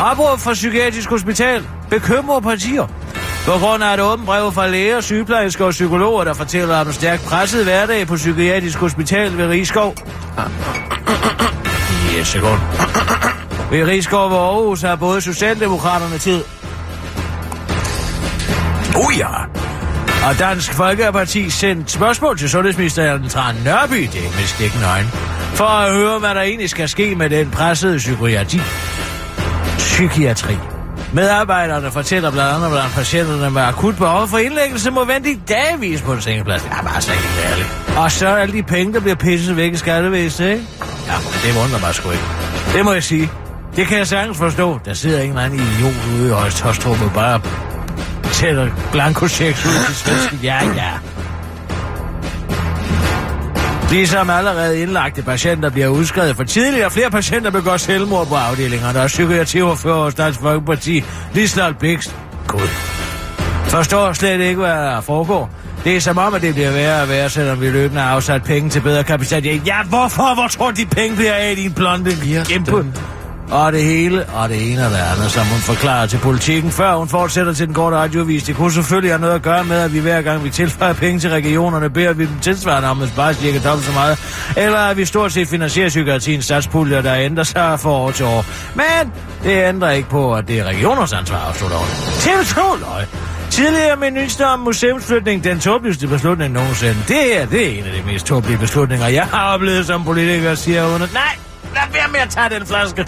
Opråb 0.00 0.40
fra 0.40 0.52
Psykiatrisk 0.52 1.10
Hospital. 1.10 1.66
Bekymrer 1.90 2.40
partier. 2.40 2.86
På 3.46 3.52
grund 3.52 3.84
af 3.84 3.94
et 3.94 4.00
åbent 4.00 4.26
brev 4.26 4.52
fra 4.52 4.68
læger, 4.68 5.00
sygeplejersker 5.00 5.64
og 5.64 5.70
psykologer, 5.70 6.24
der 6.24 6.34
fortæller 6.34 6.76
om 6.76 6.86
en 6.86 6.92
stærkt 6.92 7.24
presset 7.24 7.64
hverdag 7.64 8.06
på 8.06 8.16
Psykiatrisk 8.16 8.78
Hospital 8.78 9.38
ved 9.38 9.46
Rigskov. 9.46 9.94
I 12.12 12.18
et 12.20 12.26
sekund. 12.26 12.60
Ved 13.70 13.86
Rigskov 13.86 14.30
ved 14.30 14.38
Aarhus 14.38 14.82
har 14.82 14.96
både 14.96 15.20
Socialdemokraterne 15.20 16.18
tid. 16.18 16.42
Oh 18.96 19.18
ja, 19.18 19.28
og 20.28 20.38
Dansk 20.38 20.74
Folkeparti 20.74 21.50
sendt 21.50 21.90
spørgsmål 21.90 22.38
til 22.38 22.50
sundhedsministeren 22.50 23.28
Tran 23.28 23.54
Nørby, 23.64 23.96
det 23.96 24.26
er 24.26 24.36
med 24.36 24.46
stikken 24.46 24.80
øjne, 24.82 25.08
for 25.54 25.64
at 25.64 25.92
høre, 25.94 26.18
hvad 26.18 26.34
der 26.34 26.40
egentlig 26.40 26.70
skal 26.70 26.88
ske 26.88 27.14
med 27.14 27.30
den 27.30 27.50
pressede 27.50 27.98
psykiatri. 27.98 28.60
Psykiatri. 29.78 30.56
Medarbejderne 31.12 31.90
fortæller 31.90 32.30
blandt 32.30 32.54
andet, 32.54 32.68
hvordan 32.68 32.90
patienterne 32.90 33.50
med 33.50 33.62
akut 33.62 33.96
behov 33.96 34.28
for 34.28 34.38
indlæggelse 34.38 34.90
må 34.90 35.04
vente 35.04 35.30
i 35.30 35.40
dagvis 35.48 36.02
på 36.02 36.12
en 36.12 36.20
sengeplads. 36.20 36.62
Det 36.62 36.70
er 36.70 36.82
bare 36.82 37.00
så 37.00 37.12
helt 37.12 37.50
ærligt. 37.52 37.68
Og 37.96 38.12
så 38.12 38.28
er 38.28 38.36
alle 38.36 38.54
de 38.54 38.62
penge, 38.62 38.92
der 38.92 39.00
bliver 39.00 39.14
pisset 39.16 39.56
væk 39.56 39.72
i 39.72 39.76
skattevæsenet, 39.76 40.50
ikke? 40.50 40.64
Ja, 41.06 41.12
men 41.18 41.54
det 41.54 41.62
undrer 41.64 41.80
mig 41.80 41.94
sgu 41.94 42.10
ikke. 42.10 42.24
Det 42.74 42.84
må 42.84 42.92
jeg 42.92 43.02
sige. 43.02 43.30
Det 43.76 43.86
kan 43.86 43.98
jeg 43.98 44.06
sagtens 44.06 44.38
forstå. 44.38 44.80
Der 44.84 44.94
sidder 44.94 45.20
ingen 45.20 45.38
anden 45.38 45.60
idiot 45.60 45.94
ude 46.14 46.28
i 46.28 46.30
Højstostrup 46.30 47.02
og 47.02 47.12
bare 47.14 47.40
sætter 48.32 48.68
blanko 48.92 49.24
ud 49.24 49.28
til 49.28 49.94
svenske. 49.94 50.38
Ja, 50.42 50.58
ja. 50.64 50.90
Ligesom 53.92 54.30
allerede 54.30 54.80
indlagte 54.80 55.22
patienter 55.22 55.70
bliver 55.70 55.88
udskrevet 55.88 56.36
for 56.36 56.44
tidligt, 56.44 56.84
og 56.84 56.92
flere 56.92 57.10
patienter 57.10 57.50
begår 57.50 57.76
selvmord 57.76 58.26
på 58.26 58.34
afdelingerne, 58.34 59.00
og 59.00 59.06
psykiatriordfører 59.06 60.04
hos 60.04 60.14
Dansk 60.14 60.40
Folkeparti, 60.40 61.04
Lislald 61.34 61.74
Bikst. 61.74 62.16
Gud. 62.46 62.68
Forstår 63.64 64.12
slet 64.12 64.40
ikke, 64.40 64.60
hvad 64.60 64.70
der 64.70 65.00
foregår. 65.00 65.50
Det 65.84 65.96
er 65.96 66.00
som 66.00 66.18
om, 66.18 66.34
at 66.34 66.42
det 66.42 66.54
bliver 66.54 66.70
værre 66.70 67.02
og 67.02 67.08
værre, 67.08 67.30
selvom 67.30 67.60
vi 67.60 67.70
løbende 67.70 68.02
har 68.02 68.10
afsat 68.10 68.42
penge 68.42 68.70
til 68.70 68.80
bedre 68.80 69.04
kapacitet. 69.04 69.66
Ja, 69.66 69.82
hvorfor? 69.88 70.34
Hvor 70.34 70.48
tror 70.48 70.70
de 70.70 70.86
penge 70.86 71.16
bliver 71.16 71.34
af, 71.34 71.56
din 71.56 71.72
blonde 71.72 72.44
kæmpe? 72.48 72.86
Og 73.52 73.72
det 73.72 73.82
hele, 73.82 74.24
og 74.26 74.48
det 74.48 74.72
ene 74.72 74.86
og 74.86 74.90
det 74.90 74.96
andet, 74.96 75.30
som 75.30 75.46
hun 75.46 75.60
forklarer 75.60 76.06
til 76.06 76.18
politikken, 76.18 76.70
før 76.70 76.94
hun 76.94 77.08
fortsætter 77.08 77.52
til 77.52 77.66
den 77.66 77.74
korte 77.74 77.96
radiovis. 77.96 78.42
Det 78.42 78.56
kunne 78.56 78.72
selvfølgelig 78.72 79.10
have 79.10 79.20
noget 79.20 79.34
at 79.34 79.42
gøre 79.42 79.64
med, 79.64 79.76
at 79.76 79.92
vi 79.94 79.98
hver 79.98 80.22
gang 80.22 80.44
vi 80.44 80.50
tilføjer 80.50 80.92
penge 80.92 81.20
til 81.20 81.30
regionerne, 81.30 81.90
beder 81.90 82.12
vi 82.12 82.26
dem 82.26 82.38
tilsvarende 82.40 82.88
om 82.88 83.02
at 83.02 83.08
spare 83.08 83.34
cirka 83.34 83.68
dobbelt 83.68 83.86
så 83.86 83.92
meget. 83.92 84.18
Eller 84.56 84.78
at 84.78 84.96
vi 84.96 85.04
stort 85.04 85.32
set 85.32 85.48
finansierer 85.48 85.88
psykiatriens 85.88 86.44
statspuljer, 86.44 87.02
der 87.02 87.14
ændrer 87.14 87.44
sig 87.44 87.80
fra 87.80 87.90
år 87.90 88.10
til 88.10 88.26
år. 88.26 88.44
Men 88.74 89.12
det 89.42 89.68
ændrer 89.68 89.90
ikke 89.90 90.08
på, 90.08 90.34
at 90.34 90.48
det 90.48 90.58
er 90.58 90.64
regioners 90.64 91.12
ansvar, 91.12 91.38
afslutter 91.38 91.76
hun. 91.76 91.88
TV2 91.88 92.80
løg. 92.80 93.06
Tidligere 93.50 93.96
minister 93.96 94.46
om 94.46 94.60
museumsflytning, 94.60 95.44
den 95.44 95.60
tåbeligste 95.60 96.06
beslutning 96.06 96.52
nogensinde. 96.52 96.96
Det 97.08 97.16
her, 97.16 97.46
det 97.46 97.66
er 97.66 97.78
en 97.78 97.84
af 97.84 97.92
de 97.92 98.12
mest 98.12 98.26
tåbelige 98.26 98.58
beslutninger, 98.58 99.06
jeg 99.06 99.24
har 99.24 99.54
oplevet 99.54 99.86
som 99.86 100.04
politiker, 100.04 100.54
siger 100.54 100.84
hun. 100.84 101.00
Nej, 101.00 101.08
lad 101.74 101.82
være 101.92 102.08
med 102.12 102.20
at 102.20 102.28
tage 102.28 102.58
den 102.58 102.66
flaske. 102.66 103.06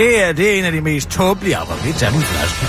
Det 0.00 0.24
er, 0.24 0.32
det 0.32 0.54
er 0.54 0.58
en 0.58 0.64
af 0.64 0.72
de 0.72 0.80
mest 0.80 1.10
tåbelige... 1.10 1.58
Ja, 1.58 1.64
hvor 1.64 1.92
tage 1.98 2.12
min 2.12 2.22
flaske. 2.22 2.66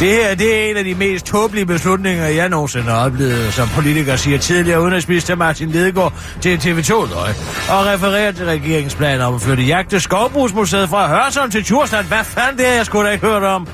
Det 0.00 0.08
her, 0.08 0.34
det 0.34 0.56
er 0.56 0.70
en 0.70 0.76
af 0.76 0.84
de 0.84 0.94
mest 0.94 1.26
tåbelige 1.26 1.66
beslutninger, 1.66 2.26
jeg 2.26 2.48
nogensinde 2.48 2.84
har 2.84 3.06
oplevet, 3.06 3.52
som 3.52 3.68
politiker 3.68 4.16
siger 4.16 4.38
tidligere 4.38 4.80
udenrigsminister 4.80 5.34
Martin 5.34 5.68
Lidegaard 5.68 6.12
til 6.40 6.56
TV2-løg, 6.56 7.34
og 7.68 7.86
refererer 7.86 8.32
til 8.32 8.44
regeringsplaner 8.46 9.24
om 9.24 9.34
at 9.34 9.40
flytte 9.40 9.62
jagte 9.62 10.00
Skovbrugsmuseet 10.00 10.88
fra 10.88 11.08
Hørsholm 11.08 11.50
til 11.50 11.64
Tjursland. 11.64 12.06
Hvad 12.06 12.24
fanden 12.24 12.58
det 12.58 12.68
er, 12.68 12.72
jeg 12.72 12.86
skulle 12.86 13.08
da 13.08 13.12
ikke 13.12 13.26
hørt 13.26 13.42
om? 13.42 13.68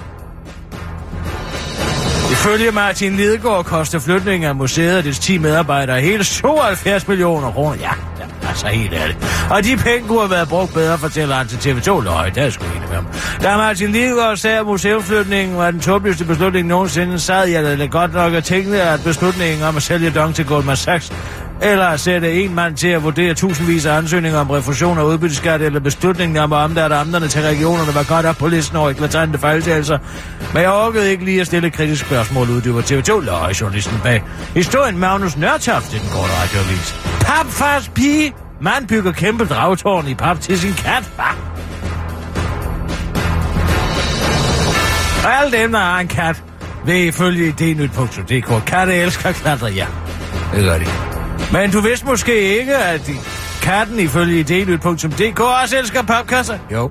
Ifølge 2.30 2.70
Martin 2.70 3.16
Lidegaard 3.16 3.64
koster 3.64 3.98
flytningen 3.98 4.48
af 4.48 4.54
museet 4.54 4.98
og 4.98 5.04
dets 5.04 5.18
10 5.18 5.38
medarbejdere 5.38 6.00
hele 6.00 6.24
72 6.24 7.08
millioner 7.08 7.50
kroner. 7.52 7.76
Ja, 7.80 7.90
ja, 8.18 8.24
Altså 8.50 8.66
helt 8.66 8.92
ærligt. 8.92 9.46
Og 9.50 9.64
de 9.64 9.76
penge 9.76 10.08
kunne 10.08 10.20
have 10.20 10.30
været 10.30 10.48
brugt 10.48 10.74
bedre, 10.74 10.98
fortæller 10.98 11.34
han 11.34 11.48
til 11.48 11.56
TV2 11.56 12.00
Løg. 12.00 12.34
Det 12.34 12.42
er 12.42 12.50
sgu 12.50 12.64
enig 12.64 12.80
med 12.80 12.96
ham. 12.96 13.06
Da 13.42 13.56
Martin 13.56 13.92
Lidegaard 13.92 14.36
sagde, 14.36 14.58
at 14.58 14.66
museumflytningen 14.66 15.56
var 15.56 15.70
den 15.70 15.80
tåbeligste 15.80 16.24
beslutning 16.24 16.66
nogensinde, 16.68 17.18
sad 17.18 17.48
jeg 17.48 17.78
da 17.78 17.86
godt 17.86 18.14
nok 18.14 18.32
og 18.32 18.44
tænkte, 18.44 18.82
at 18.82 19.00
beslutningen 19.04 19.62
om 19.62 19.76
at 19.76 19.82
sælge 19.82 20.10
Dong 20.10 20.34
til 20.34 20.46
Goldman 20.46 20.76
Sachs 20.76 21.12
eller 21.62 21.86
at 21.86 22.00
sætte 22.00 22.32
en 22.32 22.54
mand 22.54 22.76
til 22.76 22.88
at 22.88 23.02
vurdere 23.02 23.34
tusindvis 23.34 23.86
af 23.86 23.96
ansøgninger 23.96 24.40
om 24.40 24.50
refusion 24.50 24.98
af 24.98 25.02
udbytteskat, 25.02 25.62
eller 25.62 25.80
beslutningen 25.80 26.36
om 26.36 26.52
at 26.52 26.56
omdate 26.56 26.94
amterne 26.94 27.28
til 27.28 27.42
regionerne 27.42 27.94
var 27.94 28.04
godt 28.08 28.26
op 28.26 28.36
på 28.36 28.48
listen 28.48 28.76
over 28.76 28.90
eklatante 28.90 29.38
fejltagelser. 29.38 29.98
Men 30.54 30.62
jeg 30.62 30.72
orkede 30.72 31.10
ikke 31.10 31.24
lige 31.24 31.40
at 31.40 31.46
stille 31.46 31.68
et 31.68 31.74
kritisk 31.74 32.06
spørgsmål, 32.06 32.50
uddyber 32.50 32.82
TV2 32.82 33.20
løg 33.20 33.60
journalisten 33.60 34.00
bag. 34.02 34.22
Historien 34.54 34.98
Magnus 34.98 35.36
Nørtoft 35.36 35.94
i 35.94 35.98
den 35.98 36.08
korte 36.08 36.32
radioavis. 36.42 36.94
Papfars 37.20 37.88
pige! 37.88 38.34
Man 38.60 38.86
bygger 38.88 39.12
kæmpe 39.12 39.44
dragtårn 39.44 40.08
i 40.08 40.14
pap 40.14 40.40
til 40.40 40.58
sin 40.58 40.72
kat. 40.72 41.10
Hva? 41.16 41.24
Og 45.24 45.40
alle 45.40 45.58
dem, 45.58 45.72
der 45.72 45.78
har 45.78 46.00
en 46.00 46.08
kat, 46.08 46.42
vil 46.86 47.06
ifølge 47.06 47.46
idnyt.dk. 47.46 48.64
Katte 48.66 48.94
elsker 48.94 49.28
at 49.28 49.34
klatre, 49.34 49.66
ja. 49.66 49.86
Det 50.54 50.64
gør 50.64 50.78
de. 50.78 51.09
Men 51.52 51.70
du 51.70 51.80
vidste 51.80 52.06
måske 52.06 52.58
ikke, 52.60 52.76
at 52.76 53.10
katten 53.62 54.00
ifølge 54.00 54.40
idnyt.dk 54.40 55.40
også 55.40 55.78
elsker 55.78 56.02
papkasser? 56.02 56.58
Jo. 56.72 56.90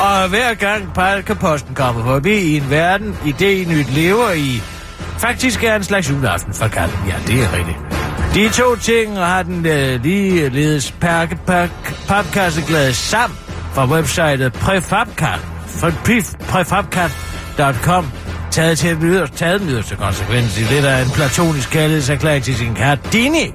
Og 0.00 0.28
hver 0.28 0.54
gang 0.54 0.94
pakkeposten 0.94 1.74
kommer 1.74 2.04
forbi 2.04 2.34
i 2.34 2.56
en 2.56 2.70
verden, 2.70 3.16
idényt 3.24 3.94
lever 3.94 4.30
i, 4.30 4.62
faktisk 5.18 5.64
er 5.64 5.76
en 5.76 5.84
slags 5.84 6.10
juleaften 6.10 6.54
for 6.54 6.68
katten. 6.68 6.98
Ja, 7.08 7.14
det 7.26 7.42
er 7.42 7.56
rigtigt. 7.56 7.78
De 8.34 8.48
to 8.48 8.76
ting 8.76 9.18
har 9.18 9.42
den 9.42 9.66
øh, 9.66 10.02
ligeledes 10.02 10.92
pakke, 11.00 11.38
pakke, 12.06 12.92
sammen 12.92 13.38
fra 13.72 13.86
websitet 13.86 14.52
prefabkat, 14.52 15.40
fra 15.66 15.88
pref- 15.88 16.46
prefabkat.com 16.48 18.06
taget 18.50 18.78
til 18.78 18.96
den 18.96 19.02
yderste, 19.02 19.36
taget 19.36 19.60
den 19.60 19.68
yderste 19.68 19.96
konsekvens 19.96 20.58
i 20.58 20.64
det, 20.64 20.82
der 20.82 20.90
er 20.90 21.04
en 21.04 21.10
platonisk 21.10 21.70
kærlighedserklæring 21.70 22.44
til 22.44 22.56
sin 22.56 22.74
kat 22.74 22.98
Dini. 23.12 23.54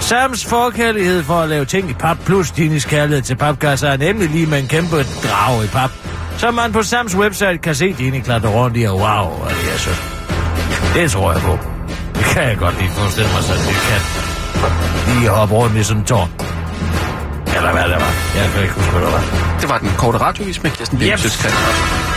Sams 0.00 0.44
forkærlighed 0.46 1.22
for 1.22 1.34
at 1.34 1.48
lave 1.48 1.64
ting 1.64 1.90
i 1.90 1.92
pap 1.94 2.16
plus 2.26 2.50
Dinis 2.50 2.84
kærlighed 2.84 3.22
til 3.22 3.36
papkasser 3.36 3.88
er 3.88 3.96
nemlig 3.96 4.30
lige 4.30 4.46
med 4.46 4.58
en 4.58 4.68
kæmpe 4.68 4.96
drag 4.96 5.64
i 5.64 5.66
pap, 5.66 5.90
som 6.38 6.54
man 6.54 6.72
på 6.72 6.82
Sams 6.82 7.16
website 7.16 7.58
kan 7.58 7.74
se 7.74 7.92
Dini 7.92 8.20
klatre 8.20 8.48
rundt 8.48 8.76
i, 8.76 8.82
og 8.82 8.96
wow, 8.96 9.44
er 9.44 9.48
det 9.48 9.74
er 9.74 9.78
så. 9.78 9.90
Det 10.94 11.10
tror 11.10 11.32
jeg 11.32 11.40
på. 11.40 11.58
Det 12.14 12.24
kan 12.24 12.42
jeg 12.42 12.56
godt 12.58 12.78
lige 12.78 12.90
forestille 12.90 13.30
mig, 13.32 13.42
så 13.42 13.52
det 13.52 13.76
kan 13.88 14.00
lige 15.14 15.30
hoppe 15.30 15.54
rundt 15.54 15.76
i 15.76 15.82
sådan 15.82 16.00
en 16.00 16.06
tårn. 16.06 16.30
Eller 17.56 17.72
hvad 17.72 17.82
det 17.82 17.96
var. 18.00 18.12
Jeg 18.36 18.50
kan 18.52 18.62
ikke 18.62 18.74
huske, 18.74 18.90
hvad 18.90 19.02
det 19.02 19.12
var. 19.12 19.22
Det 19.60 19.68
var 19.68 19.78
den 19.78 19.90
korte 19.98 20.18
radiovis 20.18 20.62
med 20.62 20.70
Kirsten 20.70 20.98
Birgit 20.98 21.34
Yep. 21.44 22.09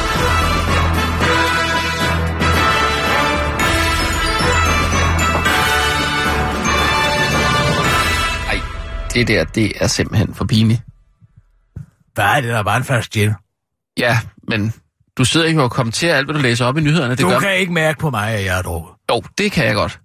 Det 9.14 9.28
der, 9.28 9.44
det 9.44 9.72
er 9.84 9.88
simpelthen 9.88 10.34
for 10.34 10.46
pinligt. 10.46 10.82
Hvad 12.14 12.26
er 12.26 12.42
det, 12.42 12.50
der 12.50 12.64
var 12.64 12.78
en 12.78 12.84
fast 12.84 13.12
gin? 13.12 13.32
Ja, 13.98 14.20
men 14.50 14.74
du 15.18 15.26
sidder 15.26 15.50
jo 15.50 15.64
og 15.64 15.72
kommenterer 15.72 16.16
alt, 16.18 16.28
hvad 16.28 16.36
du 16.36 16.42
læser 16.42 16.66
op 16.66 16.78
i 16.78 16.82
nyhederne. 16.82 17.12
Det 17.16 17.20
Du 17.22 17.30
gør... 17.30 17.40
kan 17.40 17.56
ikke 17.58 17.74
mærke 17.74 18.00
på 18.00 18.10
mig, 18.10 18.32
at 18.32 18.46
jeg 18.46 18.56
har 18.56 18.62
drukket. 18.62 18.94
Jo, 19.12 19.22
det 19.38 19.52
kan 19.52 19.66
jeg 19.66 19.76
godt. 19.76 20.00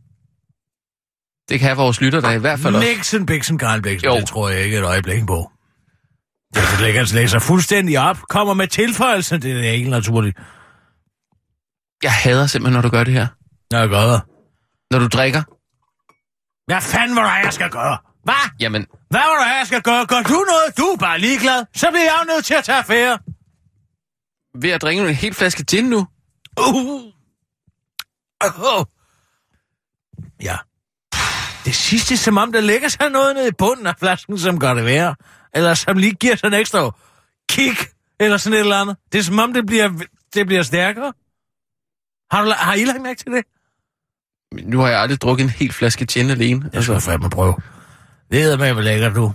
Det 1.48 1.60
kan 1.60 1.76
vores 1.76 2.00
lytter 2.00 2.20
der 2.20 2.30
i 2.30 2.38
hvert 2.38 2.58
fald 2.58 2.74
også. 2.74 2.88
Nixon, 2.88 3.26
Bixen, 3.26 3.58
Karl 3.58 3.82
Bixen, 3.82 4.10
det 4.10 4.26
tror 4.26 4.48
jeg 4.48 4.60
ikke 4.60 4.78
et 4.78 4.84
øjeblik 4.84 5.26
på. 5.26 5.50
Det 6.54 6.80
lægger 6.80 7.00
altså 7.00 7.14
læser 7.14 7.38
fuldstændig 7.38 7.98
op, 7.98 8.18
kommer 8.28 8.54
med 8.54 8.66
tilføjelser, 8.68 9.36
det 9.36 9.66
er 9.68 9.72
helt 9.72 9.90
naturligt. 9.90 10.36
Jeg 12.02 12.12
hader 12.12 12.46
simpelthen, 12.46 12.74
når 12.74 12.82
du 12.82 12.88
gør 12.88 13.04
det 13.04 13.14
her. 13.14 13.26
Nå, 13.70 13.78
jeg 13.78 13.88
gør 13.88 14.02
det. 14.12 14.22
Når 14.90 14.98
du 14.98 15.06
drikker, 15.06 15.42
Hvad 16.72 16.80
fanden 16.80 17.16
var 17.16 17.36
det, 17.38 17.44
jeg 17.44 17.52
skal 17.52 17.70
gøre? 17.70 17.98
Hvad? 18.24 18.34
jamen, 18.60 18.86
Hvad 19.10 19.20
var 19.20 19.44
det, 19.44 19.58
jeg 19.58 19.66
skal 19.66 19.82
gøre? 19.82 20.06
Gør 20.06 20.22
du 20.22 20.44
noget? 20.48 20.78
Du 20.78 20.82
er 20.82 20.96
bare 20.96 21.18
ligeglad. 21.18 21.64
Så 21.76 21.90
bliver 21.90 22.04
jeg 22.04 22.24
nødt 22.28 22.44
til 22.44 22.54
at 22.54 22.64
tage 22.64 22.78
affære. 22.78 23.18
ved 24.62 24.70
at 24.70 24.82
drikke 24.82 25.02
en 25.08 25.14
hel 25.14 25.34
flaske 25.34 25.64
gin 25.64 25.84
nu, 25.84 26.06
Uh. 26.60 27.02
Uh. 28.44 28.84
Ja. 30.42 30.56
Det 31.64 31.74
sidste, 31.74 32.16
som 32.16 32.36
om 32.38 32.52
der 32.52 32.60
ligger 32.60 32.88
sig 32.88 33.10
noget 33.10 33.34
nede 33.36 33.48
i 33.48 33.52
bunden 33.58 33.86
af 33.86 33.94
flasken, 33.98 34.38
som 34.38 34.60
gør 34.60 34.74
det 34.74 34.84
værre. 34.84 35.14
Eller 35.54 35.74
som 35.74 35.96
lige 35.98 36.14
giver 36.14 36.36
sådan 36.36 36.54
en 36.54 36.60
ekstra 36.60 36.90
kick, 37.48 37.92
eller 38.20 38.36
sådan 38.36 38.54
et 38.54 38.60
eller 38.60 38.76
andet. 38.76 38.96
Det 39.12 39.18
er 39.18 39.22
som 39.22 39.38
om, 39.38 39.52
det 39.52 39.66
bliver, 39.66 39.90
det 40.34 40.46
bliver 40.46 40.62
stærkere. 40.62 41.12
Har, 42.30 42.44
du, 42.44 42.50
har 42.56 42.74
I 42.74 42.84
lagt 42.84 43.02
mærke 43.02 43.18
til 43.18 43.32
det? 43.32 43.44
nu 44.64 44.78
har 44.80 44.88
jeg 44.88 45.00
aldrig 45.00 45.20
drukket 45.20 45.44
en 45.44 45.50
hel 45.50 45.72
flaske 45.72 46.06
gin 46.06 46.30
alene. 46.30 46.70
Jeg 46.72 46.82
skal 46.82 47.00
fandme 47.00 47.30
prøve. 47.30 47.54
Det 48.30 48.52
er 48.52 48.56
med, 48.56 48.72
hvor 48.72 48.82
lækker 48.82 49.08
du. 49.08 49.32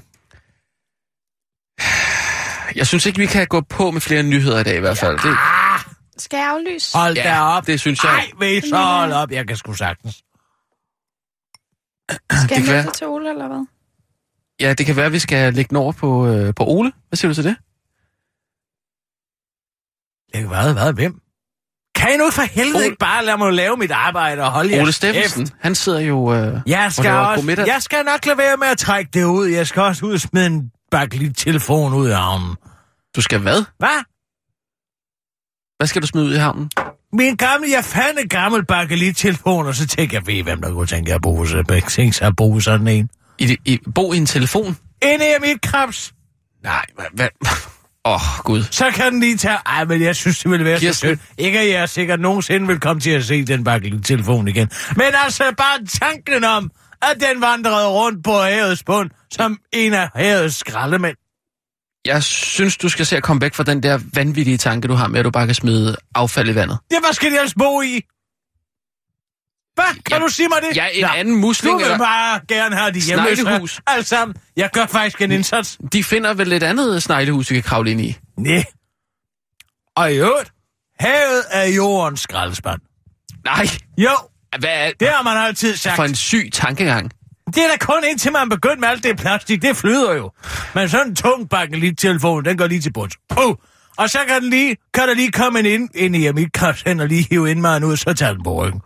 Jeg 2.76 2.88
synes 2.88 3.06
ikke, 3.06 3.20
vi 3.20 3.26
kan 3.26 3.48
gå 3.48 3.62
på 3.62 3.92
med 3.92 4.02
flere 4.02 4.24
nyheder 4.24 4.60
i 4.60 4.64
dag 4.64 4.78
i 4.78 4.80
hvert 4.80 4.98
fald. 4.98 5.18
Det, 5.18 5.38
Skal 6.22 6.38
jeg 6.38 6.50
aflyse? 6.50 6.98
Hold 6.98 7.16
Ja, 7.16 7.24
da 7.24 7.40
op. 7.40 7.68
det 7.68 7.80
synes 7.80 8.04
jeg. 8.04 8.12
Ej, 8.14 8.32
vil 8.40 8.58
I 8.58 8.62
så 8.70 8.78
holde 8.78 9.16
op? 9.16 9.32
Jeg 9.32 9.48
kan 9.48 9.58
sgu 9.58 9.74
sagtens. 9.74 10.16
Skal 10.16 10.26
det 12.32 12.50
jeg 12.50 12.50
kan 12.50 12.66
melde 12.66 12.84
det 12.88 12.94
til 12.94 13.08
Ole, 13.08 13.30
eller 13.30 13.48
hvad? 13.48 13.66
ja, 14.60 14.74
det 14.74 14.86
kan 14.86 14.96
være, 14.96 15.06
at 15.06 15.12
vi 15.12 15.20
skal 15.20 15.54
lægge 15.54 15.70
den 15.70 15.78
over 15.78 15.92
på, 15.92 16.28
øh, 16.28 16.54
på 16.56 16.64
Ole. 16.66 16.92
Hvad 17.08 17.18
siger 17.18 17.30
du 17.30 17.36
til 17.36 17.44
det? 17.44 17.56
Jeg 20.34 20.48
hvad, 20.48 20.74
hvad, 20.74 20.94
hvem? 20.94 21.22
Kan 22.04 22.14
I 22.14 22.18
nu 22.18 22.30
for 22.32 22.42
helvede 22.42 22.76
Ole- 22.78 22.86
ikke 22.86 22.98
bare 23.00 23.26
lade 23.26 23.38
mig 23.38 23.54
lave 23.54 23.78
mit 23.78 23.92
arbejde 23.92 24.42
og 24.44 24.52
holde 24.52 24.82
Ole 24.82 24.92
Steffensen, 24.92 25.50
han 25.62 25.76
sidder 25.76 26.00
jo... 26.00 26.34
Øh, 26.34 26.60
Jeg 26.66 26.94
skal, 26.94 27.04
laver 27.06 27.18
også, 27.20 27.36
godmiddag. 27.42 27.68
jeg 27.68 27.82
skal 27.82 28.06
nok 28.06 28.26
lade 28.26 28.38
være 28.38 28.58
med 28.58 28.68
at 28.68 28.78
trække 28.78 29.12
det 29.14 29.24
ud. 29.24 29.48
Jeg 29.48 29.68
skal 29.68 29.82
også 29.82 30.06
ud 30.06 30.14
og 30.14 30.20
smide 30.20 30.46
en 30.46 30.72
bakke 30.92 31.34
telefon 31.38 31.94
ud 31.94 32.08
af 32.08 32.18
armen. 32.18 32.56
du 33.16 33.22
skal 33.22 33.40
hvad? 33.40 33.64
Hvad? 33.80 34.04
Hvad 35.78 35.88
skal 35.88 36.02
du 36.02 36.08
smide 36.08 36.26
ud 36.26 36.34
i 36.34 36.38
havnen? 36.38 36.70
Min 37.14 37.36
gamle, 37.36 37.68
jeg 37.76 37.84
fandt 37.86 38.20
en 38.20 38.30
gammel 38.30 38.66
bakke 38.66 39.14
telefon, 39.14 39.68
og 39.68 39.76
så 39.76 39.88
tænkte 39.88 40.16
jeg, 40.16 40.28
ved 40.28 40.44
hvem 40.44 40.62
der 40.62 40.72
kunne 40.72 40.88
tænke 40.88 41.14
at 41.14 41.22
bruge, 41.22 41.48
så, 41.48 41.84
tænke 41.90 42.14
sig 42.14 42.28
at 42.28 42.36
bruge 42.36 42.62
sådan 42.62 42.88
en. 42.88 43.10
I, 43.40 43.58
i, 43.66 43.80
bo 43.96 44.14
i 44.14 44.18
en 44.18 44.26
telefon? 44.26 44.78
Inde 45.02 45.26
i 45.26 45.42
mit 45.42 45.62
krebs. 45.62 46.14
Nej, 46.64 46.86
hvad? 46.96 47.06
hvad? 47.14 47.28
Åh, 48.06 48.14
oh, 48.14 48.44
Gud. 48.44 48.64
Så 48.72 48.92
kan 48.92 49.12
den 49.12 49.20
lige 49.20 49.38
tage... 49.38 49.58
Ej, 49.66 49.86
men 49.86 50.02
jeg 50.02 50.16
synes, 50.16 50.40
det 50.40 50.52
ville 50.52 50.66
være 50.66 50.80
Kirsten. 50.80 51.10
så 51.10 51.16
sødt. 51.16 51.20
Ikke 51.38 51.60
at 51.60 51.70
jeg 51.70 51.90
sikkert 51.90 52.20
nogensinde 52.20 52.68
vil 52.68 52.80
komme 52.80 53.00
til 53.00 53.10
at 53.10 53.26
se 53.26 53.46
den 53.46 53.64
bakke 53.64 54.00
telefon 54.02 54.48
igen. 54.48 54.70
Men 54.96 55.08
altså 55.26 55.44
bare 55.58 55.86
tanken 55.86 56.44
om, 56.44 56.72
at 57.02 57.16
den 57.20 57.42
vandrede 57.42 57.88
rundt 57.88 58.24
på 58.24 58.32
havets 58.32 58.84
bund, 58.84 59.10
som 59.32 59.58
en 59.74 59.94
af 59.94 60.10
havets 60.16 60.56
skraldemænd. 60.56 61.18
Jeg 62.06 62.24
synes, 62.24 62.78
du 62.78 62.90
skal 62.90 63.06
se 63.06 63.18
at 63.18 63.24
komme 63.24 63.42
væk 63.42 63.54
fra 63.54 63.64
den 63.64 63.84
der 63.84 64.00
vanvittige 64.14 64.58
tanke, 64.58 64.88
du 64.88 64.94
har 64.94 65.08
med, 65.08 65.20
at 65.20 65.26
du 65.26 65.32
bare 65.32 65.46
kan 65.46 65.56
smide 65.56 65.96
affald 66.16 66.50
i 66.50 66.56
vandet. 66.56 66.78
Ja, 66.92 67.00
hvad 67.00 67.14
skal 67.14 67.32
de 67.32 67.36
ellers 67.36 67.54
bo 67.54 67.82
i? 67.82 68.02
Hvad? 69.76 69.86
Kan 70.06 70.18
Ja, 70.18 70.20
du 70.20 70.28
sige 70.28 70.48
mig 70.50 70.58
det? 70.70 70.78
Ja, 70.78 70.88
en 70.94 71.02
Nå, 71.02 71.08
anden 71.08 71.36
musling 71.36 71.74
Du 71.74 71.78
vil 71.78 71.86
eller... 71.86 71.98
bare 71.98 72.40
gerne 72.48 72.76
have 72.76 72.92
de 72.92 73.00
hjemløse. 73.00 73.82
Alt 73.88 74.08
sammen. 74.08 74.36
Jeg 74.58 74.70
gør 74.74 74.86
faktisk 74.86 75.22
en 75.22 75.32
indsats. 75.32 75.78
De 75.94 76.04
finder 76.04 76.34
vel 76.34 76.54
et 76.54 76.64
andet 76.64 77.04
sneglehus, 77.04 77.48
de 77.48 77.54
kan 77.54 77.64
kravle 77.64 77.92
ind 77.92 78.02
i. 78.02 78.18
Nej. 78.38 78.66
Og 79.96 80.14
i 80.14 80.16
øvrigt, 80.18 80.52
havet 81.00 81.44
er 81.52 81.66
jordens 81.66 82.20
skraldespand. 82.20 82.80
Nej, 83.46 83.68
Jo, 83.98 84.10
hvad 84.60 84.70
er 84.70 84.92
det 85.00 85.08
har 85.08 85.24
man 85.24 85.38
altid 85.38 85.76
sagt. 85.76 85.96
for 85.96 86.04
en 86.04 86.16
syg 86.16 86.50
tankegang? 86.54 87.12
Det 87.48 87.58
er 87.64 87.68
da 87.68 87.78
kun 87.86 88.04
indtil 88.10 88.32
man 88.32 88.50
begynder 88.50 88.80
med 88.80 88.88
alt 88.88 89.04
det 89.04 89.18
plastik. 89.18 89.62
Det 89.62 89.78
flyder 89.78 90.14
jo. 90.14 90.32
Men 90.76 90.90
sådan 90.90 91.08
en 91.08 91.16
tung 91.16 91.50
bakke 91.50 91.80
lige 91.80 91.96
telefon, 91.96 92.46
den 92.46 92.58
går 92.58 92.68
lige 92.68 92.82
til 92.82 92.94
bunds. 92.94 93.16
Puh. 93.30 93.56
Og 93.98 94.10
så 94.10 94.20
kan, 94.28 94.42
den 94.42 94.50
lige, 94.50 94.78
kan 94.94 95.08
der 95.08 95.14
lige 95.14 95.32
komme 95.32 95.60
en 95.60 95.66
ind, 95.66 95.90
ind 95.96 96.16
i 96.16 96.32
mit 96.32 96.58
hen 96.86 97.00
og 97.00 97.08
lige 97.08 97.28
hive 97.30 97.52
indmaden 97.52 97.84
ud, 97.84 97.98
så 97.98 98.14
tager 98.14 98.34
den 98.34 98.44
på 98.44 98.54
ryggen. 98.66 98.82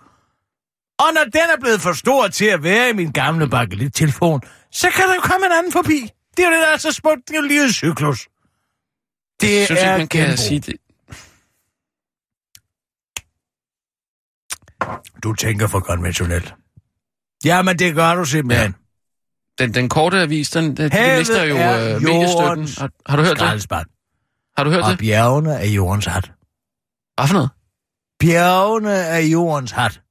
Og 0.99 1.13
når 1.13 1.23
den 1.23 1.41
er 1.55 1.59
blevet 1.61 1.81
for 1.81 1.93
stor 1.93 2.27
til 2.27 2.45
at 2.45 2.63
være 2.63 2.89
i 2.89 2.93
min 2.93 3.11
gamle 3.11 3.49
bakke 3.49 3.89
telefon, 3.89 4.41
så 4.71 4.89
kan 4.89 5.07
der 5.07 5.15
jo 5.15 5.21
komme 5.21 5.45
en 5.45 5.51
anden 5.51 5.71
forbi. 5.71 6.09
Det 6.37 6.45
er 6.45 6.49
jo 6.49 6.53
det, 6.55 6.61
der 6.61 6.73
er 6.73 6.77
så 6.77 6.91
smukt. 6.91 7.21
Det 7.27 7.35
er 7.35 7.41
jo 7.41 7.47
livets 7.47 7.75
cyklus. 7.75 8.27
Det 9.41 9.57
Jeg 9.57 9.65
synes 9.65 9.81
er 9.83 9.97
man 9.97 10.07
kan 10.07 10.21
genbrug. 10.21 10.37
sige 10.39 10.59
det. 10.59 10.75
Du 15.23 15.33
tænker 15.33 15.67
for 15.67 15.79
konventionelt. 15.79 16.53
Jamen, 17.45 17.79
det 17.79 17.95
gør 17.95 18.15
du 18.15 18.25
simpelthen. 18.25 18.75
Den, 19.59 19.73
den 19.73 19.89
korte 19.89 20.21
avis, 20.21 20.49
den, 20.49 20.77
den 20.77 20.91
de 20.91 21.17
mister 21.17 21.43
jo 21.43 21.55
øh, 21.57 22.01
mediestøtten. 22.01 22.67
Har, 22.77 22.89
har 23.05 23.17
du 23.17 23.23
hørt 23.23 23.31
det? 23.31 23.37
Skraldespand. 23.39 23.85
Har 24.57 24.63
du 24.63 24.69
hørt 24.69 24.83
Og 24.83 24.89
det? 24.91 24.99
bjergene 24.99 25.53
er 25.53 25.65
jordens 25.65 26.05
hat. 26.05 26.31
Hvad 27.15 27.27
for 27.27 27.33
noget? 27.33 27.49
Bjergene 28.19 28.91
er 28.93 29.17
jordens 29.19 29.71
hat. 29.71 30.01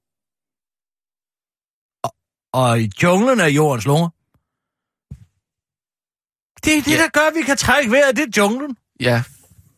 Og, 2.60 2.80
i 2.80 2.90
junglen 3.02 3.40
er 3.40 3.46
jordens 3.46 3.84
lunger. 3.86 4.08
Det 6.64 6.78
er 6.78 6.82
det, 6.82 6.90
Ja. 6.92 6.96
der 7.02 7.08
gør, 7.08 7.26
at 7.30 7.34
vi 7.34 7.42
kan 7.42 7.56
trække 7.56 7.90
vejret. 7.90 8.16
Det 8.16 8.22
er 8.22 8.32
junglen. 8.42 8.76
Ja, 9.00 9.22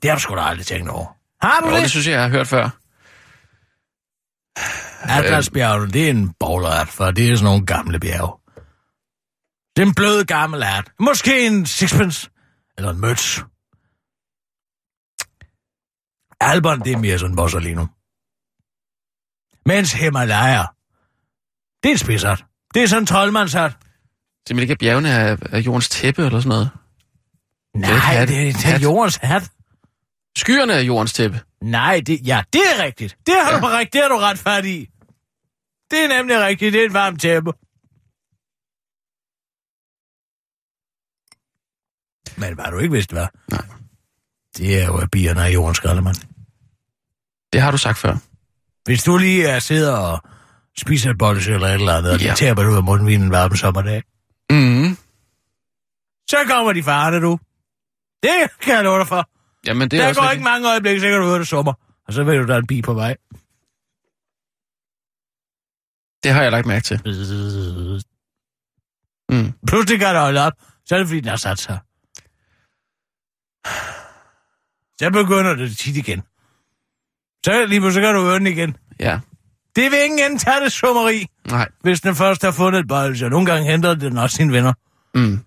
Det 0.02 0.10
har 0.10 0.16
du 0.16 0.20
sgu 0.22 0.34
da 0.34 0.40
aldrig 0.40 0.66
tænkt 0.66 0.90
over. 0.90 1.06
Har 1.46 1.60
du 1.60 1.68
jo, 1.68 1.74
det 1.74 1.82
det? 1.82 1.90
synes 1.90 2.06
jeg, 2.06 2.12
jeg 2.12 2.22
har 2.22 2.28
hørt 2.28 2.46
før. 2.48 2.70
Atlasbjergene, 5.18 5.92
det 5.92 6.06
er 6.06 6.10
en 6.10 6.32
bowlert, 6.40 6.88
for 6.88 7.10
det 7.10 7.30
er 7.30 7.36
sådan 7.36 7.44
nogle 7.44 7.66
gamle 7.66 8.00
bjerge. 8.00 8.32
Det 9.76 9.82
er 9.82 9.86
en 9.86 9.94
blød 9.94 10.24
gammel 10.24 10.62
art. 10.62 10.92
Måske 11.00 11.46
en 11.46 11.66
sixpence. 11.66 12.30
Eller 12.78 12.90
en 12.90 13.00
møds. 13.00 13.36
Alperne, 16.40 16.84
det 16.84 16.92
er 16.92 16.98
mere 16.98 17.18
sådan 17.18 17.36
Bossalino. 17.36 17.86
Mens 19.66 19.92
Himalaya, 19.92 20.62
det 21.82 21.88
er 21.88 21.92
en 21.92 21.98
spidsart. 21.98 22.44
Det 22.78 22.84
er 22.84 22.88
sådan 22.88 23.02
en 23.02 23.06
troldmandsart. 23.06 23.72
Simpelthen 24.48 24.58
ikke, 24.62 24.72
at 24.72 24.78
bjergene 24.78 25.08
er, 25.08 25.36
er 25.52 25.58
jordens 25.58 25.88
tæppe 25.88 26.26
eller 26.26 26.40
sådan 26.40 26.48
noget. 26.48 26.70
Nej, 27.76 28.24
det 28.26 28.48
er, 28.48 28.52
det 28.52 28.74
er 28.74 28.78
jordens 28.78 29.16
hat. 29.16 29.50
Skyerne 30.36 30.72
er 30.72 30.80
jordens 30.80 31.12
tæppe. 31.12 31.40
Nej, 31.62 32.02
det, 32.06 32.26
ja, 32.26 32.42
det 32.52 32.60
er 32.60 32.84
rigtigt. 32.84 33.16
Det 33.26 33.34
har, 33.34 33.52
ja. 33.52 33.60
du, 33.60 33.66
ret- 33.66 33.92
det 33.92 34.00
har 34.02 34.08
du 34.08 34.16
ret 34.16 34.38
fat 34.38 34.64
i. 34.64 34.88
Det 35.90 36.04
er 36.04 36.08
nemlig 36.18 36.40
rigtigt. 36.40 36.72
Det 36.72 36.80
er 36.80 36.86
et 36.86 36.92
varmt 36.92 37.20
tæppe. 37.20 37.52
Men 42.40 42.54
hvad 42.54 42.64
du 42.72 42.78
ikke 42.78 42.92
vidste, 42.92 43.12
hvad? 43.12 43.26
Nej. 43.50 43.66
Det 44.56 44.82
er 44.82 44.86
jo, 44.86 44.96
at 44.98 45.10
bierne 45.10 45.40
er 45.40 45.46
jordens 45.48 45.76
skraldemand. 45.76 46.16
Det 47.52 47.60
har 47.60 47.70
du 47.70 47.78
sagt 47.78 47.98
før. 47.98 48.16
Hvis 48.84 49.02
du 49.04 49.16
lige 49.16 49.46
er 49.46 49.58
sidder 49.58 49.96
og 49.96 50.22
spiser 50.78 51.10
et 51.10 51.18
bolles 51.18 51.46
eller 51.48 51.66
et 51.68 51.74
eller 51.74 51.92
andet, 51.96 52.12
og 52.12 52.20
Ja. 52.20 52.34
taber 52.34 52.62
du 52.62 52.70
ud 52.70 52.76
af 52.76 52.82
munden 52.82 53.08
en 53.22 53.30
varm 53.30 53.56
sommerdag, 53.56 54.02
Mm. 54.50 54.96
så 56.30 56.36
kommer 56.50 56.72
de 56.72 56.82
farne, 56.82 57.20
du. 57.20 57.38
Det 58.22 58.50
kan 58.60 58.74
jeg 58.74 58.84
love 58.84 58.98
dig 58.98 59.08
for. 59.08 59.30
Jamen, 59.66 59.90
det 59.90 60.00
er 60.00 60.06
der 60.12 60.14
går 60.22 60.30
ikke 60.30 60.44
mange 60.44 60.68
øjeblikke, 60.70 61.00
så 61.00 61.06
kan 61.06 61.18
du 61.20 61.24
høre 61.26 61.38
det 61.38 61.48
sommer. 61.48 61.72
Og 62.06 62.12
så 62.12 62.24
ved 62.24 62.36
du, 62.38 62.46
der 62.46 62.54
er 62.54 62.58
en 62.58 62.66
bi 62.66 62.82
på 62.82 62.94
vej. 62.94 63.16
Det 66.22 66.32
har 66.32 66.42
jeg 66.42 66.52
lagt 66.52 66.66
mærke 66.66 66.84
til. 66.84 66.96
Mm. 69.30 69.52
Pludselig 69.66 69.98
kan 70.00 70.14
det 70.14 70.20
holde 70.22 70.40
op, 70.46 70.52
så 70.86 70.94
er 70.94 70.98
det 70.98 71.08
fordi, 71.08 71.20
den 71.20 71.28
har 71.28 71.36
sat 71.36 71.58
sig. 71.58 71.78
Så 75.00 75.10
begynder 75.10 75.54
det 75.54 75.76
tit 75.76 75.96
igen. 75.96 76.22
Så 77.44 77.66
lige 77.66 77.80
pludselig 77.80 78.06
kan 78.06 78.14
du 78.14 78.20
høre 78.20 78.38
den 78.38 78.46
igen. 78.46 78.76
Ja. 79.00 79.20
Det 79.76 79.90
vil 79.90 80.04
ingen 80.04 80.30
ende 80.30 80.38
tage 80.38 80.60
det 80.64 80.72
summeri, 80.72 81.26
Nej. 81.50 81.68
hvis 81.82 82.00
den 82.00 82.14
først 82.14 82.42
har 82.42 82.50
fundet 82.50 82.84
et. 82.92 83.22
Og 83.22 83.30
nogle 83.30 83.46
gange 83.46 83.70
henter 83.70 83.94
den 83.94 84.18
også 84.18 84.36
sine 84.36 84.52
venner. 84.52 84.72
Mm. 85.14 85.40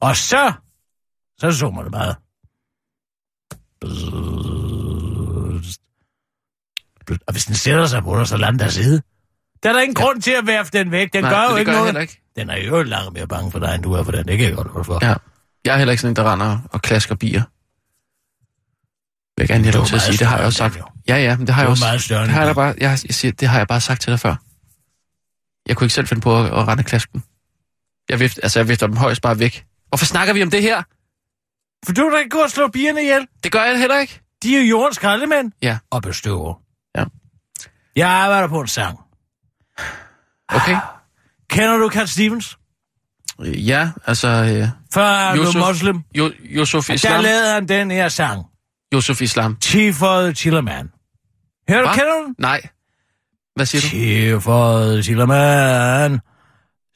Og 0.00 0.16
så, 0.16 0.52
så 1.38 1.52
summer 1.52 1.82
det 1.82 1.92
bare. 1.92 2.14
Og 7.26 7.32
hvis 7.32 7.44
den 7.44 7.54
sætter 7.54 7.86
sig 7.86 8.02
på 8.02 8.18
dig, 8.18 8.26
så 8.26 8.36
lader 8.36 8.50
den 8.50 8.60
der 8.60 8.68
side. 8.68 9.02
Der 9.62 9.68
er 9.68 9.72
der 9.72 9.80
ingen 9.80 9.96
ja. 9.98 10.04
grund 10.04 10.22
til 10.22 10.30
at 10.30 10.46
værfe 10.46 10.70
den 10.72 10.90
væk. 10.90 11.12
Den 11.12 11.24
Nej, 11.24 11.32
gør 11.32 11.50
jo 11.50 11.56
ikke 11.56 11.72
gør 11.72 11.78
noget. 11.78 12.00
ikke. 12.00 12.22
Den 12.36 12.50
er 12.50 12.56
jo 12.56 12.82
langt 12.82 13.12
mere 13.12 13.26
bange 13.26 13.50
for 13.50 13.58
dig, 13.58 13.74
end 13.74 13.82
du 13.82 13.92
er 13.92 14.02
for 14.02 14.12
den. 14.12 14.28
Det 14.28 14.38
kan 14.38 14.46
jeg 14.48 14.56
godt 14.56 14.86
for. 14.86 14.98
Ja. 15.02 15.14
Jeg 15.64 15.74
er 15.74 15.78
heller 15.78 15.92
ikke 15.92 16.00
sådan 16.00 16.12
en, 16.12 16.16
der 16.16 16.32
render 16.32 16.58
og 16.72 16.82
klasker 16.82 17.14
bier. 17.14 17.42
Vil 19.38 19.42
jeg 19.42 19.48
gerne 19.48 19.72
Du 19.72 19.76
lov 19.76 19.82
er 19.82 19.86
til 19.86 19.94
at 19.96 20.02
sige. 20.02 20.16
Det 20.16 20.26
har 20.26 20.36
jeg 20.36 20.46
også 20.46 20.56
sagt. 20.56 20.78
Ja, 21.08 21.16
ja, 21.16 21.36
men 21.36 21.46
det 21.46 21.54
har 21.54 21.62
Du 21.62 21.64
jeg 21.64 21.68
er 21.68 21.70
også. 21.70 21.84
meget 21.84 22.02
større 22.02 22.22
det 22.22 22.30
har 22.30 22.40
jeg, 22.40 22.48
da 22.48 22.52
bare, 22.52 22.74
jeg, 22.78 22.98
jeg 23.06 23.14
siger, 23.14 23.32
det 23.32 23.48
har 23.48 23.58
jeg 23.58 23.66
bare 23.68 23.80
sagt 23.80 24.00
til 24.02 24.10
dig 24.10 24.20
før. 24.20 24.34
Jeg 25.68 25.76
kunne 25.76 25.84
ikke 25.84 25.94
selv 25.94 26.06
finde 26.06 26.20
på 26.20 26.38
at, 26.40 26.46
at 26.46 26.68
rende 26.68 26.82
klasken. 26.82 27.22
Jeg 28.08 28.20
vifter, 28.20 28.42
altså, 28.42 28.58
jeg 28.58 28.68
vifter 28.68 28.86
dem 28.86 28.96
højst 28.96 29.22
bare 29.22 29.38
væk. 29.38 29.66
Hvorfor 29.88 30.04
snakker 30.06 30.34
vi 30.34 30.42
om 30.42 30.50
det 30.50 30.62
her? 30.62 30.82
For 31.86 31.92
du 31.92 32.10
kan 32.10 32.18
ikke 32.18 32.30
gå 32.30 32.38
og 32.38 32.50
slå 32.50 32.68
bierne 32.68 33.00
ihjel. 33.02 33.26
Det 33.44 33.52
gør 33.52 33.64
jeg 33.64 33.78
heller 33.78 33.98
ikke. 33.98 34.20
De 34.42 34.56
er 34.56 34.60
jo 34.60 34.66
jordens 34.68 34.96
skraldemænd. 34.96 35.52
Ja. 35.62 35.78
Og 35.90 36.02
bestøver. 36.02 36.54
Ja. 36.96 37.04
Jeg 37.96 38.08
arbejder 38.08 38.48
på 38.48 38.60
en 38.60 38.66
sang. 38.66 38.98
Okay. 40.48 40.76
Kender 41.50 41.76
du 41.76 41.88
Cat 41.90 42.08
Stevens? 42.08 42.58
Ja, 43.44 43.90
altså... 44.06 44.28
Øh, 44.28 44.68
Før 44.94 45.14
han 45.14 45.32
blev 45.34 45.44
Yusuf 45.46 45.68
muslim. 45.68 46.02
jo, 46.14 46.32
Yusuf 46.44 46.86
Der 46.86 46.94
Islam. 46.94 47.22
lavede 47.22 47.52
han 47.52 47.68
den 47.68 47.90
her 47.90 48.08
sang. 48.08 48.44
Yusuf 48.94 49.22
Islam. 49.22 49.56
Chief 49.62 50.02
of 50.02 50.24
the 50.24 50.34
Chillerman. 50.34 50.90
Hører 51.68 51.82
du, 51.82 51.88
kender 51.88 52.12
du? 52.26 52.34
Nej. 52.38 52.60
Hvad 53.56 53.66
siger 53.66 53.80
du? 54.40 54.40
The 54.40 55.02
Chillerman. 55.02 56.20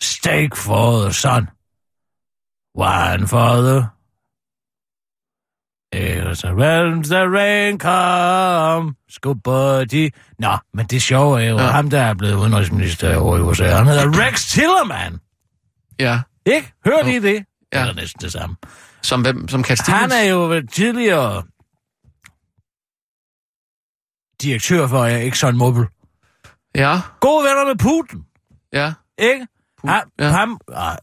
Steak 0.00 0.56
for 0.56 1.02
the 1.02 1.12
sun. 1.12 1.48
Wine 2.78 3.28
for 3.28 3.56
the... 3.62 3.86
A 5.94 6.24
when 6.54 7.02
the 7.02 7.28
rain 7.28 7.78
come, 7.78 8.94
skubberti. 9.08 10.10
Nå, 10.38 10.56
men 10.74 10.86
det 10.86 11.02
sjove 11.02 11.42
er 11.44 11.48
jo, 11.48 11.56
Ja. 11.58 11.64
ja. 11.64 11.70
ham 11.70 11.90
der 11.90 12.00
er 12.02 12.14
blevet 12.14 12.34
udenrigsminister 12.34 13.16
over 13.16 13.36
i 13.36 13.40
USA, 13.40 13.64
han 13.76 13.86
hedder 13.86 14.10
Rex 14.26 14.46
Tillerman. 14.48 15.20
Ja. 16.00 16.20
Ikke? 16.46 16.72
Hør 16.84 16.92
Jo. 16.98 17.06
lige 17.06 17.22
det? 17.22 17.34
Ja. 17.72 17.78
Ja. 17.78 17.82
Det 17.84 17.90
er 17.90 17.94
næsten 17.94 18.20
det 18.20 18.32
samme. 18.32 18.56
Som 19.02 19.20
hvem? 19.22 19.48
Som 19.48 19.64
Cat 19.64 19.78
Stevens? 19.78 20.00
Han 20.00 20.12
er 20.12 20.22
jo 20.30 20.62
tidligere 20.72 21.42
direktør 24.42 24.86
for 24.86 25.00
uh, 25.02 25.12
Exxon 25.12 25.56
Mobil. 25.56 25.84
Ja, 26.74 27.00
Gode 27.20 27.44
venner 27.44 27.64
med 27.66 27.78
Putin, 27.78 28.18
ja. 28.72 28.92
ikke? 29.18 29.46
Pu- 29.80 29.88
Ham, 29.90 30.02
ja. 30.20 30.28
ham, 30.28 30.58
ah, 30.74 30.96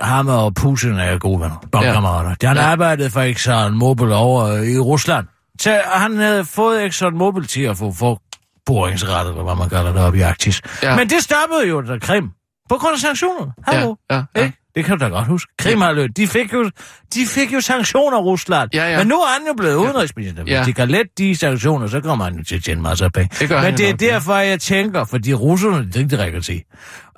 ham 0.00 0.28
og 0.28 0.54
Putin 0.54 0.92
er 0.98 1.18
gode 1.18 1.40
venner, 1.40 1.56
bondkammerater. 1.72 2.34
Ja. 2.42 2.48
Han 2.48 2.56
Ja. 2.56 2.62
arbejdede 2.62 3.10
for 3.10 3.20
Exxon 3.20 3.74
Mobil 3.78 4.12
over 4.12 4.44
øh, 4.44 4.66
i 4.66 4.78
Rusland. 4.78 5.26
Så 5.60 5.80
han 5.86 6.16
havde 6.16 6.44
fået 6.44 6.84
Exxon 6.84 7.18
Mobil 7.18 7.46
til 7.46 7.62
at 7.62 7.76
få, 7.76 7.92
få 7.92 8.18
boringsrettet, 8.66 9.34
hvad 9.34 9.54
man 9.56 9.68
kalder 9.68 9.92
det, 9.92 10.02
op 10.02 10.14
i 10.14 10.20
Arktis. 10.20 10.62
Ja. 10.82 10.96
Men 10.96 11.10
det 11.10 11.22
stoppede 11.22 11.68
jo 11.68 11.80
da 11.80 11.98
Krim. 11.98 12.30
På 12.68 12.76
grund 12.78 12.92
af 12.94 12.98
sanktionerne. 12.98 13.52
Hallo. 13.66 13.94
Ja, 14.10 14.16
ja, 14.16 14.22
ja. 14.36 14.42
Ikke? 14.44 14.58
Det 14.74 14.84
kan 14.84 14.98
du 14.98 15.04
da 15.04 15.10
godt 15.10 15.26
huske. 15.26 15.52
Krimhalvøen, 15.58 16.10
de 16.12 16.26
fik 16.28 16.52
jo, 16.52 16.70
de 17.14 17.26
fik 17.26 17.52
jo 17.52 17.60
sanktioner 17.60 18.18
Rusland. 18.18 18.70
Ja, 18.74 18.90
ja. 18.90 18.98
Men 18.98 19.06
nu 19.06 19.14
er 19.14 19.32
han 19.38 19.46
jo 19.46 19.54
blevet 19.56 19.74
udenrigsminister. 19.74 20.42
Hvis 20.42 20.52
Ja. 20.52 20.64
de 20.64 20.72
kan 20.72 20.88
lette 20.88 21.10
de 21.18 21.36
sanktioner, 21.36 21.86
så 21.86 22.00
kommer 22.00 22.24
han 22.24 22.34
jo 22.36 22.44
til 22.44 22.56
at 22.56 22.64
tjene 22.64 22.82
masser 22.82 23.04
af 23.04 23.12
penge. 23.12 23.36
Det 23.40 23.50
Men 23.50 23.76
det 23.76 23.86
er 23.86 23.90
nok, 23.92 24.00
derfor, 24.00 24.36
jeg 24.36 24.60
tænker, 24.60 25.04
fordi 25.04 25.34
russerne, 25.34 25.86
det 25.86 25.96
er 25.96 26.00
ikke 26.00 26.10
det 26.10 26.18
rigtigt 26.18 26.38
at 26.38 26.44
sige, 26.44 26.64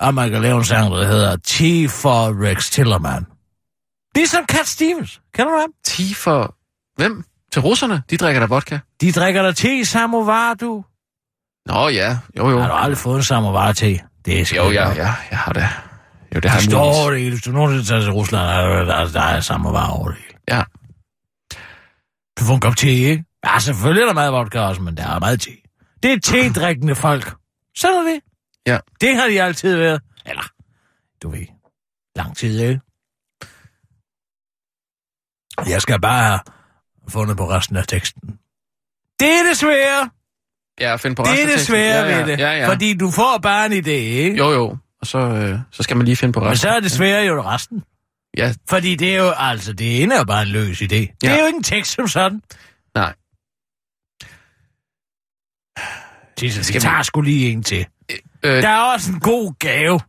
at 0.01 0.13
man 0.13 0.31
kan 0.31 0.41
lave 0.41 0.57
en 0.57 0.63
sang, 0.63 0.91
der 0.91 1.05
hedder 1.07 1.35
T 1.35 1.91
for 1.91 2.45
Rex 2.49 2.69
Tillerman. 2.71 3.25
Ligesom 4.15 4.45
Cat 4.51 4.67
Stevens. 4.67 5.21
Kender 5.35 5.51
du 5.51 5.59
ham? 5.59 5.69
10 5.85 6.13
for... 6.13 6.55
Hvem? 6.97 7.23
Til 7.51 7.61
russerne? 7.61 8.03
De 8.09 8.17
drikker 8.17 8.39
der 8.39 8.47
vodka. 8.47 8.79
De 9.01 9.11
drikker 9.11 9.41
der 9.41 9.51
te 9.51 9.85
samovar, 9.85 10.53
du. 10.53 10.83
Nå 11.65 11.87
ja, 11.87 12.17
jo 12.37 12.49
jo. 12.49 12.59
Har 12.59 12.67
du 12.67 12.73
aldrig 12.73 12.97
fået 12.97 13.17
en 13.17 13.23
samovar 13.23 13.71
te? 13.71 13.99
Det 14.25 14.39
er 14.41 14.53
Jo, 14.55 14.71
ja, 14.71 14.89
ja, 14.89 15.13
jeg 15.31 15.37
har 15.39 15.53
det. 15.53 15.67
Jo, 16.35 16.39
det 16.39 16.43
Der 16.43 16.49
har 16.49 16.57
jeg 16.57 16.63
står 16.63 16.81
over 17.01 17.11
det 17.11 17.19
hele. 17.19 17.31
Hvis 17.31 17.43
du 17.43 17.51
nogensinde 17.51 17.85
tager 17.85 18.01
til 18.01 18.11
Rusland, 18.11 18.43
er 18.47 18.61
der, 18.67 18.83
der, 18.85 19.11
der 19.11 19.21
er 19.21 19.39
samovar 19.41 19.87
over 19.89 20.07
det 20.07 20.17
hele. 20.17 20.37
Ja. 20.49 20.63
Du 22.39 22.43
får 22.43 22.53
en 22.53 22.59
kop 22.59 22.75
te, 22.75 22.89
ikke? 22.89 23.23
Ja, 23.45 23.59
selvfølgelig 23.59 24.01
er 24.01 24.05
der 24.05 24.13
meget 24.13 24.33
vodka 24.33 24.59
også, 24.59 24.81
men 24.81 24.97
der 24.97 25.07
er 25.07 25.19
meget 25.19 25.41
te. 25.41 25.51
Det 26.03 26.13
er 26.13 26.19
te-drikkende 26.19 26.95
folk. 26.95 27.33
Sådan 27.77 27.97
er 27.97 28.11
det. 28.11 28.19
Ja. 28.67 28.77
Det 29.01 29.15
har 29.15 29.27
de 29.27 29.41
altid 29.43 29.75
været. 29.77 30.01
Eller, 30.25 30.43
du 31.23 31.29
ved, 31.29 31.45
lang 32.15 32.37
tid, 32.37 32.59
ikke? 32.59 32.81
Jeg 35.67 35.81
skal 35.81 36.01
bare 36.01 36.23
have 36.27 36.39
fundet 37.09 37.37
på 37.37 37.49
resten 37.49 37.75
af 37.77 37.87
teksten. 37.87 38.21
Det 39.19 39.27
er 39.39 39.43
det 39.49 39.57
svære. 39.57 40.09
Ja, 40.79 40.95
find 40.95 41.15
på 41.15 41.23
Det 41.23 41.31
resten 41.31 41.47
er 41.47 41.51
af 41.51 41.57
det 41.57 41.57
teksten. 41.57 41.73
svære 41.75 42.05
ja, 42.05 42.09
ja, 42.09 42.17
ved 42.21 42.27
det. 42.31 42.39
Ja, 42.39 42.51
ja. 42.51 42.69
Fordi 42.69 42.93
du 42.93 43.11
får 43.11 43.37
bare 43.43 43.65
en 43.65 43.71
idé, 43.71 43.89
ikke? 43.89 44.37
Jo, 44.37 44.51
jo. 44.51 44.77
Og 45.05 45.09
så, 45.09 45.17
øh, 45.19 45.59
så 45.71 45.83
skal 45.83 45.97
man 45.97 46.05
lige 46.05 46.15
finde 46.15 46.33
på 46.33 46.39
Men 46.39 46.49
resten. 46.49 46.61
så 46.69 46.75
er 46.75 46.79
det 46.79 46.91
svære 46.91 47.25
jo 47.25 47.41
resten. 47.43 47.83
Ja, 48.37 48.53
Fordi 48.69 48.95
det 48.95 49.15
er 49.15 49.17
jo, 49.23 49.31
altså, 49.37 49.73
det 49.73 50.03
ene 50.03 50.15
er 50.15 50.23
bare 50.23 50.41
en 50.41 50.47
løs 50.47 50.81
idé. 50.81 50.85
Det 50.87 51.13
Ja. 51.23 51.35
er 51.35 51.39
jo 51.39 51.45
ikke 51.45 51.57
en 51.57 51.63
tekst 51.63 51.91
som 51.91 52.07
sådan. 52.07 52.41
nej. 52.95 53.13
Jesus, 56.43 56.65
Skal 56.65 56.75
vi 56.75 56.81
tager 56.81 57.03
sgu 57.03 57.21
lige 57.21 57.51
en 57.51 57.63
til. 57.63 57.85
Øh, 58.43 58.61
Der 58.61 58.67
er 58.69 58.93
også 58.93 59.11
en 59.11 59.19
god 59.19 59.53
gave. 59.59 59.99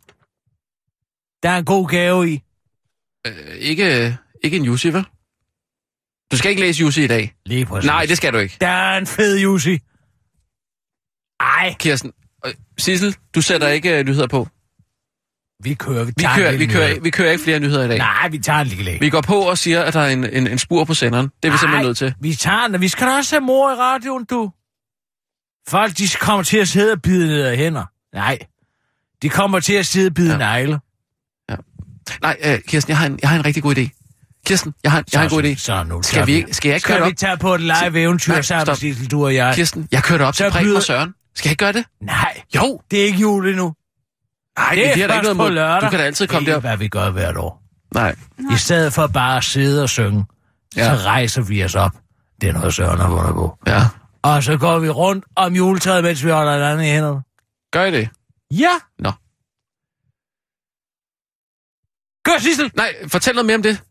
Der 1.43 1.49
er 1.51 1.59
en 1.59 1.65
god 1.65 1.89
gave 1.89 2.31
i. 2.31 2.43
øh, 3.27 3.55
ikke, 3.57 4.17
ikke 4.45 4.57
en 4.57 4.65
Jussi, 4.65 4.89
vel? 4.89 5.05
Du 6.33 6.37
skal 6.37 6.51
ikke 6.51 6.63
læse 6.63 6.81
Jussi 6.81 7.05
i 7.05 7.07
dag. 7.07 7.35
Lige 7.47 7.67
præcis. 7.67 7.87
Nej, 7.87 8.07
det 8.07 8.17
skal 8.17 8.33
du 8.33 8.39
ikke. 8.39 8.57
Der 8.61 8.69
er 8.69 8.99
en 8.99 9.07
fed 9.07 9.39
Jussi. 9.39 9.79
Ej, 11.41 11.75
Kirsten, 11.79 12.13
øh, 12.47 12.55
Sissel, 12.79 13.17
du 13.35 13.43
sætter 13.43 13.69
ikke 13.69 13.99
øh, 13.99 14.05
nyheder 14.07 14.27
på. 14.27 14.49
Vi 15.63 15.75
kører. 15.75 16.05
Vi, 16.05 16.13
Vi 16.17 16.23
kører, 16.37 16.57
vi, 16.57 16.67
kører, 16.67 17.01
vi 17.01 17.11
kører 17.11 17.31
ikke 17.33 17.45
flere 17.45 17.61
nyheder 17.61 17.85
i 17.85 17.89
dag. 17.89 17.99
Nej, 17.99 18.29
vi 18.29 18.39
tager 18.39 18.59
en 18.61 18.67
lille 18.67 18.85
læg. 18.85 19.01
Vi 19.01 19.11
går 19.11 19.21
på 19.21 19.39
og 19.41 19.59
siger, 19.59 19.83
at 19.83 19.95
der 19.95 20.01
er 20.01 20.09
en, 20.11 20.25
en, 20.25 20.47
en 20.47 20.59
spur 20.59 20.85
på 20.85 20.95
senderen. 20.95 21.27
Det 21.43 21.49
er 21.49 21.53
vi 21.53 21.59
simpelthen 21.59 21.87
nødt 21.87 21.99
til. 21.99 22.15
vi 22.21 22.35
tager 22.35 22.69
den. 22.69 22.81
Vi 22.81 22.89
skal 22.89 23.07
da 23.07 23.13
også 23.17 23.35
have 23.35 23.41
mor 23.47 23.71
i 23.71 23.75
radioen, 23.75 24.25
du. 24.25 24.51
Folk, 25.69 25.99
de 25.99 26.09
kommer 26.21 26.43
til 26.43 26.59
at 26.59 26.69
sidde 26.69 26.93
og 26.93 27.03
bide 27.03 27.27
ned 27.27 27.43
af 27.43 27.57
hænder. 27.57 27.85
Nej. 28.15 28.39
De 29.23 29.29
kommer 29.29 29.61
til 29.61 29.73
at 29.73 29.87
sidde 29.87 30.07
og 30.07 30.15
bide 30.15 30.27
Ja. 30.27 30.33
ja. 30.33 30.39
negle. 30.39 30.79
Nej, 32.23 32.37
øh, 32.45 32.59
Kirsten, 32.69 32.91
jeg 32.91 32.99
har, 32.99 33.07
en, 33.07 33.19
jeg 33.23 33.31
har 33.31 33.37
en 33.39 33.45
rigtig 33.47 33.63
god 33.63 33.77
idé. 33.79 33.89
Kirsten, 34.47 34.75
jeg 34.85 34.93
har, 34.93 35.05
jeg 35.13 35.21
har 35.21 35.25
en 35.25 35.31
god 35.31 35.43
idé. 35.43 35.55
Så 35.57 35.83
nu 35.85 36.03
Skal 36.03 36.27
vi 36.27 36.33
ikke- 36.35 36.55
skal 36.55 36.69
jeg 36.69 36.77
ikke 36.77 36.81
skal 36.83 36.97
køre 36.97 37.07
vi 37.07 37.11
op? 37.13 37.17
tage 37.17 37.37
på 37.37 37.55
et 37.55 37.61
live 37.61 38.01
eventyr 38.01 38.33
Nej, 38.33 38.43
sammen. 38.43 38.77
Sissel, 38.77 39.11
du 39.11 39.25
og 39.25 39.35
jeg? 39.35 39.55
Kirsten, 39.55 39.89
jeg 39.93 40.03
kører 40.03 40.25
op 40.27 40.35
Så 40.35 40.45
til 40.45 40.51
Preben 40.51 40.77
og 40.77 40.83
Søren. 40.83 41.15
Skal 41.35 41.49
jeg 41.49 41.53
ikke 41.53 41.65
gøre 41.65 41.73
det? 41.73 41.85
Nej, 42.03 42.41
Jo. 42.57 42.81
det 42.91 43.01
er 43.01 43.05
ikke 43.05 43.19
jul 43.19 43.49
endnu. 43.49 43.75
Nej, 44.59 44.75
Det 44.75 44.87
er, 44.91 44.95
det 44.95 45.03
er 45.03 45.07
der 45.07 45.15
først 45.15 45.17
ikke 45.17 45.23
noget 45.23 45.37
på 45.37 45.43
mod. 45.43 45.51
lørdag. 45.51 45.81
Du 45.87 45.91
kan 45.91 45.99
da 45.99 46.05
altid 46.05 46.27
komme 46.27 46.41
det 46.47 46.49
er, 46.49 46.53
derop. 46.53 46.63
hvad 46.63 46.77
vi 46.77 46.89
gør 46.89 47.11
hvert 47.11 47.37
år. 47.37 47.63
Nej. 47.95 48.15
I 48.53 48.57
stedet 48.57 48.93
for 48.93 49.07
bare 49.07 49.37
at 49.37 49.45
sidde 49.45 49.83
og 49.83 49.89
synge, 49.89 50.25
Ja. 50.77 50.97
så 50.97 51.05
rejser 51.05 51.43
vi 51.43 51.65
os 51.65 51.75
op. 51.75 51.93
Det 52.41 52.49
er 52.49 52.53
noget, 52.53 52.75
Søren 52.75 52.99
har 53.01 53.09
vundet 53.09 53.35
på. 53.35 53.59
Ja. 53.67 53.81
Og 54.23 54.43
så 54.43 54.57
går 54.57 54.79
vi 54.79 54.89
rundt 54.91 55.25
om 55.37 55.55
juletræet, 55.55 56.05
mens 56.05 56.25
vi 56.25 56.31
holder 56.31 56.53
et 56.53 56.63
andet 56.73 56.85
i 56.85 56.89
hænderne. 56.89 57.21
Gør 57.73 57.85
I 57.85 57.91
det? 57.91 58.09
Ja. 58.51 58.71
Nå. 58.99 59.13
Gør, 62.25 62.39
Sissel! 62.39 62.71
Nej, 62.77 62.95
fortæl 63.09 63.35
noget 63.35 63.47
mere 63.47 63.57
om 63.57 63.63
det. 63.63 63.83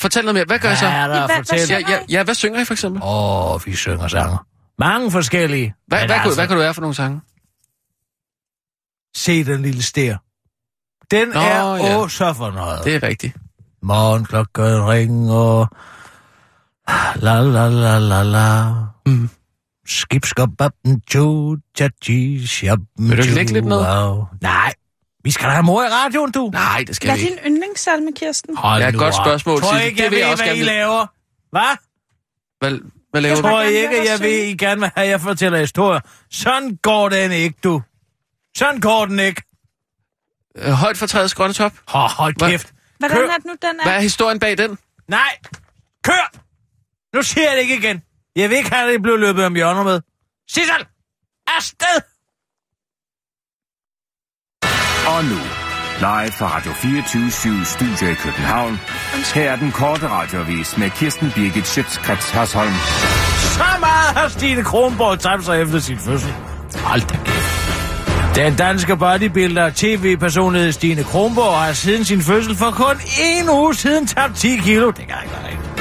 Fortæl 0.00 0.24
noget 0.24 0.34
mere. 0.34 0.44
Hvad 0.44 0.58
gør 0.58 0.72
I 0.72 0.76
så? 0.76 0.80
Hvad 0.88 0.98
er 0.98 1.06
der 1.08 1.26
hvad- 1.26 1.36
hvad 1.48 1.66
Ja, 1.68 1.78
ja, 1.88 1.98
ja, 2.08 2.22
hvad 2.22 2.34
synger 2.34 2.60
I 2.60 2.64
for 2.64 2.74
eksempel? 2.74 3.02
Åh, 3.02 3.54
oh, 3.54 3.66
vi 3.66 3.76
synger 3.76 4.08
sanger. 4.08 4.46
Mange 4.78 5.10
forskellige. 5.10 5.74
Hvad, 5.86 5.98
hvad, 5.98 6.08
kunne, 6.08 6.14
altså, 6.14 6.34
hvad 6.40 6.46
kunne 6.48 6.56
du 6.56 6.60
være 6.62 6.74
for 6.74 6.80
nogle 6.80 6.94
sange? 6.94 7.20
Se 9.16 9.44
den 9.44 9.62
lille 9.62 9.82
stær. 9.82 10.16
Den 11.10 11.28
Nå, 11.28 11.40
er 11.40 11.76
ja. 11.76 11.98
åh 11.98 12.08
så 12.08 12.32
fornøjet. 12.32 12.84
Det 12.84 12.94
er 12.94 13.02
rigtigt. 13.02 13.36
Morgenklokken 13.82 14.64
ringer. 14.88 15.66
La 17.20 17.40
la 17.40 17.68
la 17.68 17.98
la 17.98 18.22
la. 18.22 18.72
Mm. 19.06 19.30
Skibskababben 19.86 21.00
to, 21.10 21.56
chachi, 21.76 22.46
shabben 22.46 23.10
Vil 23.10 23.16
du 23.16 23.22
ikke 23.22 23.34
lægge 23.34 23.52
lidt 23.52 23.64
noget? 23.64 23.86
Wow. 24.08 24.24
Nej, 24.40 24.74
vi 25.24 25.30
skal 25.30 25.46
da 25.48 25.52
have 25.52 25.62
mor 25.62 25.82
i 25.82 25.86
radioen, 25.86 26.32
du. 26.32 26.50
Nej, 26.52 26.84
det 26.86 26.96
skal 26.96 27.08
Hvad 27.08 27.16
vi 27.18 27.22
er 27.22 27.26
ikke. 27.30 27.42
din 27.44 27.52
yndlingssalme, 27.52 28.12
Kirsten? 28.16 28.56
Hold 28.56 28.82
Ja, 28.82 28.90
nu 28.90 28.98
godt 28.98 29.14
spørgsmål, 29.14 29.60
Tror 29.60 29.78
I 29.78 29.86
ikke, 29.86 29.96
Det 29.96 30.02
jeg 30.02 30.10
ved, 30.10 30.24
også 30.24 30.44
hvad 30.44 30.56
I 30.56 30.62
laver? 30.62 31.06
Hvad? 31.50 31.76
Hvad, 32.60 32.78
hvad 33.10 33.20
laver 33.20 33.34
Jeg 33.36 33.42
du? 33.44 33.48
Tror 33.48 33.62
I 33.62 33.66
ikke, 33.74 34.10
jeg 34.10 34.20
ved, 34.20 34.44
I 34.44 34.56
gerne 34.56 34.80
vil 34.80 34.90
have, 34.94 35.04
at 35.04 35.10
jeg 35.10 35.20
fortæller 35.20 35.58
historier? 35.58 36.00
Sådan 36.30 36.78
går 36.82 37.08
den 37.08 37.32
ikke, 37.32 37.58
du. 37.64 37.82
Sådan 38.56 38.80
går 38.80 39.06
den 39.06 39.18
ikke. 39.18 39.42
Øh, 40.58 40.70
Højt 40.72 40.98
for 40.98 41.06
træets 41.06 41.34
grønne 41.34 41.54
top. 41.54 41.72
Hå, 41.88 41.98
hold 41.98 42.34
Hvad? 42.38 42.50
kæft. 42.50 42.72
Hvordan 42.98 43.16
Kør. 43.16 43.26
er 43.28 43.36
det 43.36 43.44
nu, 43.44 43.52
den 43.62 43.80
er? 43.80 43.84
Hvad 43.84 43.96
er 43.96 44.00
historien 44.00 44.38
bag 44.40 44.58
den? 44.58 44.78
Nej, 45.08 45.38
kør! 46.04 46.32
Nu 47.16 47.22
siger 47.22 47.46
jeg 47.48 47.56
det 47.56 47.62
ikke 47.62 47.76
igen. 47.76 48.02
Jeg 48.36 48.50
vil 48.50 48.56
ikke 48.58 48.70
have, 48.70 48.86
at 48.88 48.92
det 48.92 49.02
blev 49.02 49.18
løbet 49.18 49.44
om 49.44 49.54
hjørner 49.54 49.82
med. 49.82 50.00
Sissel! 50.50 50.86
Afsted! 51.56 52.00
Og 55.14 55.24
nu, 55.24 55.40
live 55.98 56.32
fra 56.38 56.46
Radio 56.56 56.72
24 56.72 57.64
Studio 57.64 58.06
i 58.10 58.14
København. 58.14 58.76
Her 59.34 59.50
er 59.52 59.56
den 59.56 59.72
korte 59.72 60.08
radiovis 60.08 60.76
med 60.76 60.90
Kirsten 60.90 61.30
Birgit 61.34 61.66
Schøtzgrads 61.66 62.30
Hasholm. 62.30 62.72
Så 63.56 63.64
meget 63.80 64.10
har 64.16 64.28
Stine 64.28 64.64
Kronborg 64.64 65.20
tabt 65.20 65.44
sig 65.44 65.62
efter 65.62 65.78
sin 65.78 65.98
fødsel. 65.98 66.32
Hold 66.84 67.00
da 67.00 67.16
kæft. 67.24 67.49
Den 68.34 68.54
danske 68.56 68.96
bodybuilder 68.96 69.64
og 69.64 69.74
tv-personlighed 69.74 70.72
Stine 70.72 71.04
Kronborg 71.04 71.58
har 71.58 71.72
siden 71.72 72.04
sin 72.04 72.22
fødsel 72.22 72.56
for 72.56 72.70
kun 72.70 72.96
en 73.20 73.48
uge 73.50 73.74
siden 73.74 74.06
tabt 74.06 74.36
10 74.36 74.56
kilo. 74.56 74.86
Det 74.86 74.96
kan 74.96 75.16
ikke 75.22 75.34
være 75.34 75.50
rigtigt. 75.50 75.80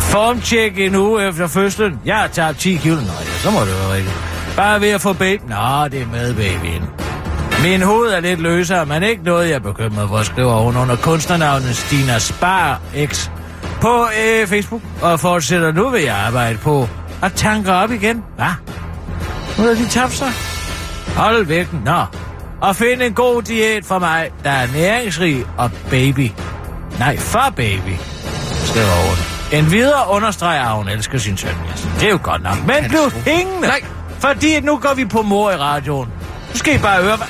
Formtjek 0.00 0.78
en 0.78 0.94
uge 0.94 1.28
efter 1.28 1.46
fødslen. 1.46 2.00
Jeg 2.04 2.16
har 2.16 2.26
tabt 2.26 2.58
10 2.58 2.74
kilo. 2.76 2.94
Nå 2.94 3.00
ja, 3.00 3.38
så 3.42 3.50
må 3.50 3.60
det 3.60 3.68
være 3.68 3.94
rigtigt. 3.94 4.14
Bare 4.56 4.80
ved 4.80 4.88
at 4.88 5.00
få 5.00 5.12
baby. 5.12 5.42
Nå, 5.48 5.88
det 5.88 6.02
er 6.02 6.06
med 6.12 6.34
babyen. 6.34 6.82
Min 7.62 7.82
hoved 7.82 8.10
er 8.10 8.20
lidt 8.20 8.40
løsere, 8.40 8.86
men 8.86 9.02
ikke 9.02 9.22
noget, 9.24 9.48
jeg 9.48 9.54
er 9.54 9.58
bekymret 9.58 10.08
for, 10.08 10.22
skriver 10.22 10.56
hun 10.56 10.76
under 10.76 10.96
kunstnernavnet 10.96 11.76
Stina 11.76 12.18
Spar 12.18 12.80
X 13.06 13.30
på 13.80 14.08
øh, 14.24 14.46
Facebook. 14.46 14.82
Og 15.02 15.20
fortsætter 15.20 15.72
nu 15.72 15.90
vil 15.90 16.02
jeg 16.02 16.16
arbejde 16.16 16.58
på 16.58 16.88
at 17.22 17.32
tanke 17.32 17.72
op 17.72 17.90
igen. 17.90 18.24
Hvad? 18.36 18.46
Nu 19.58 19.64
er 19.70 19.74
de 19.74 19.88
tabt 19.88 20.12
sig. 20.12 20.53
Hold 21.16 21.44
væk. 21.44 21.68
Nå. 21.84 22.04
Og 22.60 22.76
find 22.76 23.02
en 23.02 23.14
god 23.14 23.42
diæt 23.42 23.84
for 23.84 23.98
mig, 23.98 24.30
der 24.44 24.50
er 24.50 24.66
næringsrig 24.72 25.46
og 25.58 25.70
baby. 25.90 26.30
Nej, 26.98 27.16
for 27.18 27.52
baby, 27.56 27.96
skriver 28.64 29.08
hun. 29.08 29.34
En 29.58 29.70
videre 29.70 30.10
understreger, 30.10 30.62
at 30.62 30.76
hun 30.76 30.88
elsker 30.88 31.18
sin 31.18 31.36
søn. 31.36 31.50
Altså, 31.70 31.88
det 32.00 32.06
er 32.06 32.10
jo 32.10 32.18
godt 32.22 32.42
nok. 32.42 32.56
Men 32.66 32.88
bliv 32.88 33.10
hængende. 33.26 33.68
Nej. 33.68 33.84
Fordi 34.18 34.60
nu 34.60 34.78
går 34.78 34.94
vi 34.94 35.04
på 35.04 35.22
mor 35.22 35.50
i 35.50 35.56
radioen. 35.56 36.08
Nu 36.52 36.58
skal 36.58 36.74
I 36.74 36.78
bare 36.78 37.02
høre, 37.02 37.16
hvad... 37.16 37.26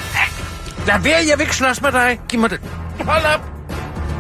Lad 0.87 1.01
være, 1.01 1.19
jeg 1.29 1.39
vil 1.39 1.41
ikke 1.41 1.57
slås 1.57 1.83
med 1.83 1.93
dig. 1.93 2.21
Giv 2.29 2.41
mig 2.41 2.51
det. 2.51 2.61
Hold 3.07 3.25
op. 3.35 3.41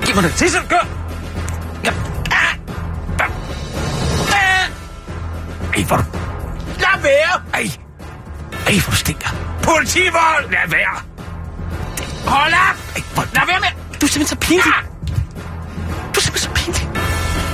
Giv 0.04 0.14
mig 0.14 0.24
det. 0.24 0.32
Sissel, 0.38 0.60
kør. 0.68 0.86
Ja. 1.84 1.90
Ah. 2.30 2.54
Ah. 3.20 3.28
Ej, 5.76 5.82
hvor... 5.82 5.96
Lad 6.78 7.02
være. 7.02 7.40
Ej. 7.54 7.83
Ej, 8.66 8.78
hvor 8.84 8.94
stinker. 8.94 9.28
Politivold, 9.62 10.50
lad 10.50 10.68
være. 10.68 10.96
Hold 12.26 12.52
op. 12.52 12.76
Ej, 12.96 13.02
hvor... 13.14 13.24
Lad 13.34 13.46
være 13.46 13.60
med. 13.60 13.98
Du 14.00 14.06
er 14.06 14.10
simpelthen 14.10 14.26
så 14.26 14.36
pinlig. 14.36 14.66
Ah. 14.66 14.84
Du 16.14 16.18
er 16.18 16.20
simpelthen 16.20 16.54
så 16.56 16.62
pinlig. 16.62 16.88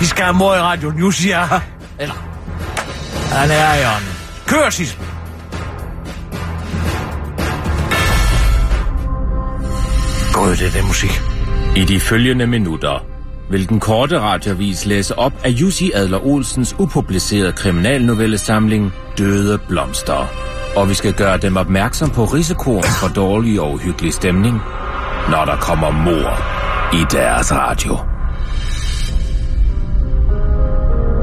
Vi 0.00 0.04
skal 0.04 0.24
have 0.24 0.34
mor 0.34 0.54
i 0.54 0.60
radioen, 0.60 0.96
nu 0.96 1.10
siger 1.10 1.38
jeg. 1.38 1.60
Eller... 1.98 2.14
Han 3.32 3.50
er 3.50 3.74
i 3.74 3.96
ånden. 3.96 4.14
Kør, 4.46 4.70
Sissel. 4.70 4.98
Gud, 10.34 10.56
det 10.56 10.66
er 10.66 10.70
den 10.70 10.86
musik. 10.86 11.22
I 11.76 11.84
de 11.84 12.00
følgende 12.00 12.46
minutter 12.46 13.04
vil 13.50 13.68
den 13.68 13.80
korte 13.80 14.20
radiovis 14.20 14.86
læse 14.86 15.18
op 15.18 15.32
af 15.44 15.48
Jussi 15.48 15.90
Adler 15.94 16.26
Olsens 16.26 16.74
upublicerede 16.78 17.52
kriminalnovellesamling 17.52 18.92
Døde 19.18 19.58
Blomster. 19.68 20.50
Og 20.76 20.88
vi 20.88 20.94
skal 20.94 21.12
gøre 21.12 21.36
dem 21.36 21.56
opmærksom 21.56 22.10
på 22.10 22.24
risikoen 22.24 22.82
for 22.82 23.08
dårlig 23.08 23.60
og 23.60 23.72
uhyggelig 23.72 24.14
stemning, 24.14 24.54
når 25.30 25.44
der 25.44 25.56
kommer 25.56 25.90
mor 25.90 26.30
i 26.94 27.04
deres 27.10 27.52
radio. 27.52 27.98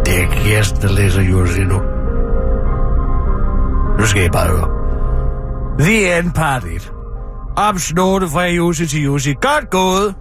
Det 0.06 0.24
er 0.24 0.28
Kirsten, 0.32 0.82
der 0.82 0.94
læser 0.94 1.22
Jussi 1.22 1.64
nu. 1.64 1.82
Nu 4.00 4.06
skal 4.06 4.26
I 4.26 4.30
bare 4.30 4.48
høre. 4.48 4.70
The 5.80 6.20
End 6.20 6.34
Part 6.34 6.64
1. 6.64 6.92
Fra 7.58 8.46
Jussi 8.46 8.88
til 8.88 9.04
Jussi. 9.04 9.34
Godt 9.34 9.70
gået. 9.70 10.16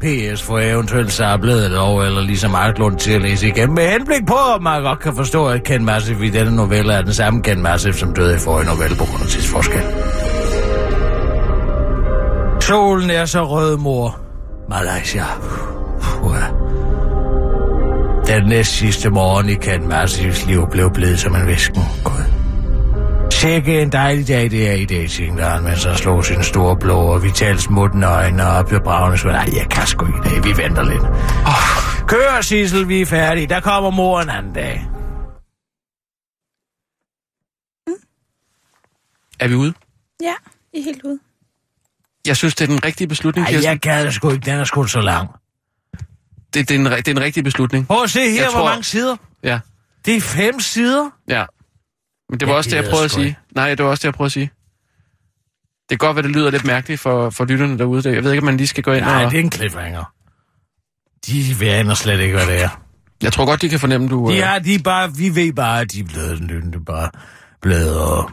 PS 0.00 0.42
for 0.42 0.58
eventuelt 0.58 1.12
sablet 1.12 1.70
lov, 1.70 2.00
eller 2.00 2.22
ligesom 2.22 2.54
Arklund 2.54 2.98
til 2.98 3.12
at 3.12 3.22
læse 3.22 3.48
igen, 3.48 3.74
med 3.74 3.88
henblik 3.88 4.26
på, 4.26 4.38
at 4.56 4.62
man 4.62 4.82
godt 4.82 5.00
kan 5.00 5.16
forstå, 5.16 5.46
at 5.46 5.64
Ken 5.64 5.84
Massive 5.84 6.26
i 6.26 6.30
denne 6.30 6.56
novelle 6.56 6.92
er 6.92 7.02
den 7.02 7.14
samme 7.14 7.42
Ken 7.42 7.62
Massive, 7.62 7.94
som 7.94 8.14
døde 8.14 8.34
i 8.34 8.38
forrige 8.38 8.66
novelle 8.66 8.96
på 8.96 9.04
grund 9.04 9.22
af 9.22 9.28
tidsforskel. 9.28 9.80
Solen 12.60 13.10
er 13.10 13.24
så 13.24 13.44
rød, 13.44 13.76
mor. 13.76 14.20
Malaysia. 14.68 15.24
Puh. 16.00 16.36
Den 18.26 18.48
næst 18.48 18.72
sidste 18.72 19.10
morgen 19.10 19.48
i 19.48 19.54
Ken 19.54 19.88
Massifs 19.88 20.46
liv 20.46 20.66
blev 20.70 20.90
blevet 20.90 21.20
som 21.20 21.34
en 21.34 21.46
visken. 21.46 21.82
Gud. 22.04 22.35
Sikke 23.46 23.82
en 23.82 23.92
dejlig 23.92 24.28
dag 24.28 24.50
det 24.50 24.68
er 24.68 24.72
i 24.72 24.84
dag, 24.84 25.10
tænkte 25.10 25.44
han, 25.44 25.62
mens 25.62 25.84
han 25.84 25.96
slog 25.96 26.24
sine 26.24 26.44
store 26.44 26.76
blå 26.76 26.98
og 26.98 27.22
vitalt 27.22 27.60
smuttende 27.62 28.06
øjne 28.06 28.46
op 28.46 28.72
i 28.72 28.78
bravne 28.84 29.18
skud. 29.18 29.30
Nej, 29.30 29.48
jeg 29.56 29.66
kan 29.70 29.86
sgu 29.86 30.06
ikke 30.06 30.18
i 30.18 30.22
dag, 30.30 30.44
vi 30.44 30.62
venter 30.62 30.82
lidt. 30.82 31.02
Oh, 31.46 32.06
kør, 32.08 32.40
Sissel, 32.40 32.88
vi 32.88 33.00
er 33.00 33.06
færdige. 33.06 33.46
Der 33.46 33.60
kommer 33.60 33.90
mor 33.90 34.20
en 34.20 34.28
anden 34.30 34.52
dag. 34.52 34.86
Er 39.40 39.48
vi 39.48 39.54
ude? 39.54 39.74
Ja, 40.22 40.34
I 40.72 40.78
er 40.78 40.84
helt 40.84 41.02
ude. 41.04 41.18
Jeg 42.26 42.36
synes, 42.36 42.54
det 42.54 42.64
er 42.64 42.68
den 42.68 42.84
rigtige 42.84 43.08
beslutning, 43.08 43.44
Nej, 43.44 43.50
Kirsten. 43.52 43.70
jeg 43.70 43.80
kan 43.80 44.06
det 44.06 44.14
sgu 44.14 44.30
ikke, 44.30 44.44
den 44.44 44.54
er 44.60 44.64
sgu 44.64 44.84
så 44.84 45.00
lang. 45.00 45.28
Det, 46.54 46.68
det, 46.68 46.70
er 46.70 46.74
en, 46.78 46.84
det 46.86 47.08
er 47.08 47.12
en 47.12 47.20
rigtig 47.20 47.44
beslutning. 47.44 47.86
Prøv 47.86 48.02
at 48.02 48.10
se 48.10 48.20
her, 48.20 48.26
Jeg 48.42 48.44
hvor 48.50 48.60
tror- 48.60 48.68
mange 48.68 48.84
sider. 48.84 49.16
Ja, 49.42 49.60
Det 50.06 50.16
er 50.16 50.20
fem 50.20 50.60
sider. 50.60 51.10
ja. 51.28 51.44
Men 52.30 52.40
det 52.40 52.48
var 52.48 52.52
Jeg 52.52 52.58
også 52.58 52.70
det, 52.70 52.76
jeg 52.76 52.84
prøvede 52.84 53.04
at 53.04 53.10
sige. 53.10 53.38
Nej, 53.54 53.74
det 53.74 53.84
var 53.84 53.90
også 53.90 54.00
det, 54.00 54.04
jeg 54.04 54.14
prøvede 54.14 54.28
at 54.28 54.32
sige. 54.32 54.50
Det 55.90 56.00
kan 56.00 56.06
godt 56.08 56.16
være, 56.16 56.22
det 56.22 56.30
lyder 56.30 56.50
lidt 56.50 56.64
mærkeligt 56.64 57.00
for, 57.00 57.30
for 57.30 57.44
lytterne 57.44 57.78
derude. 57.78 58.12
Jeg 58.14 58.24
ved 58.24 58.32
ikke, 58.32 58.40
om 58.40 58.44
man 58.44 58.56
lige 58.56 58.66
skal 58.66 58.84
gå 58.84 58.92
ind 58.92 59.04
Nej, 59.04 59.24
og... 59.24 59.30
det 59.30 59.38
er 59.40 59.44
en 59.44 59.52
cliffhanger. 59.52 60.12
De 61.26 61.54
ved 61.60 61.94
slet 61.94 62.20
ikke, 62.20 62.34
hvad 62.36 62.46
det 62.46 62.62
er. 62.62 62.82
Jeg 63.22 63.32
tror 63.32 63.44
godt, 63.46 63.62
de 63.62 63.68
kan 63.68 63.80
fornemme, 63.80 64.08
du... 64.08 64.30
De 64.30 64.36
øh, 64.36 64.58
de 64.58 64.74
er 64.74 64.78
bare, 64.84 65.14
vi 65.16 65.34
ved 65.34 65.52
bare, 65.52 65.80
at 65.80 65.92
de 65.92 66.00
er 66.00 66.04
blevet 66.04 66.40
lyttende, 66.40 66.84
bare 66.84 67.10
blevet, 67.62 68.00
og 68.00 68.30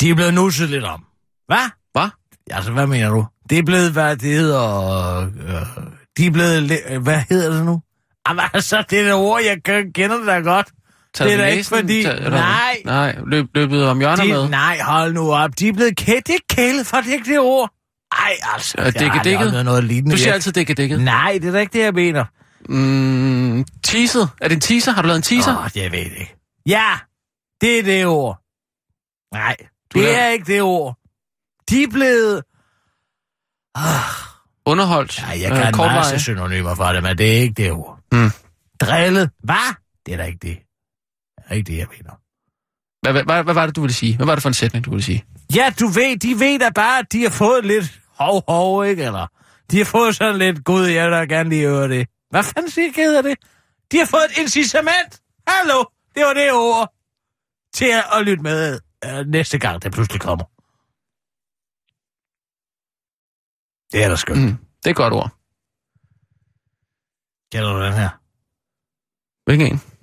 de 0.00 0.10
er 0.10 0.14
blevet 0.14 0.34
nusset 0.34 0.68
lidt 0.70 0.84
om. 0.84 1.04
Hvad? 1.46 1.70
Hvad? 1.92 2.08
Altså, 2.50 2.72
hvad 2.72 2.86
mener 2.86 3.10
du? 3.10 3.26
Det 3.50 3.58
er 3.58 3.62
blevet, 3.62 3.92
hvad 3.92 4.16
det 4.16 4.32
hedder, 4.32 5.20
øh, 5.20 5.86
de 6.16 6.26
er 6.26 6.30
blevet, 6.30 6.62
le- 6.62 6.98
hvad 6.98 7.22
hedder 7.28 7.56
det 7.56 7.64
nu? 7.66 7.82
Jamen 8.28 8.44
altså, 8.52 8.84
det 8.90 9.00
er 9.00 9.04
det 9.04 9.14
ord, 9.14 9.40
jeg 9.42 9.62
kender 9.94 10.18
det 10.18 10.26
da 10.26 10.38
godt. 10.40 10.68
Taget 11.16 11.30
det 11.30 11.40
er 11.40 11.44
da 11.44 11.46
ikke 11.52 11.64
fordi- 11.68 12.02
Taget- 12.02 12.16
eller- 12.24 12.30
Nej. 12.38 12.76
Nej, 12.84 13.16
løb, 13.26 13.46
løbet 13.54 13.86
om 13.88 13.98
hjørner 13.98 14.24
med. 14.24 14.40
De, 14.42 14.48
nej, 14.50 14.78
hold 14.80 15.12
nu 15.12 15.32
op. 15.32 15.58
De 15.58 15.68
er 15.68 15.72
blevet 15.72 16.00
kæ- 16.00 16.20
det 16.26 16.30
er 16.34 16.38
kælet 16.54 16.86
for, 16.86 16.96
det 16.96 17.12
ikke 17.12 17.30
det 17.30 17.38
ord. 17.40 17.70
Ej, 18.12 18.32
altså. 18.54 18.74
Øh, 18.78 18.86
aldrig 18.86 19.00
dækket-dækket? 19.00 19.46
oplevet 19.46 19.64
noget 19.64 19.84
lignende. 19.84 20.12
Du 20.16 20.16
siger 20.20 20.32
altid 20.32 20.52
dække 20.52 20.74
dækket. 20.74 21.00
Nej, 21.00 21.38
det 21.42 21.48
er 21.48 21.52
da 21.52 21.58
ikke 21.58 21.72
det, 21.78 21.84
jeg 21.84 21.94
mener. 21.94 22.24
Mm, 22.68 23.64
teaset. 23.84 24.28
Er 24.40 24.48
det 24.48 24.54
en 24.54 24.60
teaser? 24.60 24.92
Har 24.92 25.02
du 25.02 25.06
lavet 25.08 25.16
en 25.16 25.22
teaser? 25.22 25.56
Åh, 25.58 25.64
oh, 25.64 25.70
jeg 25.74 25.92
ved 25.92 25.98
det 25.98 26.10
ikke. 26.20 26.34
Ja, 26.66 26.88
det 27.60 27.78
er 27.78 27.82
det 27.82 28.06
ord. 28.06 28.38
Nej, 29.34 29.56
Du 29.94 29.98
det 29.98 30.02
laver- 30.06 30.18
er 30.18 30.28
ikke 30.28 30.52
det 30.52 30.62
ord. 30.62 30.96
De 31.70 31.82
er 31.82 31.88
blevet... 31.88 32.42
Ah, 33.74 33.82
Underholdt? 34.66 35.18
ja, 35.22 35.28
jeg 35.40 35.50
kan 35.50 35.66
en 35.66 35.72
kortvarigt? 35.72 35.94
masse 36.12 36.20
synonymer 36.24 36.74
for 36.74 36.84
det, 36.84 37.02
men 37.02 37.18
det 37.18 37.36
er 37.36 37.40
ikke 37.40 37.54
det 37.54 37.72
ord. 37.72 37.98
Mm. 38.12 38.30
Drillet. 38.80 39.30
Hvad? 39.44 39.74
Det 40.06 40.14
er 40.14 40.18
da 40.18 40.24
ikke 40.24 40.38
det. 40.42 40.58
Det 41.46 41.52
er 41.52 41.56
ikke 41.56 41.72
det, 41.72 41.78
jeg 41.78 41.86
mener. 41.90 42.12
Hvad, 43.02 43.12
hvad, 43.12 43.24
hvad, 43.24 43.44
hvad 43.44 43.54
var 43.54 43.66
det, 43.66 43.76
du 43.76 43.80
ville 43.80 43.94
sige? 43.94 44.16
Hvad 44.16 44.26
var 44.26 44.34
det 44.34 44.42
for 44.42 44.48
en 44.48 44.54
sætning, 44.54 44.84
du 44.84 44.90
ville 44.90 45.04
sige? 45.04 45.24
Ja, 45.54 45.72
du 45.80 45.86
ved, 45.86 46.16
de 46.16 46.40
ved 46.40 46.58
da 46.58 46.70
bare, 46.70 46.98
at 46.98 47.12
de 47.12 47.22
har 47.22 47.30
fået 47.30 47.64
lidt 47.64 48.00
hov-hov, 48.08 48.84
ikke? 48.84 49.04
Eller 49.04 49.26
de 49.70 49.78
har 49.78 49.84
fået 49.84 50.16
sådan 50.16 50.38
lidt, 50.38 50.64
gud, 50.64 50.86
jeg 50.86 51.04
vil 51.04 51.12
da 51.12 51.24
gerne 51.24 51.48
lige 51.48 51.68
høre 51.68 51.88
det. 51.88 52.08
Hvad 52.30 52.44
fanden 52.44 52.70
siger 52.70 52.92
hedder 52.96 53.22
det? 53.22 53.38
De 53.92 53.98
har 53.98 54.06
fået 54.06 54.24
et 54.30 54.38
incitament. 54.38 55.22
Hallo, 55.48 55.84
det 56.14 56.22
var 56.26 56.34
det 56.34 56.52
ord. 56.52 56.92
Til 57.74 57.90
at, 58.16 58.22
lytte 58.26 58.42
med 58.42 58.80
øh, 59.04 59.26
næste 59.26 59.58
gang, 59.58 59.82
det 59.82 59.92
pludselig 59.92 60.20
kommer. 60.20 60.44
Det 63.92 64.04
er 64.04 64.08
da 64.08 64.16
skønt. 64.16 64.40
Mm, 64.40 64.56
det 64.56 64.86
er 64.86 64.90
et 64.90 64.96
godt 64.96 65.14
ord. 65.14 65.30
Kender 67.52 67.72
du 67.72 67.84
den 67.84 67.92
her? 67.92 68.08
Hvilken 69.44 69.66
en? 69.72 69.95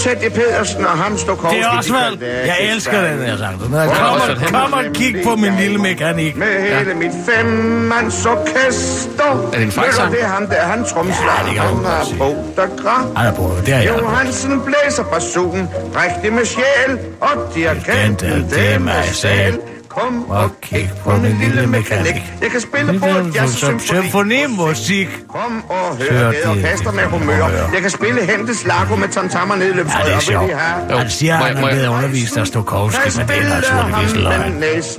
Teddy 0.00 0.28
Pedersen 0.28 0.86
og 0.86 0.90
ham 0.98 1.18
Stokowski... 1.18 1.56
Det 1.56 1.64
er 1.64 1.68
også 1.68 1.92
vel. 1.92 2.28
Jeg 2.46 2.56
elsker 2.72 3.10
den 3.10 3.18
her 3.18 3.36
sang. 3.36 3.60
Den 3.60 3.72
her. 3.72 3.86
Kom, 3.86 4.14
og, 4.14 4.52
kom 4.52 4.72
og 4.72 4.84
kig 4.94 5.14
på 5.24 5.36
min 5.36 5.52
lille 5.60 5.78
mekanik. 5.78 6.36
Med 6.36 6.60
hele 6.62 6.94
mit 6.94 7.12
femmands 7.26 8.26
orkester. 8.26 9.50
Er 9.52 9.56
det 9.56 9.62
en 9.62 9.72
fejlsang? 9.72 10.12
Det 10.12 10.22
er 10.22 10.26
ham 10.26 10.46
der, 10.46 10.60
han 10.60 10.84
tromslag. 10.84 11.28
Ja, 11.42 11.48
det 11.48 11.54
kan 11.54 11.62
han 11.62 11.82
godt 11.82 12.06
sige. 12.06 12.18
på, 12.18 12.36
der 12.56 12.66
græd. 12.82 13.16
Han 13.16 13.26
er 13.26 13.34
på, 13.34 13.50
det 13.66 13.74
er 13.74 13.78
jeg. 13.78 13.98
Johansen 13.98 14.60
blæser 14.60 15.02
basun, 15.02 15.68
prægtig 15.94 16.32
med 16.32 16.44
sjæl, 16.44 16.98
og 17.20 17.54
dirigenten, 17.54 18.50
det 18.50 18.74
er 18.74 18.78
mig 18.78 19.04
selv. 19.12 19.60
Kom 19.90 20.30
og 20.30 20.50
kig 20.62 20.90
på 21.04 21.10
min 21.16 21.36
lille 21.40 21.66
mekanik. 21.66 22.14
Jeg 22.42 22.50
kan 22.50 22.60
spille 22.60 23.00
på 23.00 23.06
et 23.06 23.34
jazzsymfoni. 23.34 23.80
Symfonimusik. 23.80 25.08
Kom 25.28 25.64
og 25.68 25.96
Hør 26.10 26.26
det 26.26 26.36
det 26.42 26.50
orkester 26.50 26.92
med 26.92 27.04
humør. 27.04 27.46
Jeg 27.74 27.82
kan 27.82 27.90
spille 27.90 28.20
Hentes 28.26 28.66
Lago 28.66 28.96
med 28.96 29.08
tamtammer 29.08 29.56
ned 29.56 29.74
i 29.74 29.76
Ja, 29.76 29.82
det 29.82 30.14
er 30.14 30.20
sjovt. 30.20 30.52
Han 30.98 31.10
siger, 31.10 31.38
at 31.38 31.56
han 31.56 31.64
er 31.64 31.70
blevet 31.70 31.86
undervist 31.86 32.36
af 32.36 32.46
Stokowski, 32.46 33.18
men 33.18 33.28
det 33.28 33.36
er 33.38 33.48
naturligvis 33.48 34.14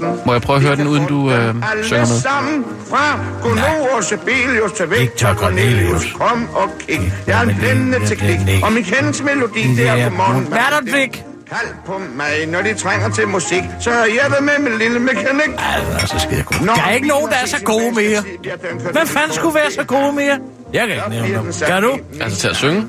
løgn. 0.04 0.22
Må 0.26 0.34
jeg 0.34 0.42
prøve 0.42 0.58
at 0.58 0.64
høre 0.64 0.76
den, 0.76 0.88
uden 0.88 1.06
du, 1.06 1.32
øh, 1.32 1.56
synger 1.84 2.00
med? 2.00 2.06
sammen 2.06 2.66
fra 2.90 3.20
Gunnar 3.44 3.76
og 3.98 4.04
Sibelius 4.04 4.72
til 4.72 4.86
Victor 4.90 5.34
Cornelius. 5.34 6.14
Kom 6.20 6.50
og 6.54 6.70
kig. 6.88 7.14
Jeg 7.28 7.38
har 7.38 7.46
en 7.46 7.56
blændende 7.60 8.08
teknik. 8.08 8.64
Og 8.64 8.74
min 8.74 8.84
kendens 8.84 9.24
melodi, 9.24 9.76
det 9.76 9.88
er 9.88 10.04
godmorgen. 10.04 10.46
Hvad 10.46 10.58
er 10.58 10.82
der, 10.82 10.98
Vic? 10.98 11.31
Kald 11.52 11.76
på 11.86 11.98
mig, 12.16 12.46
når 12.48 12.62
de 12.62 12.74
trænger 12.74 13.10
til 13.10 13.28
musik, 13.28 13.64
så 13.80 13.90
har 13.90 14.06
jeg 14.06 14.36
det 14.38 14.44
med 14.44 14.70
min 14.70 14.80
lille 14.80 15.00
mekanik. 15.00 15.50
Ej, 15.58 16.00
så 16.06 16.20
skide 16.20 16.44
god. 16.44 16.66
Nå, 16.66 16.74
Der 16.76 16.82
er 16.82 16.92
ikke 16.94 17.08
nogen, 17.08 17.30
der 17.30 17.36
er 17.38 17.46
så 17.46 17.64
gode 17.64 17.92
mere. 17.92 18.22
Hvem 18.92 19.08
fanden 19.08 19.34
skulle 19.34 19.56
være 19.56 19.72
så 19.72 19.84
gode 19.84 20.14
mere? 20.14 20.40
Jeg 20.74 20.88
kan 20.88 20.96
ikke 20.96 21.10
nævne 21.10 21.38
dem. 21.38 21.54
Kan 21.68 21.84
du? 21.84 21.98
Altså 22.22 22.40
til 22.40 22.48
at 22.48 22.56
synge? 22.56 22.88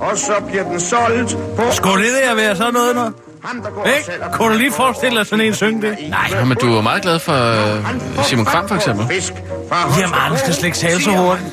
Og 0.00 0.18
så 0.18 0.32
bliver 0.48 0.64
den 0.64 0.80
solgt 0.80 1.36
på... 1.56 1.62
Skulle 1.72 2.04
det 2.04 2.12
der 2.28 2.34
være 2.34 2.56
sådan 2.56 2.72
noget, 2.74 2.94
noget? 2.94 3.12
Ham, 3.44 3.62
der 3.62 3.70
går 3.70 3.86
sælger 4.04 4.28
Kunne 4.32 4.52
du 4.52 4.58
lige 4.58 4.72
forestille 4.72 5.18
dig 5.18 5.26
sådan 5.26 5.44
en 5.44 5.54
synge 5.54 5.82
det? 5.82 5.96
Nej. 6.08 6.44
Men 6.44 6.56
du 6.56 6.76
er 6.76 6.82
meget 6.82 7.02
glad 7.02 7.18
for 7.18 7.32
øh, 7.32 8.24
Simon 8.24 8.44
Kvam, 8.44 8.68
for 8.68 8.74
eksempel. 8.74 9.06
Fisk 9.10 9.32
fra 9.68 10.00
Jamen, 10.00 10.14
han 10.14 10.38
skal 10.38 10.54
slet 10.54 10.64
ikke 10.64 10.76
tale 10.78 11.02
så 11.02 11.10
hurtigt. 11.10 11.48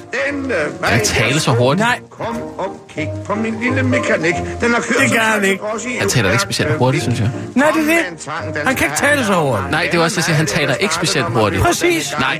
Han 0.83 1.05
taler 1.05 1.39
så 1.39 1.51
hurtigt. 1.51 1.87
Nej. 1.87 1.99
Kom 2.09 2.41
og 2.57 2.87
kig 2.89 3.09
på 3.25 3.35
min 3.35 3.59
lille 3.59 3.83
mekanik. 3.83 4.33
Den 4.61 4.73
har 4.73 4.81
kørt 4.81 4.97
Det 4.99 5.11
gør 5.11 5.19
han 5.19 5.43
ikke. 5.43 5.63
Han 5.99 6.09
taler 6.09 6.31
ikke 6.31 6.41
specielt 6.43 6.77
hurtigt, 6.77 7.03
synes 7.03 7.19
jeg. 7.19 7.29
Nej, 7.55 7.71
det 7.71 7.81
er 7.81 7.85
det. 7.85 8.65
Han 8.65 8.75
kan 8.75 8.85
ikke 8.85 8.97
tale 8.97 9.25
så 9.25 9.33
hurtigt. 9.33 9.71
Nej, 9.71 9.87
det 9.91 9.99
er 9.99 10.03
også 10.03 10.15
det, 10.15 10.23
siger. 10.23 10.35
Han 10.35 10.45
taler 10.45 10.75
ikke 10.75 10.93
specielt 10.93 11.27
hurtigt. 11.27 11.63
Præcis. 11.63 12.13
Nej. 12.19 12.39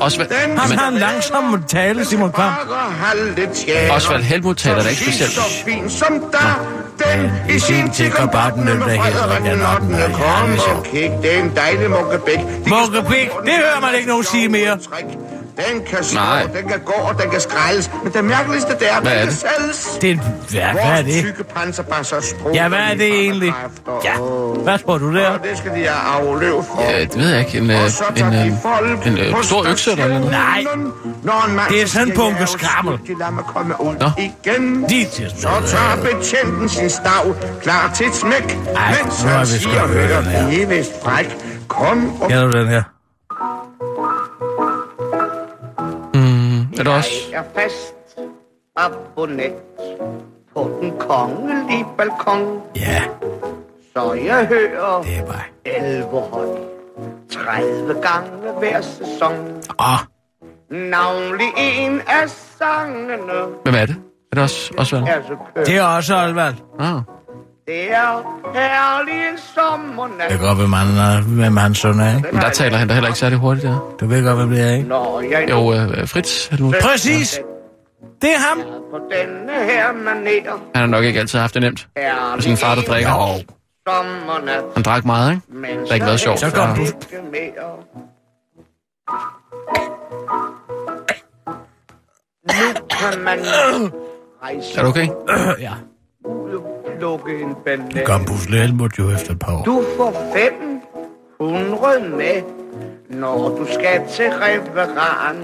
Osvald, 0.00 0.28
Han 0.58 0.78
har 0.78 0.88
en 0.88 0.98
langsom 0.98 1.64
tale, 1.68 2.04
Simon 2.04 2.32
Kvam. 2.32 2.52
Osvald 3.90 4.22
Helmut 4.22 4.56
taler 4.56 4.82
da 4.82 4.88
ikke 4.88 5.02
specielt. 5.02 5.32
Så 5.32 5.40
fin 5.66 5.90
som 5.90 6.24
der, 6.32 6.66
den 7.04 7.30
i 7.56 7.58
sin 7.58 7.90
tid 7.90 8.10
kom 8.10 8.28
den 8.28 8.66
der 8.66 8.74
hedder 8.74 9.38
den 9.38 9.98
8. 10.06 10.14
Kom 10.14 10.76
og 10.76 10.84
kig, 10.84 11.12
det 11.22 11.34
er 11.34 11.42
en 11.42 11.52
dejlig 11.56 11.90
mukkebæk. 11.90 12.38
Mukkebæk, 12.66 13.30
det 13.44 13.52
hører 13.52 13.80
man 13.80 13.94
ikke 13.94 14.08
nogen 14.08 14.24
sige 14.24 14.48
mere. 14.48 14.78
Den 15.56 15.82
kan 15.86 16.04
stå, 16.04 16.14
Nej. 16.14 16.42
den 16.42 16.68
kan 16.68 16.80
gå, 16.84 16.92
og 16.92 17.22
den 17.22 17.30
kan 17.30 17.40
skrælles. 17.40 17.90
Men 18.04 18.12
det 18.12 18.24
mærkeligste, 18.24 18.72
det 18.80 18.88
er, 18.92 18.96
at 18.96 19.06
er 19.06 19.10
den 19.10 19.18
kan 19.18 19.26
det? 19.28 19.36
sælges. 19.36 19.98
Det 20.00 20.10
er 20.10 20.14
en... 20.14 20.20
Ja, 20.54 20.72
hvad 20.72 20.82
er 20.82 21.02
det? 21.02 21.12
tykke 21.24 21.44
panserbasser 21.44 22.20
sprog. 22.20 22.54
Ja, 22.54 22.68
hvad 22.68 22.78
er 22.78 22.94
det 22.94 23.06
egentlig? 23.14 23.52
Ja, 24.04 24.12
hvad 24.64 24.78
tror 24.78 24.98
du 24.98 25.14
der? 25.16 25.28
Og 25.28 25.38
det 25.42 25.58
skal 25.58 25.70
de 25.70 25.76
have 25.76 25.90
afløb 25.90 26.52
for. 26.52 26.82
Ja, 26.82 27.00
det 27.00 27.16
ved 27.18 27.28
jeg 27.30 27.38
ikke. 27.46 27.58
En, 27.58 27.70
øh, 27.70 27.84
Og 27.84 27.90
så 27.90 28.04
en, 28.16 28.32
de 28.32 28.46
øh, 28.46 28.52
folk 28.62 29.06
en 29.06 29.18
øh, 29.18 29.34
på 29.34 29.42
stor 29.42 29.68
økse 29.70 29.90
eller 29.90 30.08
noget. 30.08 30.30
Nej. 30.30 30.64
Når 31.22 31.44
en 31.48 31.56
mand 31.56 31.68
Det 31.70 31.82
er 31.82 31.86
sådan 31.86 32.08
en 32.08 32.14
bunke 32.16 32.36
"Jeg 32.36 32.42
er 32.42 32.46
skrammel." 32.46 32.94
uskyldig, 32.94 33.16
Lad 33.18 33.30
mig 33.30 33.44
komme 33.44 33.74
ud 33.80 33.94
Nå. 34.00 34.10
igen. 34.18 34.82
De 34.82 35.06
til 35.12 35.30
Så 35.38 35.48
tager 35.66 35.96
betjenten 36.02 36.68
sin 36.68 36.90
stav 36.90 37.34
klar 37.62 37.90
til 37.94 38.06
et 38.06 38.14
smæk. 38.14 38.58
Ej, 38.76 38.94
mens 39.02 39.22
nu 39.24 39.28
har 39.30 39.36
han 39.38 39.46
siger, 39.46 39.86
hørt 39.86 39.88
hør, 40.08 40.16
den 40.20 40.24
her. 40.30 40.48
I 40.48 40.62
er 40.62 40.66
vist 40.66 40.90
fræk. 41.04 41.36
Kom 41.68 42.20
og 42.22 42.28
Kender 42.28 42.46
du 42.50 42.58
den 42.58 42.68
her? 42.68 42.82
Er 46.80 46.84
det 46.84 46.92
også? 46.92 47.10
Jeg 47.32 47.38
er 47.38 47.60
fast 47.62 48.18
abonnet 48.76 49.52
på 50.54 50.70
den 50.80 50.92
kongelige 50.98 51.86
balkon, 51.96 52.60
Ja, 52.76 53.02
så 53.96 54.12
jeg 54.12 54.46
hører 54.46 55.02
det 55.02 55.18
er 55.18 55.26
bare... 55.26 55.42
elverhøj 55.64 56.46
30 57.32 57.94
gange 58.02 58.58
hver 58.58 58.80
sæson. 58.80 59.32
Åh, 59.80 59.98
Navnlig 60.70 61.46
en 61.56 62.00
af 62.00 62.30
sangene 62.58 63.32
Hvem 63.64 63.74
er 63.74 63.86
det? 63.86 63.96
Er 64.32 64.34
det 64.34 64.42
også 64.42 64.74
Osvald? 64.78 65.02
er 65.56 65.64
det 65.64 65.76
er 65.76 65.82
også 65.82 66.14
Olvald. 66.16 66.54
Ah. 66.78 67.00
Det 67.70 67.92
er 67.92 68.22
herlig 68.54 69.14
en 69.32 69.38
sommernat. 69.54 70.30
Jeg 70.30 70.38
kan 70.38 70.46
godt, 70.46 70.58
hvem 70.58 70.72
han, 70.72 70.86
er, 70.86 71.20
hvem 71.22 71.74
søn 71.74 72.00
er, 72.00 72.16
ikke? 72.16 72.28
Men 72.32 72.42
der 72.42 72.50
taler 72.50 72.76
han 72.76 72.88
da 72.88 72.94
heller 72.94 73.08
ikke 73.08 73.18
særlig 73.18 73.38
hurtigt, 73.38 73.66
der. 73.66 73.96
Du 74.00 74.06
ved 74.06 74.24
godt, 74.24 74.36
hvem 74.36 74.50
det 74.50 74.60
er, 74.60 74.72
ikke? 74.76 75.38
Jeg 75.38 75.50
Jo, 75.50 75.72
øh, 75.72 76.08
Fritz 76.08 76.46
Helmut. 76.46 76.74
Præcis! 76.82 77.40
Det 78.22 78.30
er 78.30 78.38
ham! 78.48 78.58
på 78.90 78.98
denne 79.10 79.52
her 79.52 79.88
manér 79.88 80.50
Han 80.50 80.60
har 80.74 80.86
nok 80.86 81.04
ikke 81.04 81.20
altid 81.20 81.38
haft 81.38 81.54
det 81.54 81.62
nemt. 81.62 81.88
er 81.96 82.14
Og 82.36 82.42
sin 82.42 82.56
far, 82.56 82.74
der 82.74 82.82
drikker. 82.82 83.10
Jo. 83.10 84.64
Han 84.74 84.82
drak 84.82 85.04
meget, 85.04 85.30
ikke? 85.30 85.42
Men 85.48 85.78
Det 85.78 85.88
har 85.88 85.94
ikke 85.94 86.06
været 86.06 86.20
sjovt. 86.20 86.40
Så 86.40 86.50
kom 86.50 86.68
du. 86.76 86.82
Nu 92.44 92.86
kan 92.90 93.20
man 93.24 93.38
rejse 94.42 94.78
Er 94.78 94.82
du 94.82 94.88
okay? 94.88 95.08
ja. 95.60 95.72
Plukke 97.00 97.40
en 97.42 97.54
banan. 97.64 98.04
Kom 98.06 98.24
Pusle 98.24 98.56
Helmut 98.58 98.98
jo 98.98 99.10
efter 99.10 99.32
et 99.32 99.38
par 99.38 99.52
år. 99.58 99.64
Du 99.64 99.84
får 99.96 100.32
500 101.40 102.16
med, 102.16 102.42
når 103.10 103.48
du 103.48 103.66
skal 103.72 104.00
til 104.16 104.24
referan. 104.30 105.36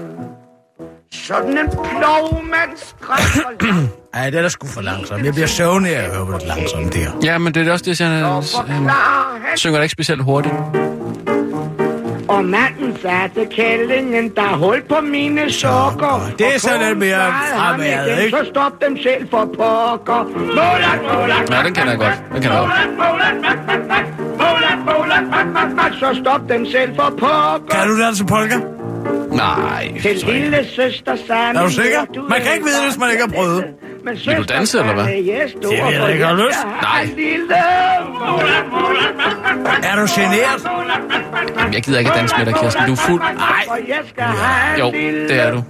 Sådan 1.11 1.57
en 1.57 1.69
plovmand 1.69 2.71
skrækker 2.75 3.49
langt. 3.61 3.93
Ej, 4.13 4.29
det 4.29 4.37
er 4.37 4.41
da 4.41 4.49
sgu 4.49 4.67
for 4.67 4.81
langsomt. 4.81 5.25
Jeg 5.25 5.33
bliver 5.33 5.47
søvnig 5.47 5.95
af 5.95 6.03
at 6.03 6.15
høre 6.15 6.25
på 6.25 6.31
det 6.31 6.47
langsomt 6.47 6.93
der. 6.93 7.09
Ja, 7.23 7.37
men 7.37 7.53
det 7.53 7.67
er 7.67 7.71
også 7.71 7.83
det, 7.83 7.87
jeg 7.87 7.97
siger. 7.97 8.25
Og 8.25 8.43
Han, 8.67 8.83
han. 8.89 9.57
synger 9.57 9.77
da 9.77 9.83
ikke 9.83 9.91
specielt 9.93 10.23
hurtigt. 10.23 10.53
Og 12.29 12.45
manden 12.45 12.97
satte 13.01 13.45
kællingen, 13.51 14.29
der 14.35 14.41
er 14.41 14.55
hul 14.57 14.81
på 14.89 15.01
mine 15.01 15.51
sokker. 15.51 16.29
Det 16.39 16.55
er 16.55 16.59
så 16.59 16.69
Og 16.73 16.79
lidt 16.87 16.97
mere 16.97 17.33
fremad, 17.55 17.85
igen, 17.85 18.23
ikke? 18.23 18.37
Så 18.37 18.45
stop 18.51 18.81
dem 18.85 18.97
selv 18.97 19.29
for 19.29 19.45
pokker. 19.57 20.23
Målat, 20.23 20.99
målat, 21.19 21.49
Ja, 21.49 21.63
den 21.63 21.73
kender 21.73 21.89
jeg 21.91 21.99
godt. 21.99 22.23
Den 22.33 22.41
kender 22.41 22.57
jeg 22.61 22.69
godt. 22.69 23.37
mak, 25.53 25.75
mak. 25.75 25.93
Så 25.99 26.19
stop 26.21 26.41
dem 26.49 26.65
selv 26.65 26.95
for 26.95 27.09
pokker. 27.19 27.75
Kan 27.75 27.87
du 27.87 28.01
danse 28.01 28.25
polka? 28.25 28.55
Nej. 29.31 29.93
Til 30.01 30.15
lille 30.25 30.65
søster 30.75 31.15
Sanne. 31.27 31.59
Er 31.59 31.63
du 31.63 31.71
sikker? 31.71 31.99
Man 32.29 32.41
kan 32.41 32.53
ikke 32.53 32.65
vide 32.65 32.83
hvis 32.87 32.97
man 32.97 33.09
ikke 33.11 33.23
har 33.27 33.31
prøvet. 33.31 33.63
Men 34.07 34.17
Vil 34.25 34.37
du 34.37 34.43
danse, 34.43 34.79
eller 34.79 34.93
hvad? 34.93 35.03
Det 35.03 35.13
ved 35.63 35.71
jeg 36.01 36.11
ikke, 36.13 36.25
har 36.25 36.35
lyst? 36.47 36.57
Nej. 36.81 37.09
Er 39.83 39.95
du 39.95 40.07
generet? 40.15 40.67
Jamen, 41.59 41.73
jeg 41.73 41.83
gider 41.83 41.99
ikke 41.99 42.11
danse 42.15 42.35
med 42.37 42.45
dig, 42.45 42.55
Kirsten. 42.55 42.85
Du 42.87 42.91
er 42.91 42.95
fuld. 42.95 43.21
Nej. 43.21 43.85
Jeg 43.87 44.25
have 44.25 44.79
Jo, 44.79 44.91
det 44.91 45.31
er 45.41 45.51
du. 45.51 45.63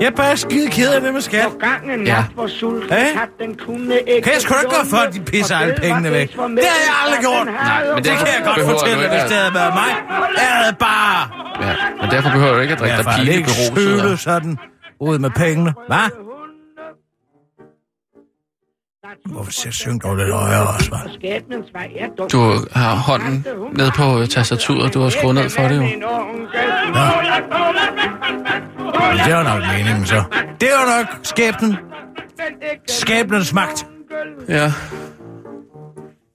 Jeg 0.00 0.06
er 0.06 0.10
bare 0.10 0.36
skide 0.36 0.70
ked 0.70 0.92
af 0.92 1.00
det 1.00 1.12
med 1.12 1.20
skat. 1.20 1.44
På 1.50 1.58
gangen 1.58 2.06
Ja. 2.06 2.12
Ja. 2.14 2.24
ikke 4.06 4.22
Kan 4.22 4.32
jeg 4.32 4.40
sgu 4.42 4.54
da 4.54 4.60
ikke 4.60 4.74
gøre 4.76 4.86
for, 4.90 4.96
at 4.96 5.14
de 5.14 5.20
pisser 5.20 5.56
alle 5.56 5.74
pengene 5.74 6.10
væk? 6.10 6.28
Det 6.32 6.38
har 6.38 6.46
jeg 6.56 6.94
aldrig 7.04 7.20
gjort. 7.20 7.46
Nej, 7.46 7.94
men 7.94 8.04
Det 8.04 8.12
kan 8.12 8.26
jeg 8.26 8.42
godt 8.44 8.60
fortælle, 8.70 9.08
hvis 9.08 9.22
det 9.22 9.36
havde 9.36 9.54
været 9.54 9.74
mig. 9.74 9.90
Jeg 10.36 10.48
havde 10.50 10.76
bare... 10.78 11.28
Ja, 11.62 11.74
men 12.00 12.10
derfor 12.10 12.30
behøver 12.30 12.54
du 12.54 12.60
ikke 12.60 12.72
at 12.74 12.80
drikke 12.80 12.96
Jeg 12.96 13.04
dig 13.26 13.34
ikke 13.34 13.44
beruset. 13.44 13.74
sølet 13.76 14.12
og- 14.12 14.18
sådan 14.18 14.58
ud 15.00 15.18
med 15.18 15.30
pengene. 15.30 15.72
Hvad? 15.88 16.31
Hvorfor 19.26 19.52
ser 19.52 19.70
syngt 19.70 20.04
over 20.04 20.16
lidt 20.16 20.32
højere 20.34 20.74
er 21.94 22.06
dum. 22.18 22.28
Du 22.28 22.54
har 22.72 22.94
hånden 22.94 23.46
ned 23.72 23.90
på 23.96 24.20
øh, 24.20 24.28
tastaturet, 24.28 24.94
du 24.94 25.00
har 25.00 25.08
skruet 25.08 25.34
ned 25.34 25.50
for 25.50 25.62
det 25.62 25.76
jo. 25.76 25.82
Men 25.82 25.98
det 29.26 29.34
var 29.34 29.42
nok 29.42 29.62
meningen, 29.76 30.06
så. 30.06 30.22
Det 30.60 30.68
var 30.68 30.96
nok 30.98 31.06
skæbnen. 31.22 31.76
Skæbnens 32.88 33.52
magt. 33.52 33.86
Ja, 34.48 34.72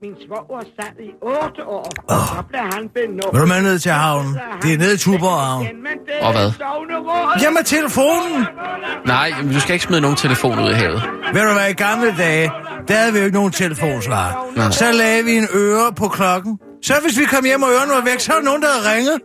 Min 0.02 0.16
svoger 0.28 0.62
sad 0.80 0.94
i 1.00 1.10
otte 1.22 1.64
år, 1.66 1.90
og 2.10 2.20
så 2.28 2.44
blev 2.50 2.62
han 2.62 2.90
benådet. 2.96 3.34
Vil 3.34 3.42
du 3.42 3.46
med 3.46 3.62
ned 3.62 3.80
til 3.80 3.92
havnen? 3.92 4.34
Det 4.62 4.74
er 4.74 4.78
nede 4.78 4.94
i 4.94 4.98
Tuborg 4.98 5.40
Havn. 5.46 5.68
Og 6.22 6.32
hvad? 6.32 6.52
Jamen, 7.44 7.64
telefonen! 7.64 8.46
nej, 9.06 9.32
men 9.44 9.54
du 9.54 9.60
skal 9.60 9.74
ikke 9.74 9.86
smide 9.86 10.02
nogen 10.02 10.18
telefon 10.18 10.60
ud 10.60 10.70
i 10.70 10.74
havet. 10.74 11.02
Ved 11.34 11.42
du 11.48 11.54
hvad, 11.54 11.70
i 11.70 11.74
gamle 11.74 12.16
dage, 12.18 12.52
der 12.88 12.94
havde 12.96 13.14
vi 13.14 13.20
jo 13.20 13.26
ikke 13.26 13.38
nogen 13.38 13.52
telefonsvar. 13.52 14.46
Nej. 14.56 14.72
Så 14.72 14.92
lagde 14.92 15.24
vi 15.24 15.32
en 15.38 15.48
øre 15.54 15.94
på 15.94 16.08
klokken. 16.08 16.60
Så 16.84 16.94
hvis 17.04 17.20
vi 17.20 17.26
kom 17.26 17.46
hjem 17.46 17.64
og 17.64 17.70
ørerne 17.70 17.92
var 17.92 18.04
væk, 18.12 18.20
så 18.20 18.32
var 18.32 18.40
der 18.40 18.46
nogen, 18.46 18.62
der 18.62 18.68
havde 18.74 18.96
ringet. 18.96 19.18